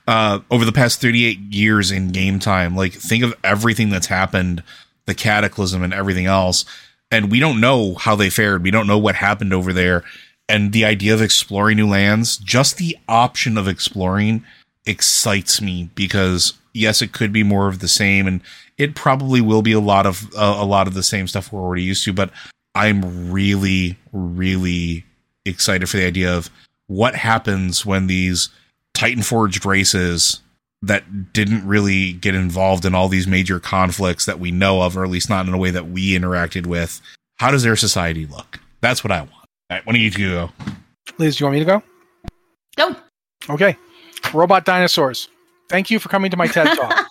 uh 0.09 0.40
over 0.51 0.64
the 0.64 0.72
past 0.72 1.01
38 1.01 1.38
years 1.38 1.90
in 1.90 2.09
game 2.09 2.38
time 2.38 2.76
like 2.76 2.92
think 2.92 3.24
of 3.24 3.32
everything 3.42 3.88
that's 3.88 4.09
happened 4.09 4.62
the 5.07 5.14
cataclysm 5.14 5.82
and 5.82 5.94
everything 5.94 6.26
else 6.26 6.64
and 7.11 7.30
we 7.30 7.38
don't 7.40 7.61
know 7.61 7.94
how 7.94 8.14
they 8.16 8.28
fared 8.28 8.62
we 8.62 8.70
don't 8.70 8.86
know 8.86 8.99
what 8.99 9.14
happened 9.14 9.55
over 9.55 9.72
there 9.72 10.05
and 10.49 10.72
the 10.72 10.84
idea 10.84 11.14
of 11.14 11.22
exploring 11.22 11.76
new 11.76 11.88
lands 11.88 12.36
just 12.36 12.76
the 12.76 12.97
option 13.09 13.57
of 13.57 13.68
exploring 13.68 14.44
excites 14.84 15.61
me 15.61 15.88
because 15.94 16.55
yes 16.74 17.01
it 17.01 17.12
could 17.12 17.32
be 17.32 17.42
more 17.42 17.68
of 17.68 17.78
the 17.78 17.88
same 17.88 18.26
and 18.26 18.40
it 18.76 18.94
probably 18.94 19.40
will 19.40 19.62
be 19.62 19.72
a 19.72 19.80
lot 19.80 20.05
of 20.05 20.24
uh, 20.36 20.57
a 20.59 20.64
lot 20.64 20.86
of 20.86 20.94
the 20.94 21.03
same 21.03 21.26
stuff 21.26 21.53
we're 21.53 21.62
already 21.62 21.82
used 21.82 22.05
to 22.05 22.12
but 22.12 22.30
i'm 22.74 23.30
really 23.32 23.97
really 24.12 25.05
excited 25.47 25.88
for 25.88 25.97
the 25.97 26.07
idea 26.07 26.34
of 26.34 26.51
what 26.86 27.14
happens 27.14 27.84
when 27.84 28.07
these 28.07 28.49
Titan 28.94 29.22
forged 29.22 29.66
races 29.66 30.40
that 30.82 31.32
didn't 31.32 31.66
really 31.66 32.12
get 32.12 32.34
involved 32.34 32.84
in 32.84 32.94
all 32.94 33.09
these 33.09 33.26
major 33.26 33.59
conflicts 33.59 34.26
that 34.26 34.38
we 34.38 34.51
know 34.51 34.82
of, 34.82 34.97
or 34.97 35.05
at 35.05 35.11
least 35.11 35.28
not 35.28 35.47
in 35.47 35.55
a 35.55 35.59
way 35.59 35.70
that 35.70 35.88
we 35.88 36.16
interacted 36.16 36.66
with. 36.66 37.01
How 37.36 37.51
does 37.51 37.62
their 37.62 37.76
society 37.76 38.26
look? 38.26 38.61
That's 38.80 39.03
what 39.03 39.11
I 39.11 39.20
want. 39.20 39.32
All 39.32 39.76
right, 39.76 39.86
when 39.86 39.94
do 39.94 40.01
you 40.01 40.11
two 40.11 40.30
go? 40.30 40.51
Liz, 41.18 41.36
do 41.36 41.42
you 41.42 41.47
want 41.47 41.55
me 41.55 41.61
to 41.61 41.64
go? 41.64 41.82
Go. 42.76 42.97
Okay. 43.51 43.76
Robot 44.32 44.64
dinosaurs. 44.64 45.28
Thank 45.68 45.90
you 45.90 45.99
for 45.99 46.09
coming 46.09 46.30
to 46.30 46.36
my 46.36 46.47
TED 46.47 46.76
Talk. 46.76 47.07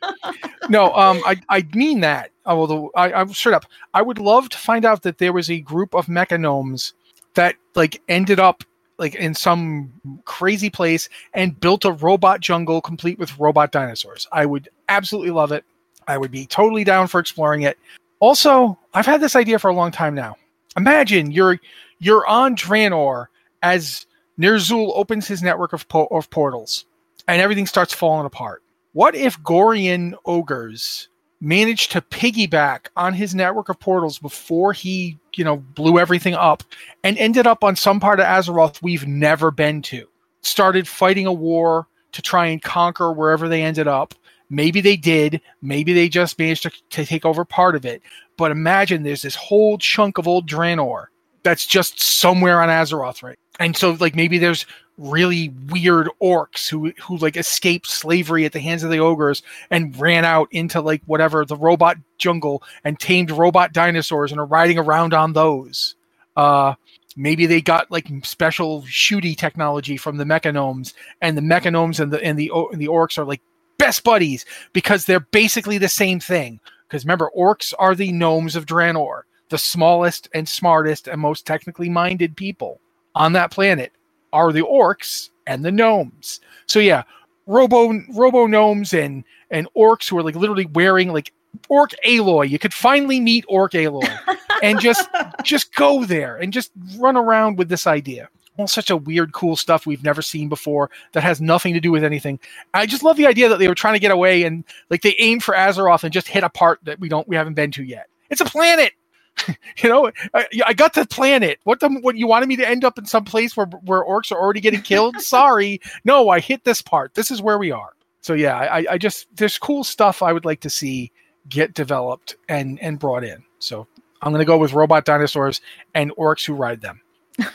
no, 0.68 0.94
um, 0.94 1.20
I, 1.26 1.40
I 1.48 1.66
mean 1.74 2.00
that. 2.00 2.30
Although 2.46 2.90
I, 2.96 3.12
I'm 3.12 3.32
straight 3.32 3.54
up, 3.54 3.66
I 3.94 4.02
would 4.02 4.18
love 4.18 4.48
to 4.48 4.58
find 4.58 4.84
out 4.84 5.02
that 5.02 5.18
there 5.18 5.32
was 5.32 5.50
a 5.50 5.60
group 5.60 5.94
of 5.94 6.06
mechagnomes 6.06 6.92
that 7.34 7.56
like 7.74 8.00
ended 8.08 8.40
up 8.40 8.64
like 8.98 9.14
in 9.14 9.34
some 9.34 9.92
crazy 10.24 10.70
place 10.70 11.08
and 11.34 11.58
built 11.58 11.84
a 11.84 11.92
robot 11.92 12.40
jungle 12.40 12.80
complete 12.80 13.18
with 13.18 13.38
robot 13.38 13.72
dinosaurs. 13.72 14.28
I 14.32 14.46
would 14.46 14.68
absolutely 14.88 15.30
love 15.30 15.52
it. 15.52 15.64
I 16.06 16.18
would 16.18 16.30
be 16.30 16.46
totally 16.46 16.84
down 16.84 17.08
for 17.08 17.20
exploring 17.20 17.62
it. 17.62 17.78
Also, 18.20 18.78
I've 18.94 19.06
had 19.06 19.20
this 19.20 19.34
idea 19.34 19.58
for 19.58 19.68
a 19.68 19.74
long 19.74 19.90
time 19.90 20.14
now. 20.14 20.36
Imagine 20.76 21.32
you're 21.32 21.60
you're 21.98 22.26
on 22.26 22.56
Draenor 22.56 23.26
as 23.62 24.06
Ner'zhul 24.38 24.92
opens 24.94 25.28
his 25.28 25.42
network 25.42 25.72
of, 25.72 25.86
po- 25.88 26.08
of 26.10 26.30
portals, 26.30 26.84
and 27.28 27.40
everything 27.40 27.66
starts 27.66 27.94
falling 27.94 28.26
apart. 28.26 28.62
What 28.92 29.14
if 29.14 29.38
Gorian 29.40 30.14
ogres 30.24 31.08
managed 31.42 31.90
to 31.90 32.00
piggyback 32.00 32.86
on 32.96 33.12
his 33.12 33.34
network 33.34 33.68
of 33.68 33.78
portals 33.80 34.18
before 34.18 34.72
he, 34.72 35.18
you 35.34 35.44
know, 35.44 35.56
blew 35.56 35.98
everything 35.98 36.34
up 36.34 36.62
and 37.02 37.18
ended 37.18 37.46
up 37.48 37.64
on 37.64 37.74
some 37.74 37.98
part 37.98 38.20
of 38.20 38.26
Azeroth 38.26 38.80
we've 38.80 39.06
never 39.06 39.50
been 39.50 39.82
to? 39.82 40.08
Started 40.42 40.86
fighting 40.86 41.26
a 41.26 41.32
war 41.32 41.88
to 42.12 42.22
try 42.22 42.46
and 42.46 42.62
conquer 42.62 43.12
wherever 43.12 43.48
they 43.48 43.62
ended 43.62 43.88
up. 43.88 44.14
Maybe 44.50 44.80
they 44.80 44.96
did. 44.96 45.40
Maybe 45.62 45.92
they 45.92 46.08
just 46.08 46.38
managed 46.38 46.62
to, 46.62 46.70
to 46.90 47.04
take 47.04 47.24
over 47.24 47.44
part 47.44 47.74
of 47.74 47.84
it. 47.84 48.02
But 48.36 48.52
imagine 48.52 49.02
there's 49.02 49.22
this 49.22 49.34
whole 49.34 49.78
chunk 49.78 50.18
of 50.18 50.28
old 50.28 50.48
Draenor 50.48 51.06
that's 51.42 51.66
just 51.66 52.00
somewhere 52.00 52.62
on 52.62 52.68
Azeroth, 52.68 53.22
right? 53.22 53.38
And 53.58 53.76
so, 53.76 53.96
like, 53.98 54.14
maybe 54.14 54.38
there's 54.38 54.64
really 54.98 55.48
weird 55.70 56.08
orcs 56.22 56.68
who 56.68 56.92
who 57.02 57.16
like 57.18 57.36
escaped 57.36 57.86
slavery 57.86 58.44
at 58.44 58.52
the 58.52 58.60
hands 58.60 58.82
of 58.82 58.90
the 58.90 58.98
ogres 58.98 59.42
and 59.70 59.98
ran 59.98 60.24
out 60.24 60.48
into 60.52 60.80
like 60.80 61.02
whatever 61.06 61.44
the 61.44 61.56
robot 61.56 61.96
jungle 62.18 62.62
and 62.84 62.98
tamed 63.00 63.30
robot 63.30 63.72
dinosaurs 63.72 64.30
and 64.30 64.40
are 64.40 64.46
riding 64.46 64.78
around 64.78 65.14
on 65.14 65.32
those. 65.32 65.96
Uh, 66.36 66.74
maybe 67.16 67.46
they 67.46 67.60
got 67.60 67.90
like 67.90 68.06
special 68.22 68.82
shooty 68.82 69.36
technology 69.36 69.96
from 69.96 70.16
the 70.18 70.24
mechagnomes, 70.24 70.94
and 71.20 71.36
the 71.36 71.42
mechagnomes 71.42 71.98
and 71.98 72.12
the 72.12 72.22
and 72.22 72.38
the 72.38 72.50
and 72.72 72.80
the 72.80 72.88
orcs 72.88 73.18
are 73.18 73.24
like 73.24 73.40
best 73.78 74.04
buddies 74.04 74.44
because 74.72 75.06
they're 75.06 75.20
basically 75.20 75.78
the 75.78 75.88
same 75.88 76.20
thing. 76.20 76.60
Because 76.88 77.04
remember, 77.04 77.30
orcs 77.36 77.72
are 77.78 77.94
the 77.94 78.12
gnomes 78.12 78.54
of 78.54 78.66
Draenor, 78.66 79.22
the 79.48 79.58
smallest 79.58 80.28
and 80.34 80.46
smartest 80.46 81.08
and 81.08 81.20
most 81.20 81.46
technically 81.46 81.88
minded 81.88 82.36
people 82.36 82.80
on 83.14 83.32
that 83.32 83.50
planet 83.50 83.92
are 84.32 84.52
the 84.52 84.62
orcs 84.62 85.30
and 85.46 85.64
the 85.64 85.72
gnomes. 85.72 86.40
So 86.66 86.78
yeah, 86.78 87.02
robo 87.46 88.00
robo 88.14 88.46
gnomes 88.46 88.92
and 88.94 89.24
and 89.50 89.68
orcs 89.76 90.08
who 90.08 90.18
are 90.18 90.22
like 90.22 90.36
literally 90.36 90.66
wearing 90.66 91.12
like 91.12 91.32
orc 91.68 91.92
Aloy. 92.06 92.48
You 92.48 92.58
could 92.58 92.74
finally 92.74 93.20
meet 93.20 93.44
orc 93.48 93.72
Aloy 93.72 94.18
and 94.62 94.80
just 94.80 95.08
just 95.42 95.74
go 95.74 96.04
there 96.04 96.36
and 96.36 96.52
just 96.52 96.70
run 96.98 97.16
around 97.16 97.58
with 97.58 97.68
this 97.68 97.86
idea. 97.86 98.28
All 98.58 98.68
such 98.68 98.90
a 98.90 98.96
weird, 98.98 99.32
cool 99.32 99.56
stuff 99.56 99.86
we've 99.86 100.04
never 100.04 100.20
seen 100.20 100.50
before 100.50 100.90
that 101.12 101.22
has 101.22 101.40
nothing 101.40 101.72
to 101.72 101.80
do 101.80 101.90
with 101.90 102.04
anything. 102.04 102.38
I 102.74 102.84
just 102.84 103.02
love 103.02 103.16
the 103.16 103.26
idea 103.26 103.48
that 103.48 103.58
they 103.58 103.66
were 103.66 103.74
trying 103.74 103.94
to 103.94 104.00
get 104.00 104.10
away 104.10 104.42
and 104.42 104.62
like 104.90 105.00
they 105.00 105.16
aimed 105.18 105.42
for 105.42 105.54
Azeroth 105.54 106.04
and 106.04 106.12
just 106.12 106.28
hit 106.28 106.44
a 106.44 106.50
part 106.50 106.78
that 106.82 107.00
we 107.00 107.08
don't 107.08 107.26
we 107.26 107.36
haven't 107.36 107.54
been 107.54 107.70
to 107.72 107.82
yet. 107.82 108.08
It's 108.28 108.40
a 108.40 108.46
planet. 108.46 108.92
you 109.48 109.88
know, 109.88 110.10
I, 110.34 110.46
I, 110.66 110.72
got 110.72 110.94
the 110.94 111.06
planet. 111.06 111.58
What 111.64 111.80
the 111.80 111.88
what 111.88 112.16
you 112.16 112.26
wanted 112.26 112.48
me 112.48 112.56
to 112.56 112.68
end 112.68 112.84
up 112.84 112.98
in 112.98 113.06
some 113.06 113.24
place 113.24 113.56
where 113.56 113.66
where 113.66 114.04
orcs 114.04 114.30
are 114.30 114.40
already 114.40 114.60
getting 114.60 114.82
killed? 114.82 115.16
Sorry, 115.20 115.80
no, 116.04 116.28
I 116.28 116.40
hit 116.40 116.64
this 116.64 116.82
part. 116.82 117.14
This 117.14 117.30
is 117.30 117.42
where 117.42 117.58
we 117.58 117.70
are. 117.70 117.94
So 118.20 118.34
yeah, 118.34 118.56
I, 118.56 118.84
I 118.90 118.98
just 118.98 119.26
there's 119.36 119.58
cool 119.58 119.84
stuff 119.84 120.22
I 120.22 120.32
would 120.32 120.44
like 120.44 120.60
to 120.60 120.70
see 120.70 121.10
get 121.48 121.74
developed 121.74 122.36
and 122.48 122.80
and 122.80 122.98
brought 122.98 123.24
in. 123.24 123.42
So 123.58 123.86
I'm 124.20 124.32
gonna 124.32 124.44
go 124.44 124.58
with 124.58 124.74
robot 124.74 125.04
dinosaurs 125.04 125.60
and 125.94 126.14
orcs 126.16 126.46
who 126.46 126.54
ride 126.54 126.80
them. 126.80 127.00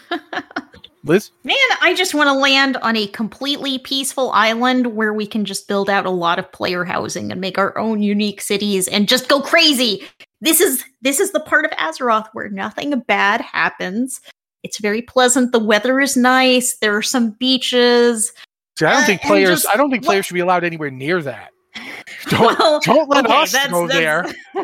Liz? 1.03 1.31
Man, 1.43 1.55
I 1.81 1.93
just 1.95 2.13
want 2.13 2.27
to 2.27 2.33
land 2.33 2.77
on 2.77 2.95
a 2.97 3.07
completely 3.07 3.79
peaceful 3.79 4.31
island 4.31 4.87
where 4.87 5.13
we 5.13 5.25
can 5.25 5.45
just 5.45 5.67
build 5.67 5.89
out 5.89 6.05
a 6.05 6.11
lot 6.11 6.37
of 6.37 6.51
player 6.51 6.83
housing 6.83 7.31
and 7.31 7.39
make 7.39 7.57
our 7.57 7.77
own 7.77 8.01
unique 8.01 8.41
cities 8.41 8.87
and 8.87 9.07
just 9.07 9.29
go 9.29 9.41
crazy. 9.41 10.03
This 10.41 10.61
is 10.61 10.83
this 11.01 11.19
is 11.19 11.31
the 11.31 11.39
part 11.39 11.65
of 11.65 11.71
Azeroth 11.71 12.27
where 12.33 12.49
nothing 12.49 12.97
bad 13.07 13.41
happens. 13.41 14.21
It's 14.63 14.79
very 14.79 15.01
pleasant. 15.01 15.51
The 15.51 15.59
weather 15.59 15.99
is 15.99 16.17
nice. 16.17 16.77
There 16.77 16.95
are 16.95 17.01
some 17.01 17.31
beaches. 17.31 18.33
See, 18.77 18.85
I 18.85 18.91
don't 18.91 19.03
uh, 19.03 19.05
think 19.05 19.21
players. 19.21 19.61
Just, 19.61 19.67
I 19.73 19.77
don't 19.77 19.89
think 19.89 20.03
players 20.03 20.25
should 20.25 20.33
be 20.33 20.41
allowed 20.41 20.63
anywhere 20.63 20.91
near 20.91 21.21
that. 21.21 21.51
Don't 22.29 22.57
well, 22.59 22.79
don't 22.79 23.07
let 23.07 23.25
okay, 23.25 23.35
us 23.35 23.51
that's, 23.51 23.71
go 23.71 23.87
that's, 23.87 23.99
there. 23.99 24.25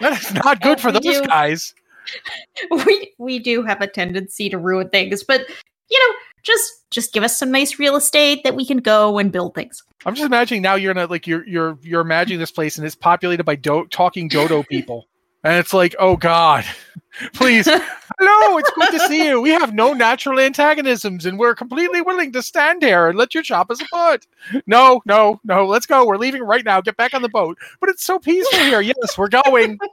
that 0.00 0.20
is 0.20 0.34
not 0.34 0.60
good 0.60 0.80
for 0.80 0.90
those 0.90 1.02
do, 1.02 1.22
guys. 1.24 1.74
We 2.86 3.14
we 3.18 3.38
do 3.38 3.62
have 3.62 3.80
a 3.80 3.86
tendency 3.86 4.48
to 4.50 4.58
ruin 4.58 4.88
things, 4.88 5.22
but 5.22 5.42
you 5.88 5.98
know, 5.98 6.14
just 6.48 6.90
just 6.90 7.12
give 7.12 7.22
us 7.22 7.38
some 7.38 7.52
nice 7.52 7.78
real 7.78 7.94
estate 7.94 8.42
that 8.42 8.56
we 8.56 8.66
can 8.66 8.78
go 8.78 9.18
and 9.18 9.30
build 9.30 9.54
things. 9.54 9.82
I'm 10.06 10.14
just 10.14 10.26
imagining 10.26 10.62
now 10.62 10.74
you're 10.74 10.90
in 10.90 10.98
a 10.98 11.06
like 11.06 11.26
you're 11.26 11.46
you're 11.46 11.78
you're 11.82 12.00
imagining 12.00 12.40
this 12.40 12.50
place 12.50 12.78
and 12.78 12.86
it's 12.86 12.96
populated 12.96 13.44
by 13.44 13.54
do- 13.54 13.86
talking 13.90 14.28
dodo 14.28 14.62
people. 14.70 15.06
And 15.44 15.54
it's 15.54 15.72
like, 15.72 15.94
oh 16.00 16.16
God, 16.16 16.64
please. 17.34 17.66
Hello, 17.66 18.58
it's 18.58 18.70
good 18.70 18.90
to 18.90 18.98
see 19.06 19.28
you. 19.28 19.40
We 19.40 19.50
have 19.50 19.72
no 19.72 19.92
natural 19.92 20.40
antagonisms 20.40 21.26
and 21.26 21.38
we're 21.38 21.54
completely 21.54 22.00
willing 22.02 22.32
to 22.32 22.42
stand 22.42 22.82
here 22.82 23.06
and 23.06 23.16
let 23.16 23.36
you 23.36 23.42
chop 23.44 23.70
us 23.70 23.80
apart. 23.80 24.26
No, 24.66 25.00
no, 25.06 25.40
no, 25.44 25.64
let's 25.64 25.86
go. 25.86 26.04
We're 26.04 26.16
leaving 26.16 26.42
right 26.42 26.64
now. 26.64 26.80
Get 26.80 26.96
back 26.96 27.14
on 27.14 27.22
the 27.22 27.28
boat. 27.28 27.56
But 27.78 27.88
it's 27.88 28.04
so 28.04 28.18
peaceful 28.18 28.58
here. 28.58 28.80
Yes, 28.80 29.16
we're 29.16 29.28
going. 29.28 29.78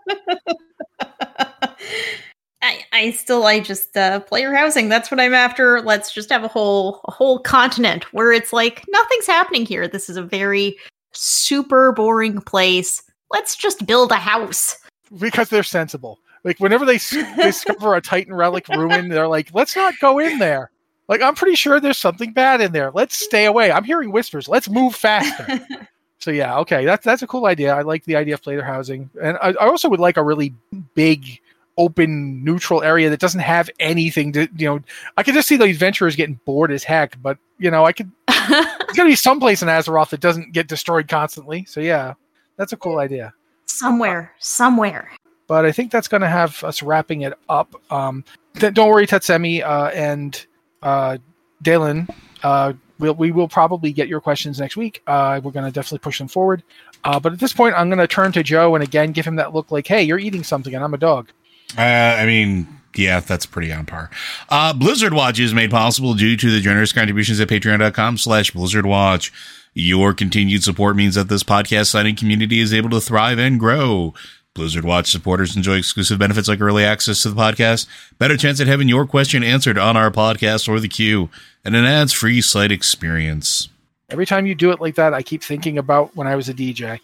I, 2.66 2.84
I 2.94 3.12
still 3.12 3.46
I 3.46 3.60
just 3.60 3.96
uh, 3.96 4.22
player 4.22 4.52
housing. 4.52 4.90
That's 4.90 5.12
what 5.12 5.20
I'm 5.20 5.36
after. 5.36 5.82
Let's 5.82 6.12
just 6.12 6.32
have 6.32 6.44
a 6.44 6.48
whole 6.48 7.02
a 7.06 7.12
whole 7.12 7.38
continent 7.38 8.12
where 8.12 8.32
it's 8.32 8.52
like 8.52 8.84
nothing's 8.90 9.28
happening 9.28 9.68
here. 9.68 9.88
This 9.88 10.10
is 10.10 10.18
a 10.18 10.24
very 10.24 10.76
super 11.12 11.92
boring 11.92 12.42
place. 12.42 13.04
Let's 13.32 13.56
just 13.56 13.86
build 13.86 14.12
a 14.12 14.16
house 14.16 14.78
because 15.20 15.50
they're 15.50 15.62
sensible. 15.62 16.18
Like 16.44 16.60
whenever 16.60 16.86
they 16.86 16.98
discover 17.36 17.96
a 17.96 18.02
Titan 18.02 18.34
relic 18.34 18.68
ruin, 18.68 19.10
they're 19.10 19.28
like, 19.28 19.54
"Let's 19.54 19.76
not 19.76 19.94
go 20.02 20.18
in 20.18 20.40
there." 20.40 20.72
Like 21.08 21.22
I'm 21.22 21.36
pretty 21.36 21.56
sure 21.56 21.80
there's 21.80 22.00
something 22.00 22.34
bad 22.34 22.62
in 22.62 22.72
there. 22.72 22.90
Let's 22.92 23.16
stay 23.16 23.46
away. 23.46 23.72
I'm 23.72 23.84
hearing 23.84 24.12
whispers. 24.12 24.48
Let's 24.48 24.70
move 24.70 24.96
faster. 24.96 25.62
so 26.18 26.32
yeah, 26.32 26.58
okay, 26.60 26.84
that's 26.84 27.06
that's 27.06 27.22
a 27.22 27.28
cool 27.28 27.46
idea. 27.46 27.76
I 27.76 27.84
like 27.84 28.06
the 28.06 28.16
idea 28.16 28.34
of 28.34 28.42
player 28.42 28.64
housing, 28.64 29.12
and 29.22 29.38
I, 29.38 29.50
I 29.50 29.68
also 29.68 29.88
would 29.88 30.00
like 30.00 30.18
a 30.18 30.24
really 30.24 30.52
big 30.96 31.40
open 31.78 32.44
neutral 32.44 32.82
area 32.84 33.10
that 33.10 33.20
doesn't 33.20 33.42
have 33.42 33.70
anything 33.80 34.32
to 34.32 34.48
you 34.58 34.68
know 34.68 34.80
i 35.18 35.24
could 35.24 35.34
just 35.34 35.48
see 35.48 35.58
the 35.58 35.66
adventurers 35.66 36.16
getting 36.16 36.40
bored 36.46 36.72
as 36.72 36.84
heck 36.84 37.22
but 37.22 37.38
you 37.60 37.70
know 37.70 37.86
i 37.86 37.92
could 37.92 38.10
there's 38.28 38.96
gonna 38.96 39.10
be 39.10 39.16
some 39.16 39.40
place 39.40 39.62
in 39.62 39.68
azeroth 39.68 40.10
that 40.10 40.22
doesn't 40.22 40.54
get 40.54 40.68
destroyed 40.68 41.08
constantly 41.08 41.66
so 41.66 41.80
yeah 41.80 42.14
that's 42.58 42.74
a 42.74 42.78
cool 42.78 43.00
idea. 43.00 43.34
Somewhere 43.66 44.32
somewhere. 44.40 45.12
But 45.48 45.66
i 45.66 45.72
think 45.72 45.92
that's 45.92 46.08
gonna 46.08 46.30
have 46.30 46.64
us 46.64 46.82
wrapping 46.82 47.22
it 47.22 47.34
up. 47.50 47.76
Um 47.92 48.24
th- 48.56 48.74
don't 48.74 48.90
worry 48.90 49.08
tatsemi 49.08 49.64
uh, 49.64 49.92
and 49.94 50.46
uh 50.82 51.18
dalen 51.62 52.08
uh 52.44 52.74
we'll, 53.00 53.16
we 53.16 53.32
will 53.32 53.48
probably 53.48 53.92
get 53.92 54.08
your 54.08 54.22
questions 54.22 54.60
next 54.60 54.78
week. 54.78 55.02
Uh 55.08 55.42
we're 55.44 55.52
gonna 55.52 55.72
definitely 55.72 56.00
push 56.00 56.18
them 56.18 56.28
forward. 56.28 56.64
Uh, 57.04 57.20
but 57.20 57.32
at 57.32 57.40
this 57.40 57.54
point, 57.54 57.76
I'm 57.78 57.88
going 57.88 58.00
to 58.00 58.08
turn 58.08 58.32
to 58.32 58.42
Joe 58.42 58.74
and 58.74 58.84
again 58.84 59.12
give 59.12 59.28
him 59.28 59.36
that 59.36 59.54
look 59.54 59.72
like, 59.72 59.86
hey, 59.86 60.02
you're 60.02 60.18
eating 60.18 60.44
something 60.44 60.74
and 60.74 60.84
I'm 60.84 60.96
a 60.96 60.98
dog. 60.98 61.30
Uh, 61.78 61.82
I 61.82 62.26
mean, 62.26 62.68
yeah, 62.96 63.20
that's 63.20 63.46
pretty 63.46 63.72
on 63.72 63.86
par. 63.86 64.10
Uh, 64.50 64.74
Blizzard 64.74 65.14
Watch 65.14 65.40
is 65.40 65.54
made 65.54 65.72
possible 65.72 66.14
due 66.14 66.38
to 66.38 66.52
the 66.52 66.62
generous 66.62 66.94
contributions 66.94 67.40
at 67.40 67.48
patreon.com 67.48 68.18
slash 68.18 68.52
Blizzard 68.52 68.86
Watch. 68.86 69.32
Your 69.74 70.14
continued 70.14 70.64
support 70.64 70.96
means 70.96 71.16
that 71.16 71.28
this 71.28 71.44
podcast 71.44 71.88
signing 71.88 72.16
community 72.16 72.60
is 72.60 72.74
able 72.74 72.90
to 72.92 73.02
thrive 73.02 73.40
and 73.40 73.60
grow. 73.60 74.14
Blizzard 74.54 74.86
Watch 74.86 75.12
supporters 75.12 75.58
enjoy 75.58 75.76
exclusive 75.76 76.18
benefits 76.18 76.48
like 76.48 76.62
early 76.62 76.86
access 76.86 77.22
to 77.24 77.30
the 77.30 77.36
podcast, 77.36 77.88
better 78.18 78.38
chance 78.38 78.62
at 78.62 78.68
having 78.68 78.88
your 78.88 79.06
question 79.06 79.44
answered 79.44 79.78
on 79.78 79.98
our 79.98 80.10
podcast 80.10 80.70
or 80.70 80.80
the 80.80 80.88
queue, 80.88 81.30
and 81.66 81.76
an 81.76 81.84
ads 81.84 82.14
free 82.14 82.40
site 82.40 82.72
experience. 82.72 83.68
Every 84.10 84.26
time 84.26 84.46
you 84.46 84.56
do 84.56 84.72
it 84.72 84.80
like 84.80 84.96
that, 84.96 85.14
I 85.14 85.24
keep 85.24 85.44
thinking 85.44 85.78
about 85.78 86.16
when 86.16 86.26
I 86.26 86.38
was 86.38 86.48
a 86.48 86.54
DJ. 86.54 87.02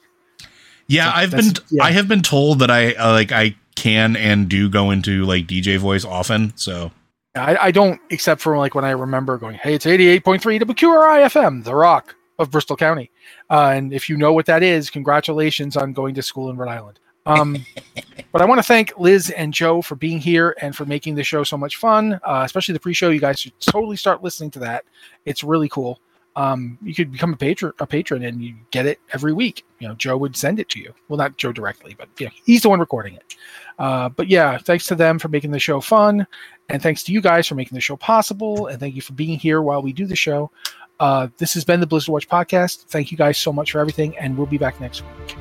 Yeah, 0.87 1.11
so 1.11 1.17
I've 1.17 1.31
been 1.31 1.53
yeah. 1.71 1.83
I 1.83 1.91
have 1.91 2.07
been 2.07 2.21
told 2.21 2.59
that 2.59 2.71
I 2.71 2.93
uh, 2.93 3.11
like 3.11 3.33
I 3.33 3.55
can 3.81 4.15
and 4.15 4.47
do 4.47 4.69
go 4.69 4.91
into 4.91 5.25
like 5.25 5.47
DJ 5.47 5.77
voice 5.77 6.05
often. 6.05 6.53
So 6.55 6.91
I, 7.35 7.57
I 7.59 7.71
don't, 7.71 7.99
except 8.11 8.39
for 8.39 8.57
like 8.57 8.75
when 8.75 8.85
I 8.85 8.91
remember 8.91 9.37
going, 9.37 9.55
"Hey, 9.55 9.73
it's 9.73 9.85
eighty 9.85 10.07
eight 10.07 10.23
point 10.23 10.41
three 10.41 10.59
WQRI 10.59 11.25
FM, 11.25 11.63
the 11.63 11.75
Rock 11.75 12.15
of 12.37 12.51
Bristol 12.51 12.77
County." 12.77 13.09
Uh, 13.49 13.73
and 13.75 13.91
if 13.91 14.07
you 14.07 14.17
know 14.17 14.33
what 14.33 14.45
that 14.45 14.61
is, 14.61 14.89
congratulations 14.89 15.75
on 15.75 15.93
going 15.93 16.13
to 16.15 16.21
school 16.21 16.49
in 16.49 16.57
Rhode 16.57 16.69
Island. 16.69 16.99
Um, 17.25 17.65
but 18.31 18.41
I 18.41 18.45
want 18.45 18.59
to 18.59 18.63
thank 18.63 18.97
Liz 18.99 19.31
and 19.31 19.51
Joe 19.51 19.81
for 19.81 19.95
being 19.95 20.19
here 20.19 20.55
and 20.61 20.75
for 20.75 20.85
making 20.85 21.15
the 21.15 21.23
show 21.23 21.43
so 21.43 21.57
much 21.57 21.77
fun, 21.77 22.19
uh, 22.23 22.43
especially 22.45 22.73
the 22.73 22.79
pre-show. 22.79 23.09
You 23.09 23.19
guys 23.19 23.39
should 23.39 23.59
totally 23.59 23.97
start 23.97 24.23
listening 24.23 24.51
to 24.51 24.59
that. 24.59 24.85
It's 25.25 25.43
really 25.43 25.69
cool 25.69 25.99
um, 26.35 26.77
you 26.81 26.93
could 26.93 27.11
become 27.11 27.33
a 27.33 27.37
patron, 27.37 27.73
a 27.79 27.85
patron, 27.85 28.23
and 28.23 28.41
you 28.41 28.55
get 28.71 28.85
it 28.85 28.99
every 29.13 29.33
week. 29.33 29.65
You 29.79 29.87
know, 29.87 29.95
Joe 29.95 30.17
would 30.17 30.35
send 30.35 30.59
it 30.59 30.69
to 30.69 30.79
you. 30.79 30.93
Well, 31.07 31.17
not 31.17 31.37
Joe 31.37 31.51
directly, 31.51 31.95
but 31.97 32.07
yeah, 32.19 32.29
he's 32.45 32.61
the 32.61 32.69
one 32.69 32.79
recording 32.79 33.15
it. 33.15 33.35
Uh, 33.79 34.09
but 34.09 34.27
yeah, 34.27 34.57
thanks 34.57 34.85
to 34.87 34.95
them 34.95 35.19
for 35.19 35.27
making 35.27 35.51
the 35.51 35.59
show 35.59 35.81
fun, 35.81 36.25
and 36.69 36.81
thanks 36.81 37.03
to 37.03 37.11
you 37.11 37.21
guys 37.21 37.47
for 37.47 37.55
making 37.55 37.75
the 37.75 37.81
show 37.81 37.97
possible, 37.97 38.67
and 38.67 38.79
thank 38.79 38.95
you 38.95 39.01
for 39.01 39.13
being 39.13 39.37
here 39.37 39.61
while 39.61 39.81
we 39.81 39.91
do 39.91 40.05
the 40.05 40.15
show. 40.15 40.51
Uh, 40.99 41.27
this 41.37 41.53
has 41.53 41.65
been 41.65 41.79
the 41.79 41.87
Blizzard 41.87 42.13
Watch 42.13 42.29
podcast. 42.29 42.85
Thank 42.85 43.11
you 43.11 43.17
guys 43.17 43.37
so 43.37 43.51
much 43.51 43.71
for 43.71 43.79
everything, 43.79 44.17
and 44.17 44.37
we'll 44.37 44.47
be 44.47 44.59
back 44.59 44.79
next 44.79 45.01
week. 45.01 45.40